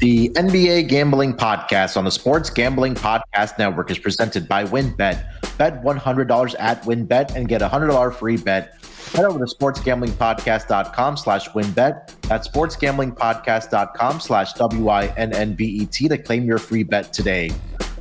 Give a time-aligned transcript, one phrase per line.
[0.00, 5.58] The NBA Gambling Podcast on the Sports Gambling Podcast Network is presented by WynnBET.
[5.58, 8.82] Bet $100 at WynnBET and get a $100 free bet.
[9.12, 12.22] Head over to sportsgamblingpodcast.com slash WynnBET.
[12.22, 17.50] That's sportsgamblingpodcast.com slash W-I-N-N-B-E-T to claim your free bet today.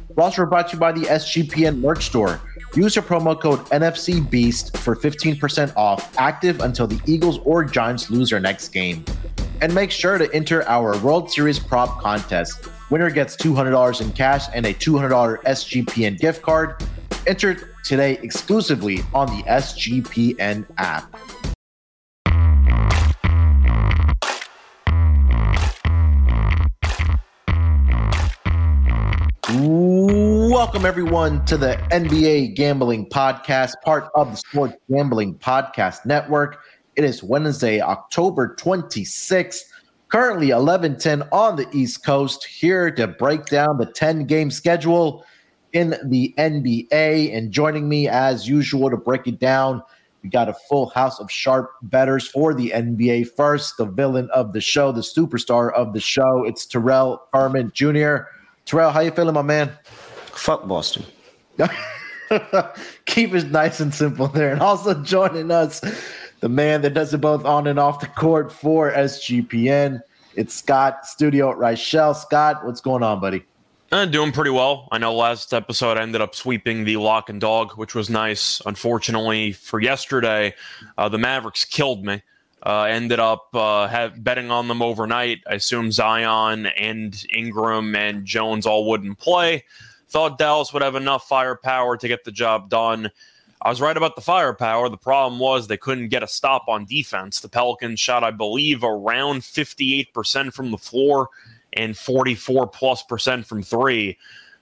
[0.08, 2.40] We're also brought to you by the SGPN merch store.
[2.76, 8.12] Use your promo code NFC Beast for 15% off, active until the Eagles or Giants
[8.12, 9.04] lose their next game
[9.62, 12.68] and make sure to enter our World Series prop contest.
[12.90, 16.82] Winner gets $200 in cash and a $200 SGPN gift card.
[17.28, 21.16] Enter today exclusively on the SGPN app.
[29.52, 36.60] Welcome, everyone, to the NBA Gambling Podcast, part of the Sports Gambling Podcast Network.
[36.96, 39.62] It is Wednesday, October 26th,
[40.10, 45.26] currently 11:10 on the East Coast, here to break down the 10-game schedule
[45.74, 47.36] in the NBA.
[47.36, 49.82] And joining me as usual to break it down,
[50.22, 53.24] we got a full house of sharp betters for the NBA.
[53.36, 58.28] First, the villain of the show, the superstar of the show, it's Terrell Furman Jr.
[58.70, 59.72] Terrell, how you feeling, my man?
[60.28, 61.04] Fuck Boston.
[63.08, 64.52] Keep it nice and simple there.
[64.52, 65.82] And also joining us
[66.42, 70.02] the man that does it both on and off the court for SGPN.
[70.36, 72.16] It's Scott Studio at Reichel.
[72.16, 73.44] Scott, what's going on, buddy?
[73.92, 74.88] Uh, doing pretty well.
[74.92, 78.62] I know last episode I ended up sweeping the lock and dog, which was nice.
[78.68, 80.54] Unfortunately, for yesterday,
[80.96, 82.22] uh, the Mavericks killed me.
[82.62, 85.40] Uh, ended up uh, have, betting on them overnight.
[85.50, 89.64] I assume Zion and Ingram and Jones all wouldn't play.
[90.10, 93.12] Thought Dallas would have enough firepower to get the job done.
[93.62, 94.88] I was right about the firepower.
[94.88, 97.42] The problem was they couldn't get a stop on defense.
[97.42, 101.30] The Pelicans shot, I believe, around 58% from the floor
[101.74, 104.18] and 44 plus percent from three.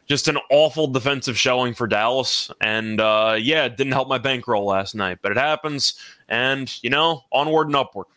[0.07, 2.49] Just an awful defensive showing for Dallas.
[2.59, 5.93] And uh, yeah, it didn't help my bankroll last night, but it happens.
[6.29, 8.07] And, you know, onward and upward.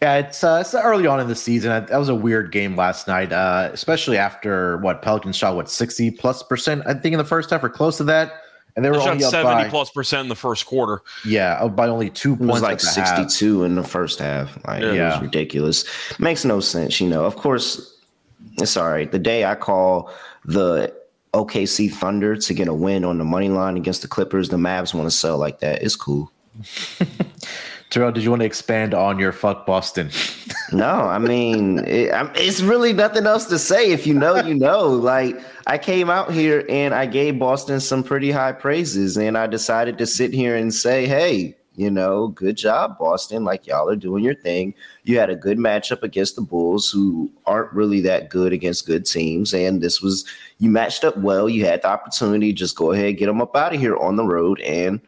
[0.00, 1.70] Yeah, it's, uh, it's early on in the season.
[1.70, 6.12] That was a weird game last night, uh, especially after what Pelicans shot, what, 60
[6.12, 8.32] plus percent, I think, in the first half or close to that
[8.78, 11.02] and they were only shot seventy by, plus percent in the first quarter.
[11.26, 12.48] Yeah, by only two points.
[12.48, 13.66] It was like sixty-two half.
[13.66, 14.56] in the first half.
[14.68, 15.84] Like, yeah, it was ridiculous.
[16.20, 17.00] Makes no sense.
[17.00, 17.98] You know, of course,
[18.58, 19.10] it's all right.
[19.10, 20.12] The day I call
[20.44, 20.94] the
[21.34, 24.94] OKC Thunder to get a win on the money line against the Clippers, the Mavs
[24.94, 25.82] want to sell like that.
[25.82, 26.30] It's cool.
[27.90, 30.10] Terrell, did you want to expand on your fuck Boston?
[30.72, 33.90] no, I mean, it, it's really nothing else to say.
[33.90, 34.88] If you know, you know.
[34.88, 39.46] Like, I came out here and I gave Boston some pretty high praises, and I
[39.46, 43.44] decided to sit here and say, hey, you know, good job, Boston.
[43.44, 44.74] Like, y'all are doing your thing.
[45.04, 49.06] You had a good matchup against the Bulls, who aren't really that good against good
[49.06, 49.54] teams.
[49.54, 50.26] And this was,
[50.58, 51.48] you matched up well.
[51.48, 52.52] You had the opportunity.
[52.52, 54.60] Just go ahead, get them up out of here on the road.
[54.60, 55.00] And,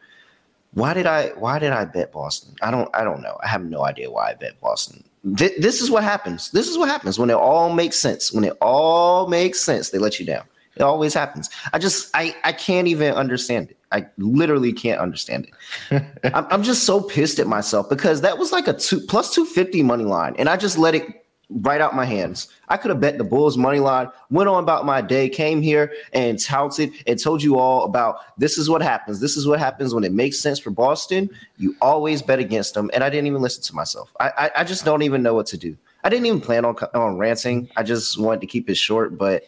[0.75, 2.55] why did I why did I bet Boston?
[2.63, 3.37] I don't I don't know.
[3.43, 5.03] I have no idea why I bet Boston.
[5.37, 6.51] Th- this is what happens.
[6.51, 8.33] This is what happens when it all makes sense.
[8.33, 10.45] When it all makes sense, they let you down.
[10.77, 11.51] It always happens.
[11.73, 13.77] I just I I can't even understand it.
[13.93, 15.49] I literally can't understand
[15.91, 16.03] it.
[16.35, 19.45] I'm, I'm just so pissed at myself because that was like a two plus two
[19.45, 21.20] fifty money line, and I just let it
[21.51, 22.49] right out my hands.
[22.69, 25.93] I could have bet the Bulls money line, went on about my day, came here
[26.13, 29.21] and touted and told you all about this is what happens.
[29.21, 31.29] This is what happens when it makes sense for Boston.
[31.59, 34.13] You always bet against them, and I didn't even listen to myself.
[34.21, 35.77] I I, I just don't even know what to do.
[36.05, 37.69] I didn't even plan on on ranting.
[37.77, 39.45] I just wanted to keep it short, but.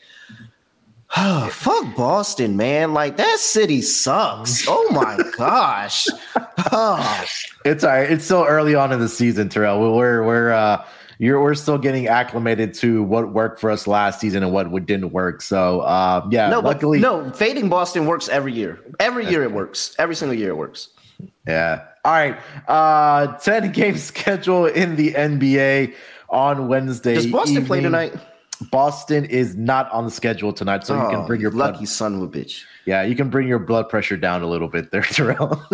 [1.15, 2.95] Oh, fuck Boston, man.
[2.95, 4.67] Like that city sucks.
[4.69, 6.07] Oh my gosh.
[6.75, 7.25] Oh.
[7.65, 8.11] It's all right.
[8.11, 9.95] It's still early on in the season, Terrell.
[9.95, 10.83] We're we're uh
[11.23, 15.13] you're we're still getting acclimated to what worked for us last season and what didn't
[15.13, 15.41] work.
[15.41, 18.81] So uh, yeah, no, luckily, no, fading Boston works every year.
[18.99, 19.95] Every year it works.
[20.01, 20.89] Every single year it works.
[21.47, 21.85] Yeah.
[22.05, 22.37] All right.
[22.67, 25.95] Uh, ten game schedule in the NBA
[26.29, 27.15] on Wednesday.
[27.15, 27.67] Does Boston evening.
[27.69, 28.15] play tonight?
[28.71, 31.79] Boston is not on the schedule tonight, so oh, you can oh, bring your lucky
[31.79, 31.89] blood.
[31.89, 32.65] son of a bitch.
[32.85, 35.65] Yeah, you can bring your blood pressure down a little bit there, Terrell.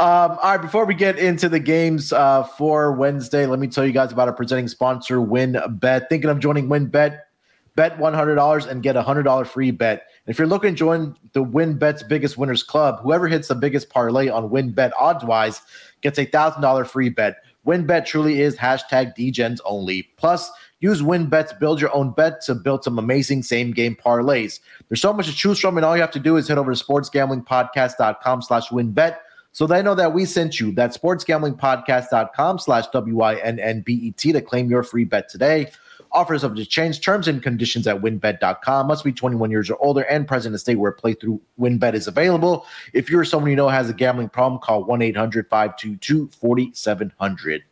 [0.00, 3.84] Um, all right, before we get into the games uh, for Wednesday, let me tell
[3.84, 6.08] you guys about our presenting sponsor, WynnBET.
[6.08, 7.20] Thinking of joining WynnBET?
[7.76, 10.06] Bet $100 and get a $100 free bet.
[10.26, 13.90] And if you're looking to join the WynnBET's biggest winners club, whoever hits the biggest
[13.90, 15.60] parlay on WynnBET odds wise
[16.00, 17.36] gets a $1,000 free bet.
[17.66, 20.02] WynnBET truly is hashtag DGens only.
[20.16, 24.60] Plus, use WynnBET to build your own bet to build some amazing same game parlays.
[24.88, 26.74] There's so much to choose from, and all you have to do is head over
[26.74, 29.16] to sportsgamblingpodcast.com slash WynnBET
[29.52, 35.04] so they know that we sent you that sportsgamblingpodcast.com slash W-I-N-N-B-E-T to claim your free
[35.04, 35.70] bet today.
[36.12, 37.00] Offers subject to change.
[37.00, 38.86] Terms and conditions at winbet.com.
[38.88, 42.66] Must be 21 years or older and present in state where playthrough WynnBET is available.
[42.92, 47.62] If you're someone you know has a gambling problem, call 1 800 522 4700.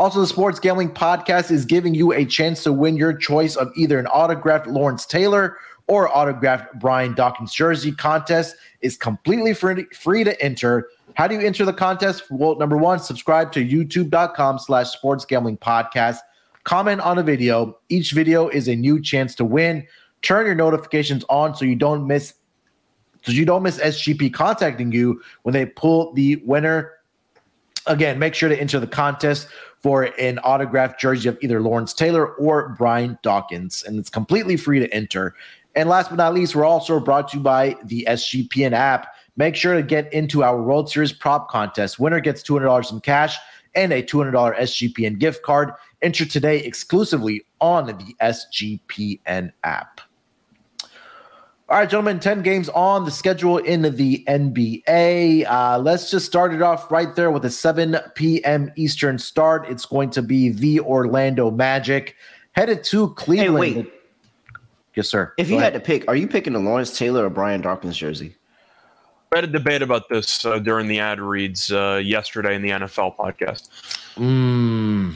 [0.00, 3.70] Also, the Sports Gambling Podcast is giving you a chance to win your choice of
[3.76, 5.58] either an autographed Lawrence Taylor
[5.88, 7.92] or autographed Brian Dawkins jersey.
[7.92, 10.88] Contest is completely free, free to enter.
[11.16, 12.22] How do you enter the contest?
[12.30, 16.20] Well, number one, subscribe to youtube.com slash sports gambling podcast.
[16.64, 17.76] Comment on a video.
[17.90, 19.86] Each video is a new chance to win.
[20.22, 22.32] Turn your notifications on so you don't miss
[23.20, 26.92] so you don't miss SGP contacting you when they pull the winner.
[27.86, 29.48] Again, make sure to enter the contest
[29.80, 34.78] for an autographed jersey of either Lawrence Taylor or Brian Dawkins, and it's completely free
[34.78, 35.34] to enter.
[35.74, 39.14] And last but not least, we're also brought to you by the SGPN app.
[39.36, 41.98] Make sure to get into our World Series prop contest.
[41.98, 43.38] Winner gets $200 in cash
[43.74, 45.72] and a $200 SGPN gift card.
[46.02, 50.00] Enter today exclusively on the SGPN app.
[51.70, 55.48] All right, gentlemen, 10 games on the schedule in the NBA.
[55.48, 58.72] Uh, let's just start it off right there with a 7 p.m.
[58.74, 59.68] Eastern start.
[59.68, 62.16] It's going to be the Orlando Magic
[62.50, 63.64] headed to Cleveland.
[63.64, 63.92] Hey, wait.
[64.96, 65.32] Yes, sir.
[65.38, 65.74] If Go you ahead.
[65.74, 68.34] had to pick, are you picking the Lawrence Taylor or Brian Dawkins jersey?
[69.30, 72.70] We had a debate about this uh, during the ad reads uh, yesterday in the
[72.70, 73.68] NFL podcast.
[74.16, 75.14] Mm,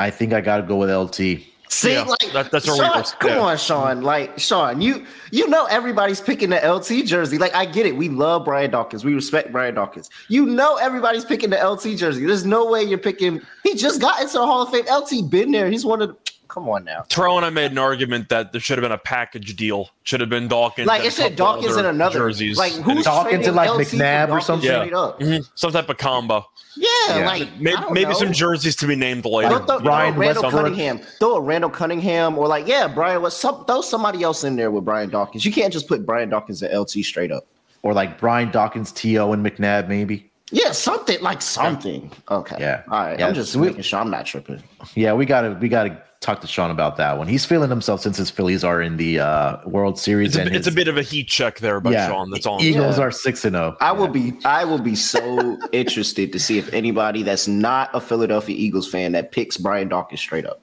[0.00, 1.51] I think I got to go with LT.
[1.72, 3.40] See, Yeah, like that- that's where we Sean, were- come yeah.
[3.40, 4.02] on, Sean.
[4.02, 7.38] Like Sean, you you know everybody's picking the LT jersey.
[7.38, 7.96] Like I get it.
[7.96, 9.04] We love Brian Dawkins.
[9.06, 10.10] We respect Brian Dawkins.
[10.28, 12.26] You know everybody's picking the LT jersey.
[12.26, 13.40] There's no way you're picking.
[13.62, 14.84] He just got into the Hall of Fame.
[14.86, 15.70] LT been there.
[15.70, 16.08] He's one of.
[16.10, 16.16] The,
[16.48, 17.02] come on now.
[17.08, 19.88] Terrell and I made an argument that there should have been a package deal.
[20.02, 20.86] Should have been Dawkins.
[20.86, 22.18] Like and it a said, Dawkins other and another.
[22.18, 22.58] jerseys.
[22.58, 24.68] Like And who's Dawkins and, like, LT McNabb or something?
[24.68, 25.18] straight up?
[25.20, 26.44] Mhm, some type of combo.
[26.76, 26.88] Yeah,
[27.18, 27.26] Yeah.
[27.26, 28.12] like Maybe, maybe know.
[28.14, 29.48] some jerseys to be named later.
[29.50, 30.62] Throw, throw, Brian throw a Randall Westbrook.
[30.64, 30.98] Cunningham.
[31.18, 34.70] Throw a Randall Cunningham or like, yeah, Brian was some throw somebody else in there
[34.70, 35.44] with Brian Dawkins.
[35.44, 37.46] You can't just put Brian Dawkins at LT straight up.
[37.82, 40.30] Or like Brian Dawkins, T.O., and McNabb, maybe.
[40.52, 42.12] Yeah, something like something.
[42.30, 42.56] Okay.
[42.60, 42.82] Yeah.
[42.90, 43.18] All right.
[43.18, 44.62] Yeah, I'm just so we- making sure I'm not tripping.
[44.94, 47.26] Yeah, we gotta we gotta talk to Sean about that one.
[47.26, 50.28] He's feeling himself since his Phillies are in the uh, World Series.
[50.28, 52.30] It's a, and it's a bit of a heat check there by yeah, Sean.
[52.30, 52.60] That's all.
[52.60, 53.04] I'm Eagles Yeah.
[53.04, 53.58] are six and oh.
[53.58, 53.76] zero.
[53.80, 58.00] I will be I will be so interested to see if anybody that's not a
[58.00, 60.60] Philadelphia Eagles fan that picks Brian Dawkins straight up.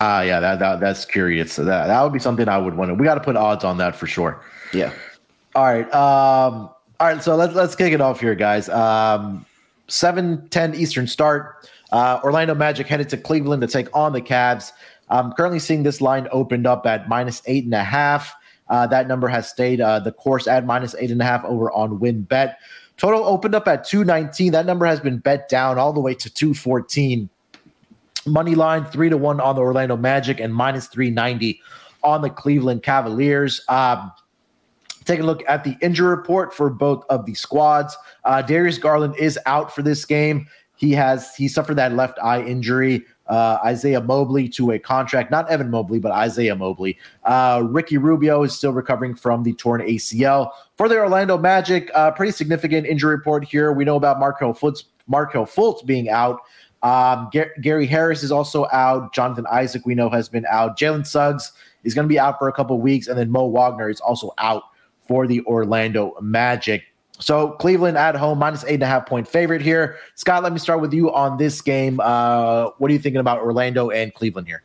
[0.00, 1.52] Ah, yeah, that, that that's curious.
[1.52, 2.94] So that that would be something I would want to.
[2.94, 4.40] We got to put odds on that for sure.
[4.72, 4.92] Yeah.
[5.54, 5.86] All right.
[5.94, 7.22] Um, all right.
[7.22, 8.68] So let's let's kick it off here, guys.
[8.68, 9.46] Um,
[9.88, 11.70] 7 10 Eastern start.
[11.94, 14.72] Uh, Orlando Magic headed to Cleveland to take on the Cavs.
[15.10, 18.34] I'm currently seeing this line opened up at minus eight and a half.
[18.68, 21.70] Uh, that number has stayed uh, the course at minus eight and a half over
[21.70, 22.56] on WynnBET.
[22.96, 24.50] Total opened up at 219.
[24.50, 27.28] That number has been bet down all the way to 214.
[28.26, 31.60] Money line three to one on the Orlando Magic and minus 390
[32.02, 33.62] on the Cleveland Cavaliers.
[33.68, 34.10] Um,
[35.04, 37.96] Take a look at the injury report for both of the squads.
[38.24, 40.46] Uh, Darius Garland is out for this game.
[40.84, 43.06] He has he suffered that left eye injury.
[43.26, 46.98] Uh, Isaiah Mobley to a contract, not Evan Mobley, but Isaiah Mobley.
[47.24, 50.50] Uh, Ricky Rubio is still recovering from the torn ACL.
[50.76, 53.72] For the Orlando Magic, uh, pretty significant injury report here.
[53.72, 56.40] We know about Markelle Fultz, Markelle Fultz being out.
[56.82, 59.14] Um, Gar- Gary Harris is also out.
[59.14, 60.78] Jonathan Isaac, we know, has been out.
[60.78, 61.52] Jalen Suggs
[61.82, 64.34] is going to be out for a couple weeks, and then Mo Wagner is also
[64.36, 64.64] out
[65.08, 66.82] for the Orlando Magic.
[67.20, 69.98] So Cleveland at home, minus eight and a half point favorite here.
[70.14, 72.00] Scott, let me start with you on this game.
[72.00, 74.62] Uh, what are you thinking about Orlando and Cleveland here?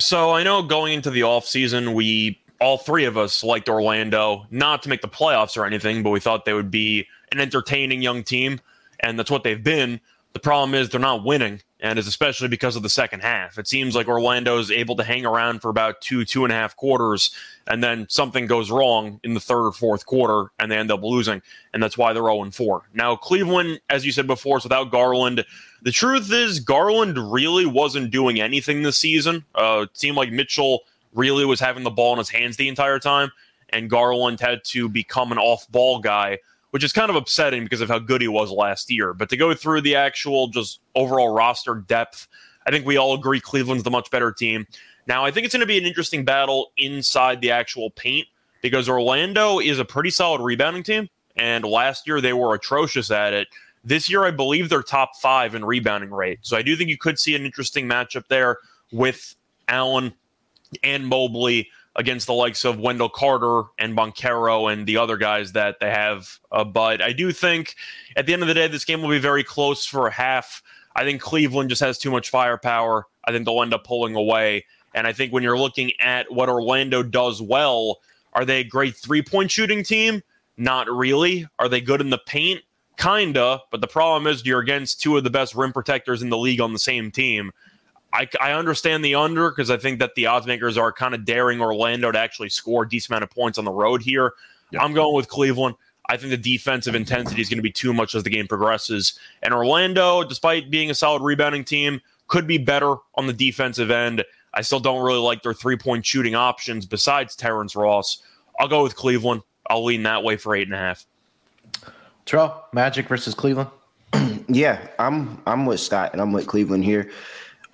[0.00, 4.82] So I know going into the offseason, we all three of us liked Orlando, not
[4.82, 8.22] to make the playoffs or anything, but we thought they would be an entertaining young
[8.22, 8.60] team,
[9.00, 10.00] and that's what they've been.
[10.32, 13.58] The problem is they're not winning, and it's especially because of the second half.
[13.58, 16.56] It seems like Orlando is able to hang around for about two, two and a
[16.56, 17.34] half quarters,
[17.66, 21.02] and then something goes wrong in the third or fourth quarter, and they end up
[21.02, 21.42] losing,
[21.74, 22.82] and that's why they're 0 4.
[22.94, 25.44] Now, Cleveland, as you said before, is without Garland.
[25.82, 29.44] The truth is, Garland really wasn't doing anything this season.
[29.54, 32.98] Uh, it seemed like Mitchell really was having the ball in his hands the entire
[32.98, 33.30] time,
[33.68, 36.38] and Garland had to become an off ball guy,
[36.72, 39.12] which is kind of upsetting because of how good he was last year.
[39.12, 42.26] But to go through the actual just overall roster depth,
[42.66, 44.66] I think we all agree Cleveland's the much better team.
[45.06, 48.26] Now, I think it's going to be an interesting battle inside the actual paint
[48.62, 53.34] because Orlando is a pretty solid rebounding team, and last year they were atrocious at
[53.34, 53.48] it.
[53.84, 56.38] This year, I believe they're top five in rebounding rate.
[56.40, 58.58] So I do think you could see an interesting matchup there
[58.92, 59.34] with
[59.68, 60.14] Allen
[60.82, 65.78] and Mobley against the likes of Wendell Carter and Banchero and the other guys that
[65.80, 66.38] they have.
[66.50, 67.74] Uh, but I do think
[68.16, 70.62] at the end of the day, this game will be very close for a half.
[70.96, 73.06] I think Cleveland just has too much firepower.
[73.24, 74.64] I think they'll end up pulling away.
[74.94, 78.00] And I think when you're looking at what Orlando does well,
[78.34, 80.22] are they a great three point shooting team?
[80.56, 81.46] Not really.
[81.58, 82.60] Are they good in the paint?
[82.98, 83.60] Kinda.
[83.70, 86.60] But the problem is you're against two of the best rim protectors in the league
[86.60, 87.52] on the same team.
[88.12, 91.24] I, I understand the under because I think that the odds makers are kind of
[91.24, 94.34] daring Orlando to actually score a decent amount of points on the road here.
[94.78, 95.76] I'm going with Cleveland.
[96.08, 99.18] I think the defensive intensity is going to be too much as the game progresses.
[99.42, 104.24] And Orlando, despite being a solid rebounding team, could be better on the defensive end.
[104.54, 108.22] I still don't really like their three point shooting options besides Terrence Ross.
[108.58, 109.42] I'll go with Cleveland.
[109.68, 111.06] I'll lean that way for eight and a half.
[112.26, 113.70] Terrell, Magic versus Cleveland.
[114.48, 117.10] yeah, I'm I'm with Scott and I'm with Cleveland here.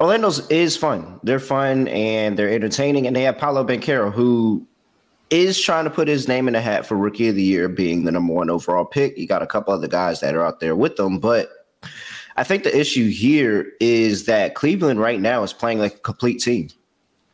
[0.00, 1.18] Orlando's is fun.
[1.24, 4.64] They're fun and they're entertaining, and they have Paolo Banchero, who
[5.30, 8.04] is trying to put his name in the hat for rookie of the year, being
[8.04, 9.18] the number one overall pick.
[9.18, 11.50] You got a couple other guys that are out there with them, but
[12.36, 16.38] I think the issue here is that Cleveland right now is playing like a complete
[16.38, 16.68] team.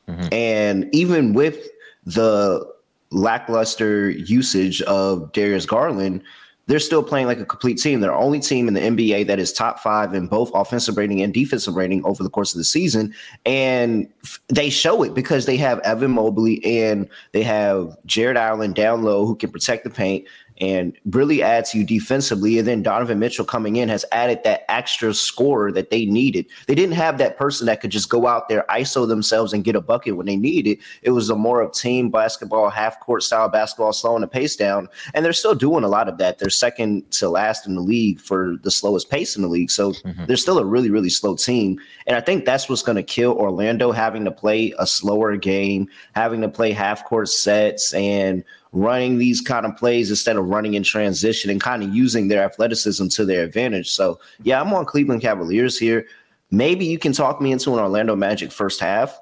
[0.09, 0.33] Mm-hmm.
[0.33, 1.69] And even with
[2.05, 2.67] the
[3.11, 6.23] lackluster usage of Darius Garland,
[6.67, 8.01] they're still playing like a complete team.
[8.01, 11.21] They're the only team in the NBA that is top five in both offensive rating
[11.21, 13.15] and defensive rating over the course of the season.
[13.45, 14.09] And
[14.49, 19.27] they show it because they have Evan Mobley and they have Jarrett Allen down low
[19.27, 20.27] who can protect the paint
[20.61, 22.59] and really add to you defensively.
[22.59, 26.47] And then Donovan Mitchell coming in has added that extra scorer that they needed.
[26.67, 29.77] They didn't have that person that could just go out there, ISO themselves, and get
[29.77, 30.79] a bucket when they needed it.
[31.03, 34.89] It was a more of team basketball, half court style basketball, slowing the pace down.
[35.13, 36.39] And they're still doing a lot of that.
[36.39, 39.71] They're second to last in the league for the slowest pace in the league.
[39.71, 40.27] So mm-hmm.
[40.27, 41.81] they're still a really, really slow team.
[42.07, 45.89] And I think that's what's going to kill Orlando having to play a slower game,
[46.15, 50.75] having to play half court sets and running these kind of plays instead of running
[50.75, 53.89] in transition and kind of using their athleticism to their advantage.
[53.89, 56.07] So, yeah, I'm on Cleveland Cavaliers here.
[56.51, 59.19] Maybe you can talk me into an Orlando Magic first half,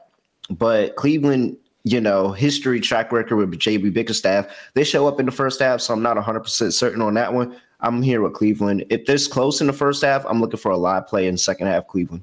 [0.49, 5.33] but Cleveland, you know, history track record with JB Bickerstaff, they show up in the
[5.33, 7.55] first half, so I'm not 100% certain on that one.
[7.81, 8.87] I'm here with Cleveland.
[8.89, 11.67] If this close in the first half, I'm looking for a live play in second
[11.67, 12.23] half Cleveland.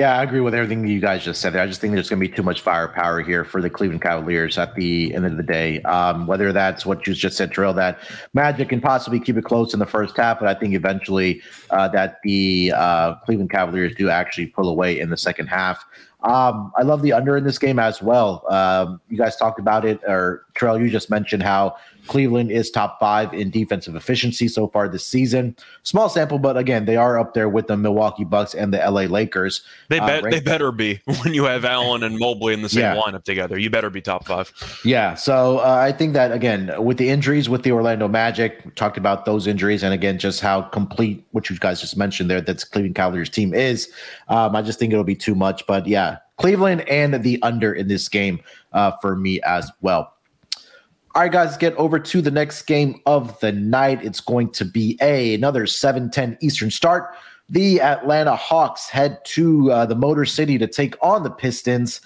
[0.00, 1.60] Yeah, I agree with everything that you guys just said there.
[1.60, 4.56] I just think there's going to be too much firepower here for the Cleveland Cavaliers
[4.56, 5.82] at the end of the day.
[5.82, 7.98] Um, whether that's what you just said, Drill, that
[8.32, 11.88] Magic can possibly keep it close in the first half, but I think eventually uh,
[11.88, 15.84] that the uh, Cleveland Cavaliers do actually pull away in the second half.
[16.22, 18.46] Um, I love the under in this game as well.
[18.50, 21.76] Um, you guys talked about it, or Terrell, you just mentioned how
[22.06, 25.56] Cleveland is top five in defensive efficiency so far this season.
[25.82, 29.02] Small sample, but again, they are up there with the Milwaukee Bucks and the LA
[29.02, 29.62] Lakers.
[29.88, 32.82] They bet uh, they better be when you have Allen and Mobley in the same
[32.82, 32.96] yeah.
[32.96, 33.58] lineup together.
[33.58, 34.52] You better be top five.
[34.84, 35.14] Yeah.
[35.14, 39.24] So uh, I think that again, with the injuries with the Orlando Magic, talked about
[39.24, 42.94] those injuries, and again, just how complete what you guys just mentioned there that Cleveland
[42.94, 43.92] Cavaliers team is.
[44.28, 47.88] Um, I just think it'll be too much, but yeah, Cleveland and the under in
[47.88, 48.40] this game
[48.72, 50.14] uh, for me as well.
[51.12, 54.04] All right, guys, get over to the next game of the night.
[54.04, 57.16] It's going to be a another 7-10 Eastern start.
[57.48, 62.00] The Atlanta Hawks head to uh, the Motor City to take on the Pistons.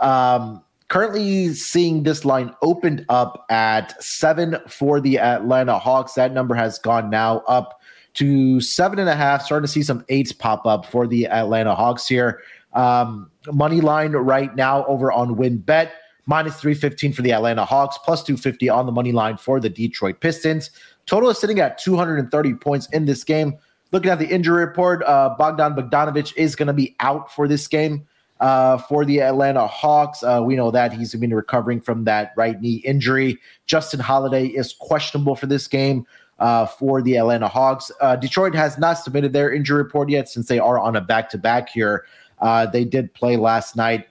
[0.00, 6.12] Um, currently seeing this line opened up at seven for the Atlanta Hawks.
[6.12, 7.80] That number has gone now up
[8.14, 9.40] to seven and a half.
[9.42, 12.42] Starting to see some eights pop up for the Atlanta Hawks here.
[12.74, 15.92] Um, money line right now over on WynnBET
[16.26, 20.20] minus 315 for the Atlanta Hawks, plus 250 on the money line for the Detroit
[20.20, 20.70] Pistons.
[21.06, 23.58] Total is sitting at 230 points in this game.
[23.92, 27.66] Looking at the injury report, uh, Bogdan Bogdanovic is going to be out for this
[27.66, 28.06] game
[28.40, 30.22] uh, for the Atlanta Hawks.
[30.22, 33.38] Uh, we know that he's been recovering from that right knee injury.
[33.66, 36.06] Justin Holiday is questionable for this game.
[36.38, 37.90] Uh, for the Atlanta Hawks.
[38.00, 41.28] Uh, Detroit has not submitted their injury report yet since they are on a back
[41.28, 42.06] to back here.
[42.40, 44.08] Uh, they did play last night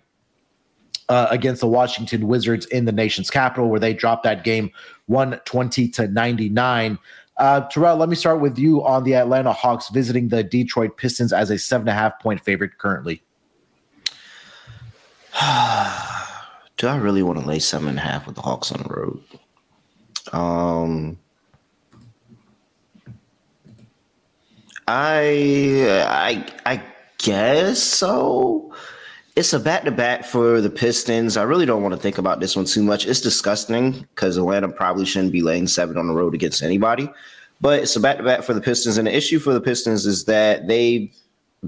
[1.09, 4.71] uh, against the Washington Wizards in the nation's capital, where they dropped that game
[5.07, 6.97] 120 to 99.
[7.37, 11.33] Uh, Terrell, let me start with you on the Atlanta Hawks visiting the Detroit Pistons
[11.33, 13.21] as a seven and a half point favorite currently.
[16.77, 18.89] Do I really want to lay seven and a half with the Hawks on the
[18.89, 19.23] road?
[20.31, 21.17] Um,
[24.87, 26.83] I I I
[27.17, 28.73] guess so
[29.39, 31.37] it's a back to back for the Pistons.
[31.37, 33.07] I really don't want to think about this one too much.
[33.07, 37.09] It's disgusting because Atlanta probably shouldn't be laying seven on the road against anybody.
[37.61, 38.97] But it's a back to back for the Pistons.
[38.97, 41.09] And the issue for the Pistons is that they've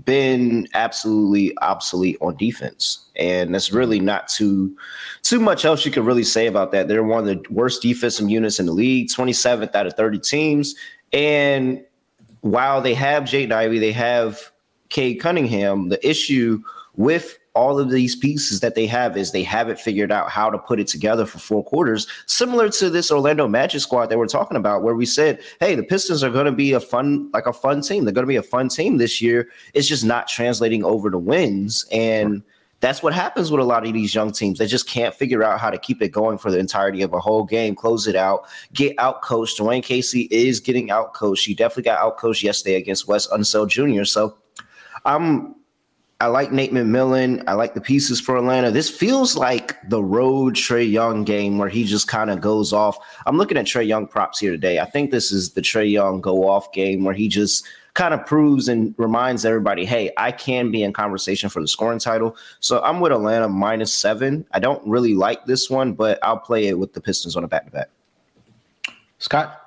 [0.04, 3.06] been absolutely obsolete on defense.
[3.16, 4.76] And that's really not too
[5.22, 6.90] too much else you can really say about that.
[6.90, 10.76] They're one of the worst defensive units in the league, 27th out of 30 teams.
[11.14, 11.86] And
[12.42, 14.52] while they have Jaden Ivey, they have
[14.90, 16.62] Cade Cunningham, the issue
[16.98, 20.58] with all of these pieces that they have is they haven't figured out how to
[20.58, 24.58] put it together for four quarters, similar to this Orlando Magic squad that we're talking
[24.58, 27.54] about, where we said, hey, the Pistons are going to be a fun, like a
[27.54, 28.06] fun team.
[28.06, 29.50] They're going to be a fun team this year.
[29.74, 31.86] It's just not translating over to wins.
[31.92, 32.42] And
[32.80, 34.58] that's what happens with a lot of these young teams.
[34.58, 37.20] They just can't figure out how to keep it going for the entirety of a
[37.20, 39.60] whole game, close it out, get out coached.
[39.60, 41.46] Dwane Casey is getting out coached.
[41.46, 44.06] He definitely got out coached yesterday against Wes Unseld Jr.
[44.06, 44.38] So
[45.06, 45.56] I'm
[46.22, 47.44] I like Nate McMillan.
[47.48, 48.70] I like the pieces for Atlanta.
[48.70, 52.96] This feels like the road Trae Young game where he just kind of goes off.
[53.26, 54.78] I'm looking at Trae Young props here today.
[54.78, 58.24] I think this is the Trae Young go off game where he just kind of
[58.24, 62.38] proves and reminds everybody, hey, I can be in conversation for the scoring title.
[62.60, 64.46] So I'm with Atlanta minus seven.
[64.52, 67.48] I don't really like this one, but I'll play it with the Pistons on a
[67.48, 67.90] back to back.
[69.18, 69.61] Scott?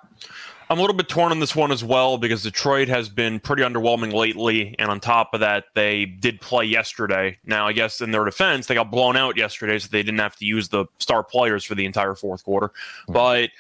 [0.71, 3.63] I'm a little bit torn on this one as well because Detroit has been pretty
[3.63, 4.75] underwhelming lately.
[4.79, 7.39] And on top of that, they did play yesterday.
[7.45, 10.37] Now, I guess in their defense, they got blown out yesterday, so they didn't have
[10.37, 12.69] to use the star players for the entire fourth quarter.
[12.69, 13.13] Mm-hmm.
[13.13, 13.51] But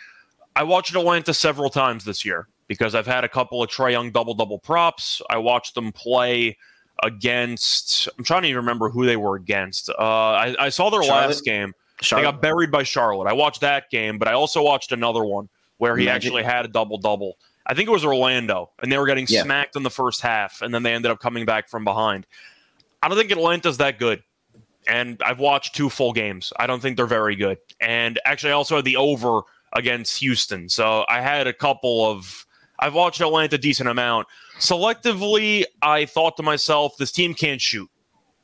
[0.56, 4.10] I watched Atlanta several times this year because I've had a couple of Trae Young
[4.10, 5.20] double double props.
[5.28, 6.56] I watched them play
[7.02, 9.90] against, I'm trying to even remember who they were against.
[9.90, 11.26] Uh, I, I saw their Charlotte?
[11.28, 11.74] last game.
[12.00, 12.22] Charlotte?
[12.22, 13.28] They got buried by Charlotte.
[13.28, 15.48] I watched that game, but I also watched another one
[15.84, 16.28] where he Magic.
[16.28, 17.36] actually had a double double.
[17.66, 19.42] I think it was Orlando, and they were getting yeah.
[19.42, 22.26] smacked in the first half, and then they ended up coming back from behind.
[23.02, 24.22] I don't think Atlanta's that good.
[24.88, 26.54] And I've watched two full games.
[26.58, 27.58] I don't think they're very good.
[27.82, 29.42] And actually, I also had the over
[29.74, 30.70] against Houston.
[30.70, 32.46] So I had a couple of.
[32.78, 34.26] I've watched Atlanta a decent amount.
[34.58, 37.90] Selectively, I thought to myself, this team can't shoot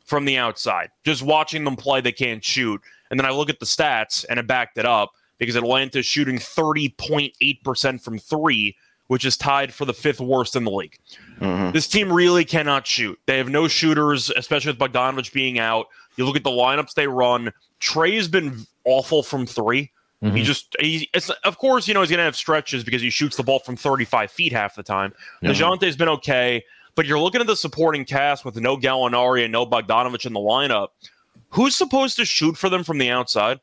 [0.04, 0.90] from the outside.
[1.06, 2.82] Just watching them play, they can't shoot.
[3.11, 6.06] And then I look at the stats and it backed it up because Atlanta is
[6.06, 8.76] shooting 30.8% from three,
[9.09, 10.97] which is tied for the fifth worst in the league.
[11.40, 11.73] Mm-hmm.
[11.73, 13.18] This team really cannot shoot.
[13.26, 15.87] They have no shooters, especially with Bogdanovich being out.
[16.16, 17.52] You look at the lineups they run.
[17.80, 19.90] Trae's been awful from 3
[20.23, 20.37] mm-hmm.
[20.37, 21.10] He just, he,
[21.45, 23.76] of course, you know, he's going to have stretches because he shoots the ball from
[23.76, 25.12] 35 feet half the time.
[25.41, 26.62] hmm Dejounte's been okay,
[26.95, 30.41] but you're looking at the supporting cast with no Gallinari and no Bogdanovich in the
[30.41, 30.88] lineup.
[31.49, 33.58] Who's supposed to shoot for them from the outside?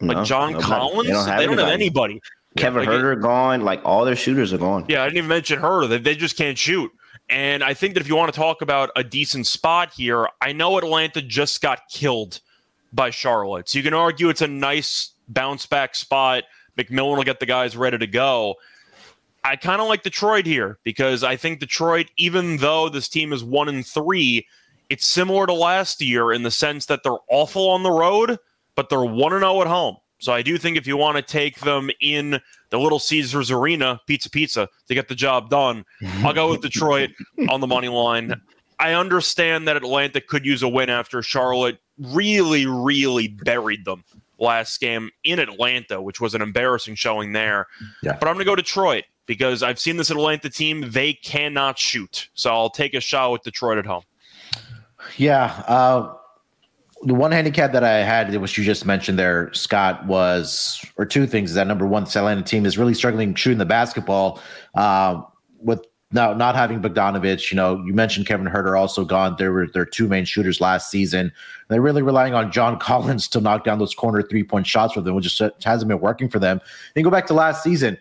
[0.00, 2.20] Like no, John Collins, they don't have, they don't have anybody.
[2.56, 3.62] Kevin yeah, like Huerter gone.
[3.62, 4.84] Like all their shooters are gone.
[4.88, 5.88] Yeah, I didn't even mention Huerter.
[5.88, 6.90] They, they just can't shoot.
[7.28, 10.52] And I think that if you want to talk about a decent spot here, I
[10.52, 12.40] know Atlanta just got killed
[12.92, 13.68] by Charlotte.
[13.68, 16.44] So you can argue it's a nice bounce back spot.
[16.76, 18.56] McMillan will get the guys ready to go.
[19.44, 23.42] I kind of like Detroit here because I think Detroit, even though this team is
[23.42, 24.46] one and three,
[24.88, 28.38] it's similar to last year in the sense that they're awful on the road
[28.74, 29.96] but they're 1 0 at home.
[30.18, 34.00] So I do think if you want to take them in the Little Caesars Arena,
[34.06, 35.84] pizza pizza, to get the job done,
[36.18, 37.10] I'll go with Detroit
[37.48, 38.40] on the money line.
[38.78, 44.04] I understand that Atlanta could use a win after Charlotte really, really buried them
[44.38, 47.66] last game in Atlanta, which was an embarrassing showing there.
[48.02, 48.16] Yeah.
[48.18, 50.90] But I'm going to go Detroit because I've seen this Atlanta team.
[50.90, 52.28] They cannot shoot.
[52.34, 54.02] So I'll take a shot with Detroit at home.
[55.16, 55.64] Yeah.
[55.66, 56.14] Uh,
[57.04, 61.26] the one handicap that I had, which you just mentioned there, Scott, was or two
[61.26, 61.50] things.
[61.50, 64.40] Is that number one, Atlanta team is really struggling shooting the basketball
[64.74, 65.20] uh,
[65.58, 67.50] with now not having Bogdanovich.
[67.50, 69.34] You know, you mentioned Kevin Huerter also gone.
[69.38, 71.32] There were their two main shooters last season.
[71.68, 75.00] They're really relying on John Collins to knock down those corner three point shots for
[75.00, 76.60] them, which just hasn't been working for them.
[76.94, 77.98] And go back to last season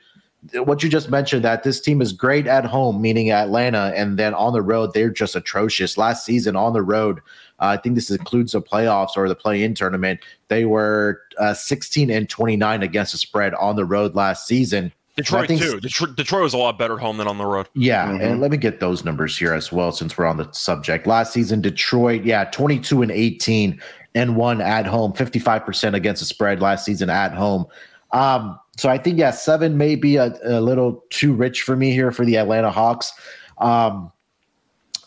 [0.54, 4.34] what you just mentioned that this team is great at home, meaning Atlanta, and then
[4.34, 5.98] on the road they're just atrocious.
[5.98, 7.22] Last season on the road,
[7.70, 10.20] I think this includes the playoffs or the play-in tournament.
[10.48, 14.92] They were uh, 16 and 29 against the spread on the road last season.
[15.16, 15.80] Detroit too.
[15.80, 17.68] Detroit, Detroit, was a lot better home than on the road.
[17.76, 18.22] Yeah, mm-hmm.
[18.22, 21.06] and let me get those numbers here as well since we're on the subject.
[21.06, 23.82] Last season, Detroit, yeah, 22 and 18
[24.16, 27.66] and one at home, 55% against the spread last season at home.
[28.12, 31.92] Um, so I think yeah, seven may be a, a, little too rich for me
[31.92, 33.14] here for the Atlanta Hawks.
[33.60, 34.12] Um,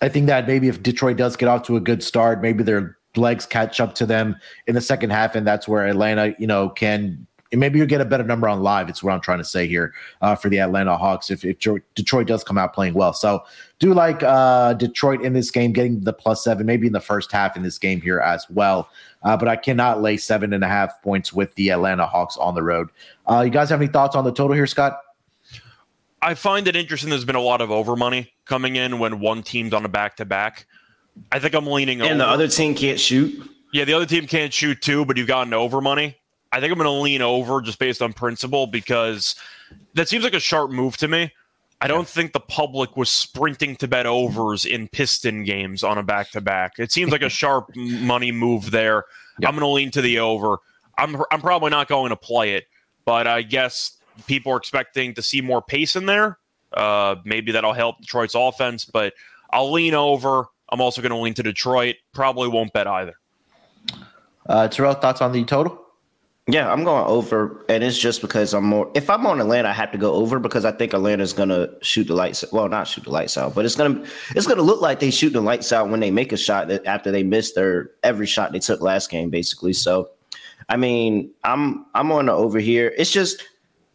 [0.05, 2.99] I think that maybe if Detroit does get off to a good start, maybe their
[3.17, 4.37] legs catch up to them
[4.67, 8.05] in the second half, and that's where Atlanta, you know, can maybe you get a
[8.05, 8.91] better number on live.
[8.91, 11.59] It's what I'm trying to say here uh, for the Atlanta Hawks if, if
[11.95, 13.15] Detroit does come out playing well.
[13.15, 13.45] So
[13.79, 17.33] do like uh, Detroit in this game, getting the plus seven, maybe in the first
[17.33, 18.91] half in this game here as well.
[19.23, 22.55] Uh, but I cannot lay seven and a half points with the Atlanta Hawks on
[22.55, 22.91] the road.
[23.27, 25.01] Uh, you guys have any thoughts on the total here, Scott?
[26.25, 27.11] I find it interesting.
[27.11, 30.17] There's been a lot of over money coming in when one team's on a back
[30.17, 30.67] to back.
[31.31, 32.01] I think I'm leaning.
[32.01, 32.19] And over.
[32.19, 33.51] the other team can't shoot.
[33.73, 36.17] Yeah, the other team can't shoot too, but you've gotten over money.
[36.51, 39.35] I think I'm going to lean over just based on principle because
[39.95, 41.33] that seems like a sharp move to me.
[41.81, 46.03] I don't think the public was sprinting to bet overs in Piston games on a
[46.03, 46.79] back to back.
[46.79, 49.05] It seems like a sharp money move there.
[49.45, 50.59] I'm going to lean to the over.
[50.97, 52.65] I'm I'm probably not going to play it,
[53.05, 53.94] but I guess
[54.27, 56.39] people are expecting to see more pace in there.
[56.73, 59.15] Uh, maybe that'll help Detroit's offense, but
[59.51, 60.47] I'll lean over.
[60.71, 61.97] I'm also going to lean to Detroit.
[62.13, 63.15] Probably won't bet either.
[64.47, 65.81] Uh, Terrell, thoughts on the total?
[66.47, 68.91] Yeah, I'm going over, and it's just because I'm more.
[68.95, 72.05] If I'm on Atlanta, I have to go over because I think Atlanta's gonna shoot
[72.05, 72.45] the lights.
[72.53, 74.05] Well, not shoot the lights out, but it's gonna
[74.37, 76.85] it's gonna look like they shoot the lights out when they make a shot that
[76.85, 79.73] after they miss their every shot they took last game, basically.
[79.73, 80.11] So,
[80.69, 82.93] I mean, I'm I'm on the over here.
[82.99, 83.43] It's just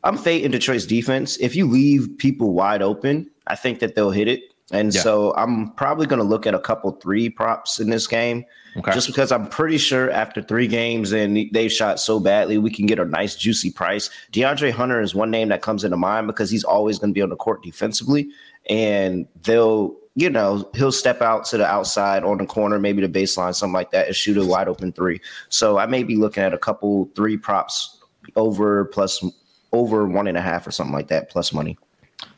[0.03, 1.37] I'm fading Detroit's defense.
[1.37, 4.43] If you leave people wide open, I think that they'll hit it.
[4.71, 5.01] And Yeah.
[5.01, 8.45] so I'm probably going to look at a couple three props in this game.
[8.77, 8.91] Okay.
[8.93, 12.85] Just because I'm pretty sure after three games and they've shot so badly, we can
[12.85, 14.11] get a nice juicy price.
[14.31, 17.21] De'Andre Hunter is one name that comes into mind because he's always going to be
[17.23, 18.29] on the court defensively,
[18.69, 23.09] and they'll, you know, he'll step out to the outside on the corner, maybe the
[23.09, 25.19] baseline, something like that, and shoot a wide open three.
[25.49, 27.97] So I may be looking at a couple three props
[28.35, 29.23] over plus
[29.71, 31.77] over one and a half or something like that plus money.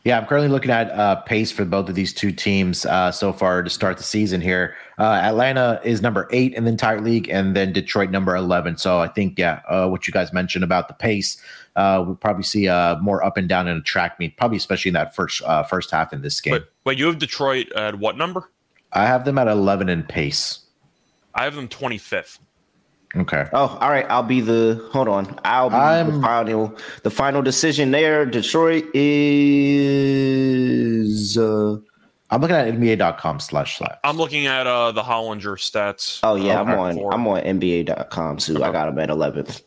[0.03, 3.31] Yeah, I'm currently looking at uh, pace for both of these two teams uh, so
[3.33, 4.75] far to start the season here.
[4.97, 8.77] Uh, Atlanta is number eight in the entire league, and then Detroit number 11.
[8.77, 11.41] So I think, yeah, uh, what you guys mentioned about the pace,
[11.75, 14.89] uh, we'll probably see uh, more up and down in a track meet, probably especially
[14.89, 16.53] in that first uh, first half in this game.
[16.53, 18.49] But but you have Detroit at what number?
[18.93, 20.65] I have them at 11 in pace.
[21.33, 22.39] I have them 25th.
[23.15, 23.45] Okay.
[23.51, 24.05] Oh, all right.
[24.09, 25.37] I'll be the hold on.
[25.43, 28.25] I'll be the I'm- final the final decision there.
[28.25, 28.85] Detroit
[31.21, 31.77] is uh
[32.29, 33.97] I'm looking at NBA.com slash slash.
[34.05, 36.21] I'm looking at uh, the Hollinger stats.
[36.23, 38.63] oh yeah, I'm on For- I'm on NBA.com too.
[38.63, 39.61] I got him at eleventh.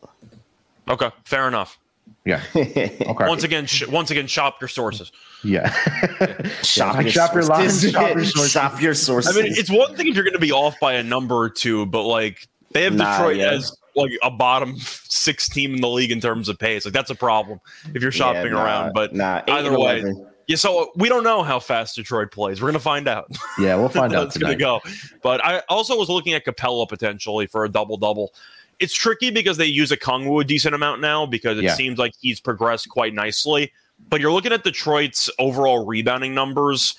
[0.89, 1.79] Okay, fair enough.
[2.25, 2.41] Yeah.
[2.55, 3.29] Okay.
[3.29, 5.13] Once again, sh- once again, shop your sources.
[5.45, 5.71] yeah.
[6.63, 7.93] Shop, like shop your lines, sources.
[7.93, 8.53] shop your sources.
[8.53, 8.95] Shop your
[9.45, 11.51] I mean, it's one thing if you're going to be off by a number or
[11.51, 13.51] two, but like they have Nah, Detroit yeah.
[13.53, 16.85] as like a bottom six team in the league in terms of pace.
[16.85, 17.61] Like that's a problem
[17.95, 18.93] if you're shopping Yeah, nah, around.
[18.93, 20.27] But nah, either way, 11.
[20.49, 20.57] yeah.
[20.57, 22.61] So we don't know how fast Detroit plays.
[22.61, 23.31] We're going to find out.
[23.59, 24.81] yeah, we'll find out It's to go.
[25.23, 28.35] But I also was looking at Capela potentially for a double double.
[28.81, 31.75] It's tricky because they use Okongwu a decent amount now because it Yeah.
[31.75, 33.73] seems like he's progressed quite nicely.
[34.11, 36.97] But you're looking at Detroit's overall rebounding numbers.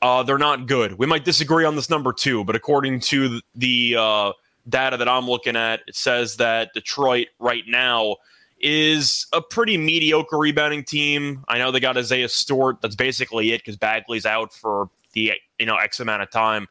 [0.00, 0.96] Uh, they're not good.
[0.98, 4.32] We might disagree on this number too, but according to the uh,
[4.68, 8.16] data that I'm looking at, it says that Detroit right now
[8.58, 11.44] is a pretty mediocre rebounding team.
[11.48, 12.80] I know they got Isaiah Stewart.
[12.80, 16.66] That's basically it because Bagley's out for the you know X amount of time.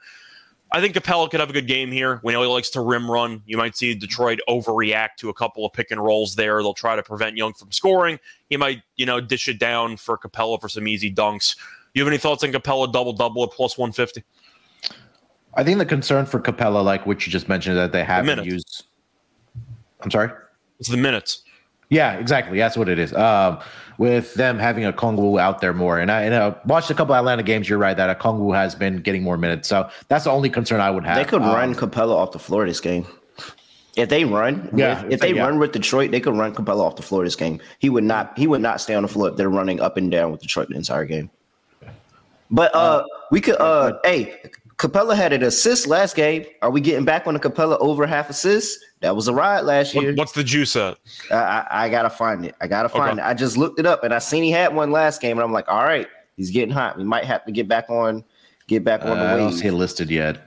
[0.71, 2.19] I think Capela could have a good game here.
[2.23, 3.43] We know he likes to rim run.
[3.45, 6.61] You might see Detroit overreact to a couple of pick and rolls there.
[6.61, 8.19] They'll try to prevent Young from scoring.
[8.49, 11.55] He might, you know, dish it down for Capela for some easy dunks.
[11.93, 14.23] You have any thoughts on Capela double double at plus 150?
[15.55, 18.47] I think the concern for Capela, like what you just mentioned, that they haven't minutes.
[18.47, 18.83] used.
[20.01, 20.29] I'm sorry.
[20.79, 21.43] It's the minutes.
[21.89, 22.57] Yeah, exactly.
[22.57, 23.13] That's what it is.
[23.13, 23.59] Um,
[23.97, 27.43] with them having Okongwu out there more, and I, and I watched a couple Atlanta
[27.43, 27.69] games.
[27.69, 30.91] You're right that Okongwu has been getting more minutes, so that's the only concern I
[30.91, 31.15] would have.
[31.15, 33.05] They could Um, run Capela off the floor this game.
[33.95, 35.43] If they run, Yeah, if, if they yeah.
[35.43, 37.61] run with Detroit, they could run Capela off the floor this game.
[37.79, 38.37] He would not.
[38.37, 40.67] He would not stay on the floor if they're running up and down with Detroit
[40.67, 41.29] the entire game.
[42.51, 43.55] But uh, we could.
[43.55, 44.41] Uh, hey,
[44.77, 46.45] Capela had an assist last game.
[46.61, 48.77] Are we getting back on the Capela over half assist?
[48.99, 50.09] That was a ride last year.
[50.11, 50.97] What, what's the juice at?
[51.31, 52.55] I, I, I gotta find it.
[52.59, 53.27] I gotta find Okay.
[53.27, 53.29] it.
[53.29, 55.53] I just looked it up and I seen he had one last game, and I'm
[55.53, 56.97] like, all right, he's getting hot.
[56.97, 58.23] We might have to get back on,
[58.67, 59.59] get back Uh, on I the don't wave.
[59.59, 60.41] see it listed yet.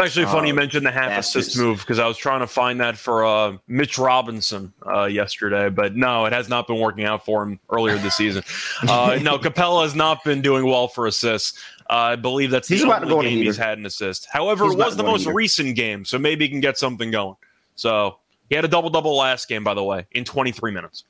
[0.00, 1.46] It's Actually, funny you Oh, mentioned the half bastards.
[1.46, 5.68] assist move because I was trying to find that for uh, Mitch Robinson uh, yesterday,
[5.68, 8.42] but no, it has not been working out for him earlier this season.
[8.82, 11.62] Uh, no, Capela has not been doing well for assists.
[11.90, 14.26] Uh, I believe that's He's the about to only go game he's had an assist.
[14.32, 15.34] However, He's it was the go on a most heater.
[15.34, 17.36] recent game, so maybe he can get something going.
[17.74, 18.18] So
[18.48, 21.04] he had a double double last game, by the way, in 23 minutes.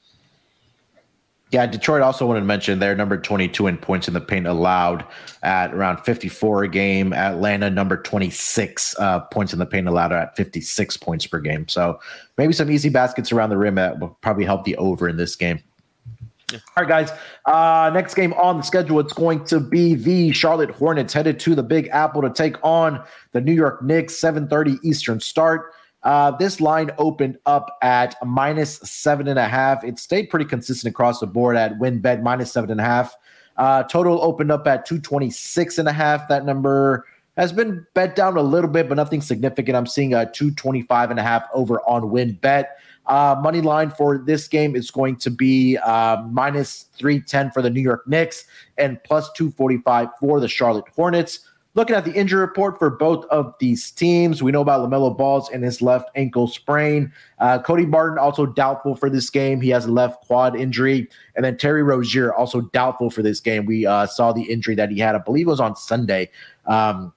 [1.50, 5.04] Yeah, Detroit also wanted to mention they're number 22 in points in the paint allowed
[5.44, 7.12] at around 54 a game.
[7.12, 11.68] Atlanta number 26 uh, points in the paint allowed at 56 points per game.
[11.68, 12.00] So
[12.38, 15.36] maybe some easy baskets around the rim that will probably help the over in this
[15.36, 15.60] game.
[16.76, 17.10] All right, guys.
[17.46, 21.54] Uh, next game on the schedule, it's going to be the Charlotte Hornets headed to
[21.54, 24.14] the Big Apple to take on the New York Knicks.
[24.14, 25.72] 7:30 Eastern start.
[26.02, 29.82] Uh, this line opened up at minus seven and a half.
[29.84, 33.16] It stayed pretty consistent across the board at WynnBET minus seven and a half.
[33.56, 36.28] Uh, total opened up at 226 and a half.
[36.28, 39.76] That number has been bet down a little bit, but nothing significant.
[39.76, 42.66] I'm seeing a 225 and a half over on WynnBET.
[43.06, 47.70] Uh, money line for this game is going to be uh, minus 310 for the
[47.70, 48.44] New York Knicks
[48.78, 51.40] and plus 245 for the Charlotte Hornets.
[51.76, 55.50] Looking at the injury report for both of these teams, we know about LaMelo Balls
[55.50, 57.12] and his left ankle sprain.
[57.40, 59.60] Uh, Cody Martin also doubtful for this game.
[59.60, 61.08] He has a left quad injury.
[61.34, 63.66] And then Terry Rozier also doubtful for this game.
[63.66, 66.30] We uh, saw the injury that he had, I believe it was on Sunday.
[66.66, 67.12] Um,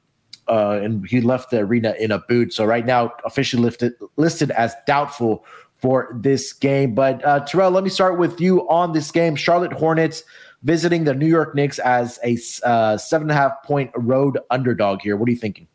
[0.47, 2.51] uh, and he left the arena in a boot.
[2.51, 5.45] So right now, officially lifted, listed as doubtful
[5.79, 6.95] for this game.
[6.95, 9.35] But uh, Terrell, let me start with you on this game.
[9.35, 10.23] Charlotte Hornets
[10.63, 12.37] visiting the New York Knicks as a
[12.67, 15.15] uh, seven and a half point road underdog here.
[15.15, 15.67] What are you thinking?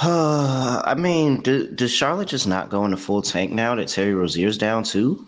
[0.00, 4.14] Uh, I mean, do, does Charlotte just not go into full tank now that Terry
[4.14, 5.26] Rozier's down too?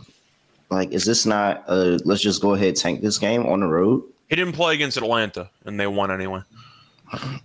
[0.70, 4.02] Like, is this not a let's just go ahead tank this game on the road?
[4.28, 6.40] He didn't play against Atlanta, and they won anyway.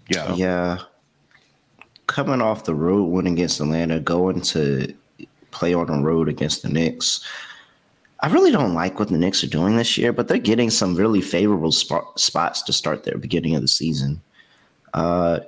[0.09, 0.79] Yeah, yeah.
[2.07, 4.93] Coming off the road win against Atlanta, going to
[5.51, 7.25] play on the road against the Knicks.
[8.21, 10.95] I really don't like what the Knicks are doing this year, but they're getting some
[10.95, 14.21] really favorable spot, spots to start their beginning of the season.
[14.93, 15.39] Uh,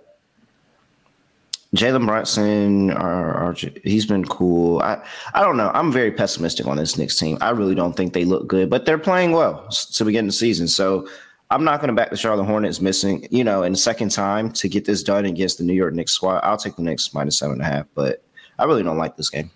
[1.76, 4.80] Jalen Brunson, he's been cool.
[4.82, 5.72] I, I don't know.
[5.74, 7.38] I'm very pessimistic on this Knicks team.
[7.42, 10.68] I really don't think they look good, but they're playing well to begin the season.
[10.68, 11.08] So
[11.50, 14.52] I'm not going to back the Charlotte Hornets missing, you know, in the second time
[14.54, 16.40] to get this done against the New York Knicks squad.
[16.44, 18.24] I'll take the Knicks minus seven and a half, but
[18.60, 19.52] I really don't like this game.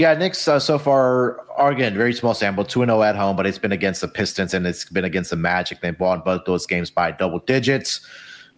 [0.00, 3.16] Yeah, Knicks uh, so far are again very small sample, two and zero oh at
[3.16, 5.82] home, but it's been against the Pistons and it's been against the Magic.
[5.82, 8.00] They've won both those games by double digits.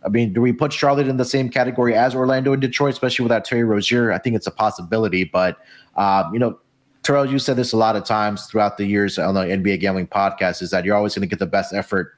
[0.07, 3.25] I mean, do we put Charlotte in the same category as Orlando and Detroit, especially
[3.25, 4.13] without Terry Rozier?
[4.13, 5.59] I think it's a possibility, but
[5.97, 6.61] um, you know,
[7.03, 10.07] Terrell, you said this a lot of times throughout the years on the NBA Gambling
[10.07, 12.13] Podcast, is that you're always going to get the best effort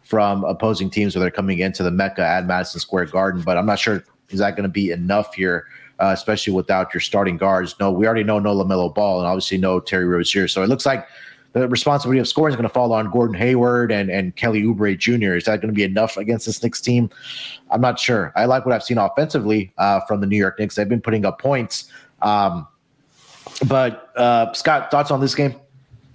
[0.00, 3.42] from opposing teams when they're coming into the Mecca at Madison Square Garden.
[3.42, 5.66] But I'm not sure is that going to be enough here
[6.00, 7.74] uh, especially without your starting guards.
[7.78, 10.48] No, we already know no LaMelo Ball and obviously no Terry Rozier.
[10.48, 11.06] So it looks like
[11.52, 14.96] the responsibility of scoring is going to fall on Gordon Hayward and, and Kelly Oubre
[14.96, 15.34] Jr.
[15.34, 17.10] Is that going to be enough against this Knicks team?
[17.70, 18.32] I'm not sure.
[18.36, 20.76] I like what I've seen offensively uh, from the New York Knicks.
[20.76, 21.90] They've been putting up points.
[22.22, 22.66] Um,
[23.66, 25.54] but uh, Scott, thoughts on this game?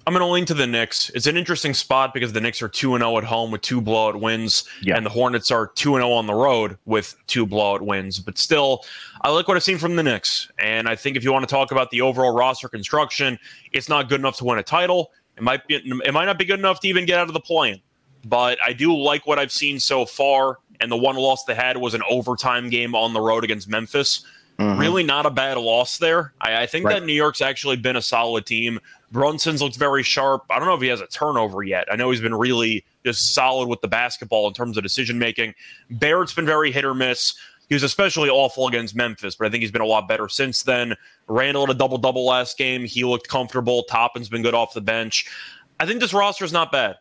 [0.08, 1.10] I'm going to lean to the Knicks.
[1.15, 4.20] It's an interesting spot because the Knicks are 2 0 at home with two blowout
[4.22, 4.96] wins, yeah.
[4.96, 8.20] and the Hornets are 2 0 on the road with two blowout wins.
[8.20, 8.86] But still,
[9.22, 10.52] I like what I've seen from the Knicks.
[10.60, 13.39] And I think if you want to talk about the overall roster construction,
[13.72, 15.12] it's not good enough to win a title.
[15.38, 17.39] It might be it might not be good enough to even get out of the
[17.39, 17.82] play
[18.26, 20.60] But I do like what I've seen so far.
[20.82, 24.24] And the one loss they had was an overtime game on the road against Memphis.
[24.60, 24.80] Mm-hmm.
[24.80, 26.34] Really not a bad loss there.
[26.39, 27.00] I, I think right.
[27.00, 28.80] that New York's actually been a solid team.
[29.15, 30.43] Brunson's looked very sharp.
[30.49, 31.88] I don't know if he has a turnover yet.
[31.89, 35.54] I know he's been really just solid with the basketball in terms of decision making.
[35.89, 37.34] Barrett's been very hit or miss.
[37.69, 40.63] He was especially awful against Memphis, but I think he's been a lot better since
[40.63, 40.95] then.
[41.28, 42.84] Randle had a double double last game.
[42.84, 43.84] He looked comfortable.
[43.84, 45.25] Toppin's been good off the bench.
[45.80, 46.97] I think this roster is not bad.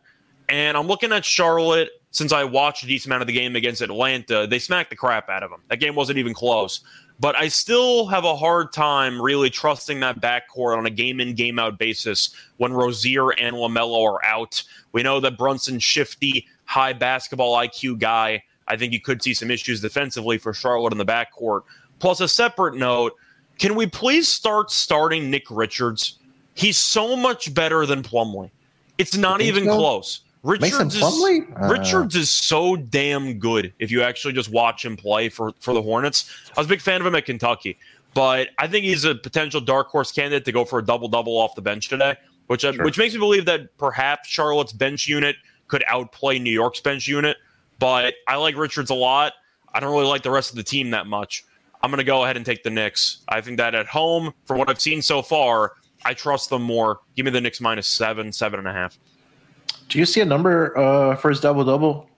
[0.49, 3.83] And I'm looking at Charlotte since I watched a decent amount of the game against
[3.83, 4.47] Atlanta.
[4.47, 5.63] They smacked the crap out of them.
[5.69, 6.81] That game wasn't even close.
[7.21, 11.35] But I still have a hard time really trusting that backcourt on a game in,
[11.35, 14.63] game out basis when Rozier and LaMelo are out.
[14.93, 18.43] We know that Brunson's shifty, high basketball IQ guy.
[18.67, 21.63] I think you could see some issues defensively for Charlotte in the backcourt.
[22.01, 23.15] Plus, a separate note
[23.59, 26.19] can we please start starting Nick Richards?
[26.55, 28.51] He's so much better than Plumlee.
[28.99, 29.77] It's not even so?
[29.77, 30.21] close.
[30.45, 35.31] Richards is, uh, Richards is so damn good if you actually just watch him play
[35.31, 36.31] for, for the Hornets.
[36.55, 37.79] I was a big fan of him at Kentucky,
[38.13, 41.39] but I think he's a potential dark horse candidate to go for a double double
[41.39, 42.15] off the bench today,
[42.49, 42.85] which uh, sure.
[42.85, 47.39] which makes me believe that perhaps Charlotte's bench unit could outplay New York's bench unit.
[47.79, 49.33] But I like Richards a lot.
[49.73, 51.47] I don't really like the rest of the team that much.
[51.83, 53.19] I'm going to go ahead and take the Knicks.
[53.29, 55.73] I think that at home, for what I've seen so far,
[56.05, 57.01] I trust them more.
[57.17, 58.99] Give me the Knicks minus seven, seven and a half.
[59.89, 62.09] Do you see a number uh, for his double double?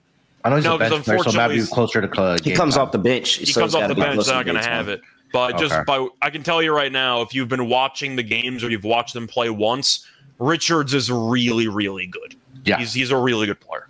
[0.43, 2.41] I know he's no, a bench player, so maybe closer to club.
[2.41, 2.83] He comes time.
[2.83, 3.33] off the bench.
[3.35, 4.25] He so comes off the bench.
[4.25, 5.01] They're not going to have it.
[5.33, 5.67] But okay.
[5.67, 8.69] just by, I can tell you right now, if you've been watching the games or
[8.69, 10.07] you've watched them play once,
[10.39, 12.35] Richards is really, really good.
[12.63, 13.87] Yeah, he's he's a really good player.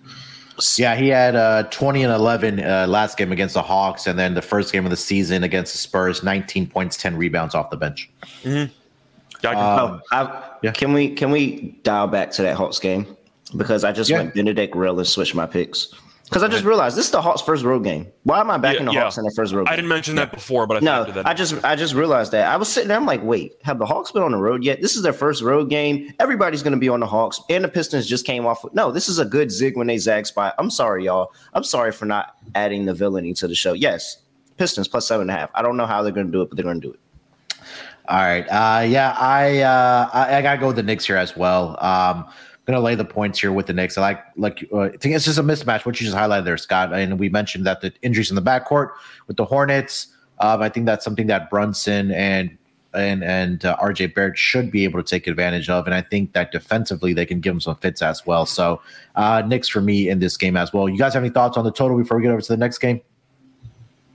[0.78, 4.34] Yeah, he had uh, 20 and 11 uh, last game against the Hawks, and then
[4.34, 7.78] the first game of the season against the Spurs, 19 points, 10 rebounds off the
[7.78, 8.10] bench.
[8.42, 8.74] Mm-hmm.
[9.46, 10.72] Um, I, yeah.
[10.72, 13.16] Can we can we dial back to that Hawks game?
[13.56, 14.18] Because I just yeah.
[14.18, 15.94] went Benedict Real and switched my picks.
[16.26, 18.12] Because I just realized this is the Hawks' first road game.
[18.24, 19.02] Why am I backing Yeah, the yeah.
[19.04, 19.72] Hawks in their first road game?
[19.72, 22.52] I didn't mention that before, but I No, that I just I just realized that.
[22.52, 24.82] I was sitting there, I'm like, wait, have the Hawks been on the road yet?
[24.82, 26.14] This is their first road game.
[26.20, 27.40] Everybody's gonna be on the Hawks.
[27.50, 28.66] And the Pistons just came off.
[28.74, 30.54] No, this is a good zig when they zag spot.
[30.58, 31.32] I'm sorry, y'all.
[31.54, 33.72] I'm sorry for not adding the villainy to the show.
[33.72, 34.18] Yes,
[34.58, 35.50] Pistons plus seven and a half.
[35.56, 37.00] I don't know how they're gonna do it, but they're gonna do it.
[38.10, 38.46] All right.
[38.48, 41.78] Uh, yeah, I, uh, I I gotta go with the Knicks here as well.
[41.82, 42.26] Um,
[42.67, 43.97] gonna lay the points here with the Knicks.
[43.97, 45.86] I like like uh, it's just a mismatch.
[45.86, 48.91] What you just highlighted there, Scott, and we mentioned that the injuries in the backcourt
[49.27, 50.08] with the Hornets.
[50.39, 52.56] Um, I think that's something that Brunson and
[52.93, 56.34] and and uh, RJ Barrett should be able to take advantage of, and I think
[56.34, 58.45] that defensively they can give them some fits as well.
[58.45, 58.82] So
[59.15, 60.89] uh, Knicks for me in this game as well.
[60.89, 62.80] You guys have any thoughts on the total before we get over to the next
[62.80, 63.01] game?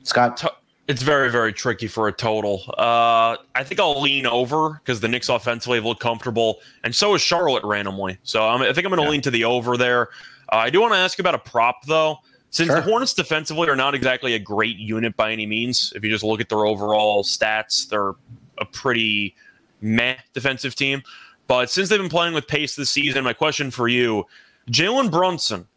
[0.05, 0.53] Scott, To-
[0.89, 2.63] It's very, very tricky for a total.
[2.77, 7.15] Uh, I think I'll lean over because the Knicks offensively have looked comfortable, and so
[7.15, 8.19] is Charlotte randomly.
[8.25, 9.11] So I'm, I think I'm going to Yeah.
[9.11, 10.09] lean to the over there.
[10.53, 12.19] Uh, I do want to ask about a prop though,
[12.51, 12.77] since Sure.
[12.77, 15.93] the Hornets defensively are not exactly a great unit by any means.
[15.95, 18.13] If you just look at their overall stats, they're
[18.59, 19.37] a pretty
[19.81, 21.03] meh defensive team.
[21.47, 24.27] But since they've been playing with pace this season, my question for you:
[24.71, 25.69] Jalen Brunson,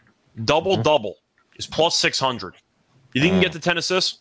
[0.44, 1.18] double double,
[1.58, 2.56] is plus six hundred.
[3.14, 4.20] You think he can get to ten assists?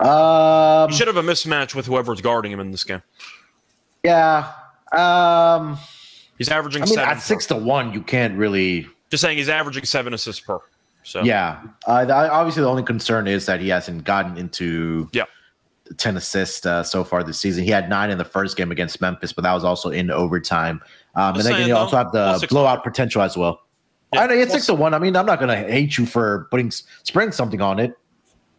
[0.00, 3.02] Um, You should have a mismatch with whoever's guarding him in this game.
[4.02, 4.52] yeah.
[4.92, 5.78] Um,
[6.38, 7.10] He's averaging I mean, seven.
[7.16, 7.54] at six per.
[7.58, 8.86] to one, you can't really.
[9.10, 10.58] Just saying, he's averaging seven assists per.
[11.02, 11.60] So Yeah.
[11.86, 15.24] Uh, the- obviously, the only concern is that he hasn't gotten into Yeah.
[15.98, 17.64] 10 assists uh, so far this season.
[17.64, 20.82] He had nine in the first game against Memphis, but that was also in overtime.
[21.14, 23.60] Um, and Just then saying, you though, also have the blowout potential as well.
[24.12, 24.94] Yeah, I know it's plus- six to one.
[24.94, 27.96] I mean, I'm not going to hate you for putting spring something on it.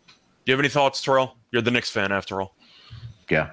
[0.07, 0.13] Do
[0.45, 1.35] you have any thoughts, Terrell?
[1.51, 2.55] You're the Knicks fan, after all.
[3.29, 3.51] Yeah.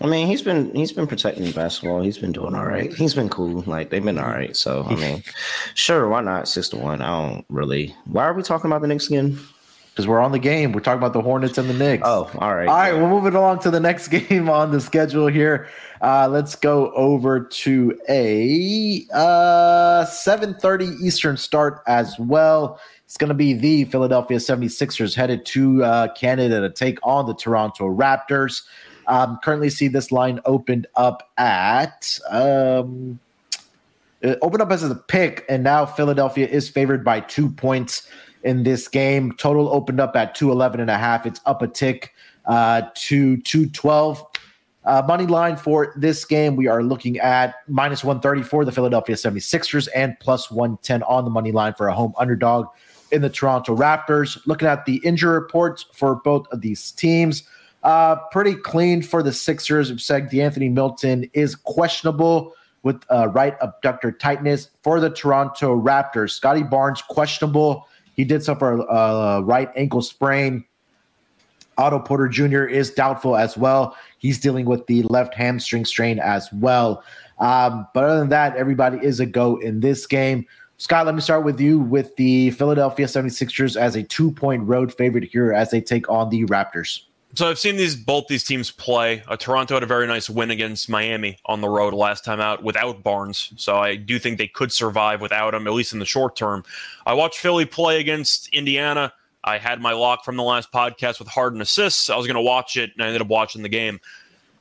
[0.00, 2.02] I mean, he's been he's been protecting basketball.
[2.02, 2.92] He's been doing all right.
[2.92, 3.62] He's been cool.
[3.66, 4.54] Like they've been all right.
[4.54, 5.22] So I mean,
[5.74, 7.00] sure, why not six to one?
[7.00, 7.94] I don't really.
[8.04, 9.38] Why are we talking about the Knicks again?
[9.96, 10.72] Because we're on the game.
[10.72, 12.02] We're talking about the Hornets and the Knicks.
[12.04, 12.68] Oh, all right.
[12.68, 15.70] All right, we're moving along to the next game on the schedule here.
[16.02, 22.78] Uh, let's go over to a uh, 7.30 Eastern start as well.
[23.06, 27.34] It's going to be the Philadelphia 76ers headed to uh, Canada to take on the
[27.34, 28.64] Toronto Raptors.
[29.06, 33.18] Um, currently see this line opened up at um,
[34.42, 38.08] opened up as a pick, and now Philadelphia is favored by two points
[38.46, 39.32] in this game.
[39.32, 41.26] Total opened up at 211 and a half.
[41.26, 42.14] It's up a tick
[42.46, 44.24] uh, to 212.
[44.84, 49.16] Uh, money line for this game, we are looking at minus 130 for the Philadelphia
[49.16, 52.68] 76ers and plus 110 on the money line for a home underdog
[53.10, 54.38] in the Toronto Raptors.
[54.46, 57.42] Looking at the injury reports for both of these teams,
[57.82, 59.90] uh, pretty clean for the Sixers.
[59.90, 62.54] We've said De'Anthony Melton is questionable
[62.84, 66.30] with uh, right abductor tightness for the Toronto Raptors.
[66.30, 67.88] Scottie Barnes questionable.
[68.16, 70.64] He did suffer a, a right ankle sprain.
[71.78, 72.64] Otto Porter Jr.
[72.64, 73.96] is doubtful as well.
[74.18, 77.04] He's dealing with the left hamstring strain as well.
[77.38, 80.46] Um, but other than that, everybody is a go in this game.
[80.78, 84.92] Scott, let me start with you with the Philadelphia 76ers as a two point road
[84.92, 87.02] favorite here as they take on the Raptors.
[87.36, 89.22] So I've seen these both these teams play.
[89.28, 92.62] Uh, Toronto had a very nice win against Miami on the road last time out
[92.62, 93.52] without Barnes.
[93.56, 96.64] So I do think they could survive without him, at least in the short term.
[97.04, 99.12] I watched Philly play against Indiana.
[99.44, 102.08] I had my lock from the last podcast with Harden assists.
[102.08, 104.00] I was going to watch it, and I ended up watching the game.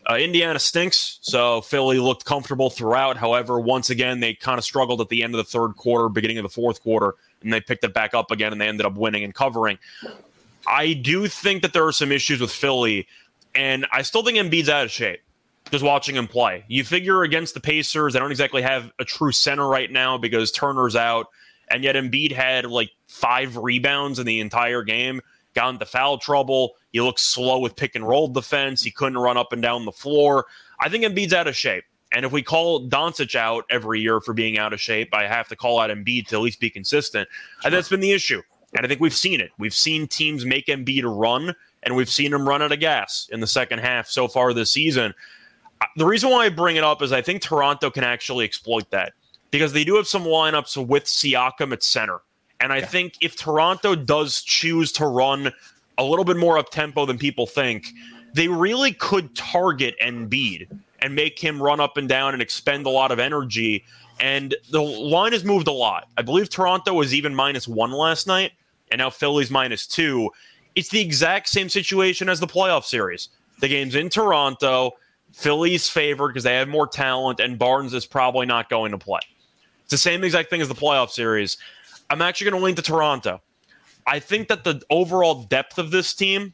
[0.10, 3.16] Uh, Indiana stinks, so Philly looked comfortable throughout.
[3.16, 6.40] However, once again, they kind of struggled at the end of the third quarter, beginning
[6.40, 8.96] of the fourth quarter, and they picked it back up again, and they ended up
[8.96, 9.80] winning and covering.
[10.68, 13.08] I do think that there are some issues with Philly,
[13.54, 15.22] and I still think Embiid's out of shape.
[15.72, 19.32] Just watching him play, you figure against the Pacers, they don't exactly have a true
[19.32, 21.28] center right now because Turner's out,
[21.70, 25.22] and yet Embiid had like five rebounds in the entire game.
[25.56, 26.76] Got into foul trouble.
[26.92, 28.84] He looked slow with pick and roll defense.
[28.84, 30.46] He couldn't run up and down the floor.
[30.80, 31.86] I think Embiid's out of shape.
[32.12, 35.48] And if we call Doncic out every year for being out of shape, I have
[35.50, 37.28] to call out Embiid to at least be consistent.
[37.64, 38.42] And that's been the issue.
[38.76, 39.52] And I think we've seen it.
[39.58, 43.40] We've seen teams make Embiid run, and we've seen him run out of gas in
[43.40, 45.14] the second half so far this season.
[45.82, 48.90] Uh, The reason why I bring it up is I think Toronto can actually exploit
[48.92, 49.14] that
[49.52, 52.20] because they do have some lineups with Siakam at center.
[52.60, 55.52] And I think if Toronto does choose to run
[55.98, 57.88] a little bit more up tempo than people think,
[58.34, 60.68] they really could target Embiid
[61.00, 63.84] and make him run up and down and expend a lot of energy.
[64.20, 66.08] And the line has moved a lot.
[66.18, 68.54] I believe Toronto was even minus one last night,
[68.92, 70.30] and now Philly's minus two.
[70.76, 73.30] It's the exact same situation as the playoff series.
[73.62, 74.92] The game's in Toronto.
[75.32, 79.22] Philly's favored because they have more talent, and Barnes is probably not going to play.
[79.84, 81.58] It's the same exact thing as the playoff series.
[82.10, 83.42] I'm actually going to lean to Toronto.
[84.08, 86.54] I think that the overall depth of this team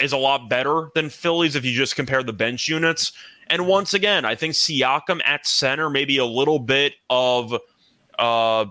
[0.00, 3.12] is a lot better than Phillies if you just compare the bench units.
[3.48, 7.54] And once again, I think Siakam at center, maybe a little bit of
[8.18, 8.66] uh,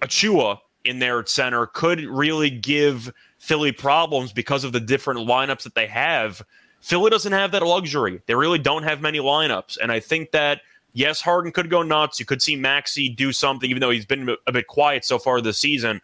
[0.00, 5.62] Achiuwa in there at center could really give Philly problems because of the different lineups
[5.62, 6.42] that they have.
[6.80, 8.20] Philly doesn't have that luxury.
[8.26, 9.78] They really don't have many lineups.
[9.82, 10.62] And I think that,
[10.92, 12.18] yes, Harden could go nuts.
[12.18, 15.40] You could see Maxey do something, even though he's been a bit quiet so far
[15.40, 16.00] this season.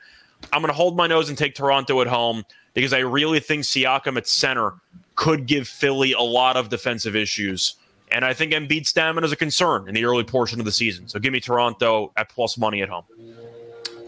[0.52, 3.64] I'm going to hold my nose and take Toronto at home because I really think
[3.64, 4.74] Siakam at center
[5.14, 7.76] could give Philly a lot of defensive issues.
[8.12, 11.08] And I think Embiid's stamina is a concern in the early portion of the season.
[11.08, 13.04] So give me Toronto at plus money at home.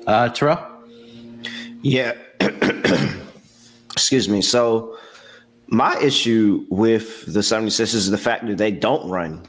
[0.08, 0.66] Uh, Terrell?
[1.82, 2.14] Yeah.
[3.92, 4.40] Excuse me.
[4.40, 4.96] So
[5.66, 9.46] my issue with the 76ers is the fact that they don't run.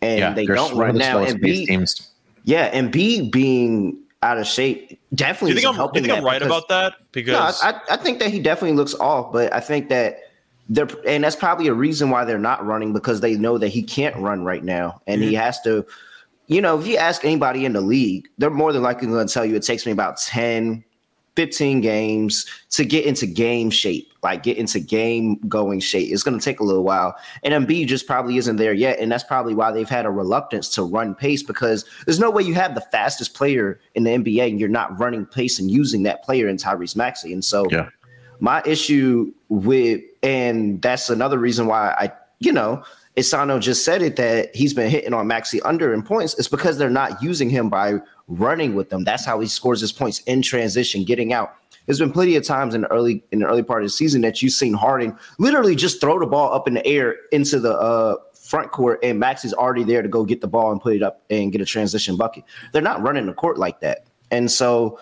[0.00, 1.24] And yeah, they don't run now.
[1.24, 2.12] And B, teams.
[2.44, 5.50] Yeah, and B being out of shape definitely.
[5.50, 6.94] Do you think, I'm, do you think I'm, right because, about that?
[7.10, 10.20] Because no, I, I think that he definitely looks off, but I think that
[10.68, 13.82] they're and that's probably a reason why they're not running because they know that he
[13.82, 15.30] can't run right now, and mm-hmm.
[15.30, 15.84] he has to.
[16.48, 19.32] You know, if you ask anybody in the league, they're more than likely going to
[19.32, 20.82] tell you it takes me about 10,
[21.36, 26.10] 15 games to get into game shape, like get into game going shape.
[26.10, 27.14] It's going to take a little while.
[27.44, 28.98] And Embiid just probably isn't there yet.
[28.98, 32.42] And that's probably why they've had a reluctance to run pace because there's no way
[32.42, 36.02] you have the fastest player in the NBA and you're not running pace and using
[36.04, 37.32] that player in Tyrese Maxey.
[37.32, 37.90] And so yeah.
[38.40, 42.82] my issue with, and that's another reason why I, you know,
[43.18, 46.38] Isano just said it that he's been hitting on Maxey under in points.
[46.38, 47.94] It's because they're not using him by
[48.28, 49.02] running with them.
[49.04, 51.54] That's how he scores his points in transition, getting out.
[51.86, 54.20] There's been plenty of times in the early in the early part of the season
[54.20, 57.72] that you've seen Harden literally just throw the ball up in the air into the
[57.76, 60.94] uh, front court, and Max is already there to go get the ball and put
[60.94, 62.44] it up and get a transition bucket.
[62.72, 65.00] They're not running the court like that, and so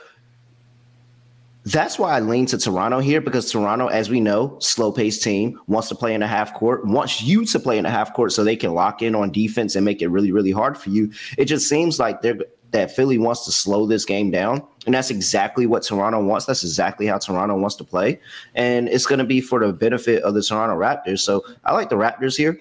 [1.67, 5.61] that's why I lean to Toronto here because Toronto, as we know, slow paced team
[5.67, 8.33] wants to play in a half court, wants you to play in a half court
[8.33, 11.11] so they can lock in on defense and make it really, really hard for you.
[11.37, 12.39] It just seems like they're
[12.73, 14.63] that Philly wants to slow this game down.
[14.87, 16.47] And that's exactly what Toronto wants.
[16.47, 18.21] That's exactly how Toronto wants to play.
[18.55, 21.21] And it's going to be for the benefit of the Toronto Raptors.
[21.21, 22.61] So I like the Raptors here.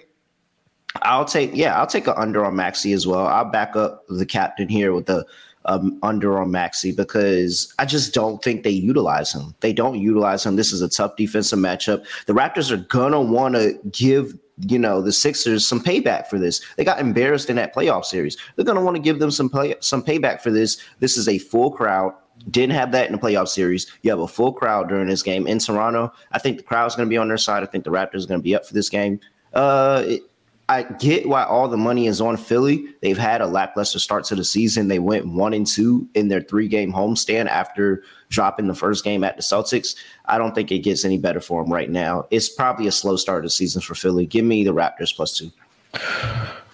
[1.02, 3.26] I'll take, yeah, I'll take an under on Maxey as well.
[3.26, 5.26] I'll back up the captain here with the
[5.66, 9.54] um, under on Maxey because I just don't think they utilize him.
[9.60, 10.56] They don't utilize him.
[10.56, 12.06] This is a tough defensive matchup.
[12.26, 16.62] The Raptors are to want to give you know the Sixers some payback for this.
[16.76, 18.36] They got embarrassed in that playoff series.
[18.56, 20.78] They're to want to give them some play, some payback for this.
[21.00, 22.14] This is a full crowd.
[22.50, 23.90] Didn't have that in the playoff series.
[24.02, 26.12] You have a full crowd during this game in Toronto.
[26.32, 27.62] I think the crowd's going to be on their side.
[27.62, 29.20] I think the Raptors are going to be up for this game.
[29.52, 30.22] Uh, it,
[30.68, 32.86] I get why all the money is on Philly.
[33.00, 34.88] They've had a lackluster start to the season.
[34.88, 39.22] They went one and two in their three game homestand after dropping the first game
[39.22, 39.94] at the Celtics.
[40.24, 42.26] I don't think it gets any better for them right now.
[42.30, 44.26] It's probably a slow start of the season for Philly.
[44.26, 45.52] Give me the Raptors plus two.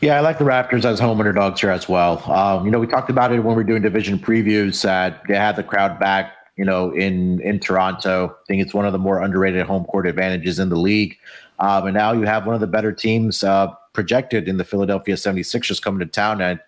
[0.01, 2.29] Yeah, I like the Raptors as home underdogs here as well.
[2.33, 5.37] Um, you know, we talked about it when we are doing division previews that they
[5.37, 6.33] had the crowd back.
[6.57, 10.07] You know, in in Toronto, I think it's one of the more underrated home court
[10.07, 11.19] advantages in the league.
[11.59, 15.15] Um, and now you have one of the better teams uh, projected in the Philadelphia
[15.15, 16.41] 76ers coming to town.
[16.41, 16.61] And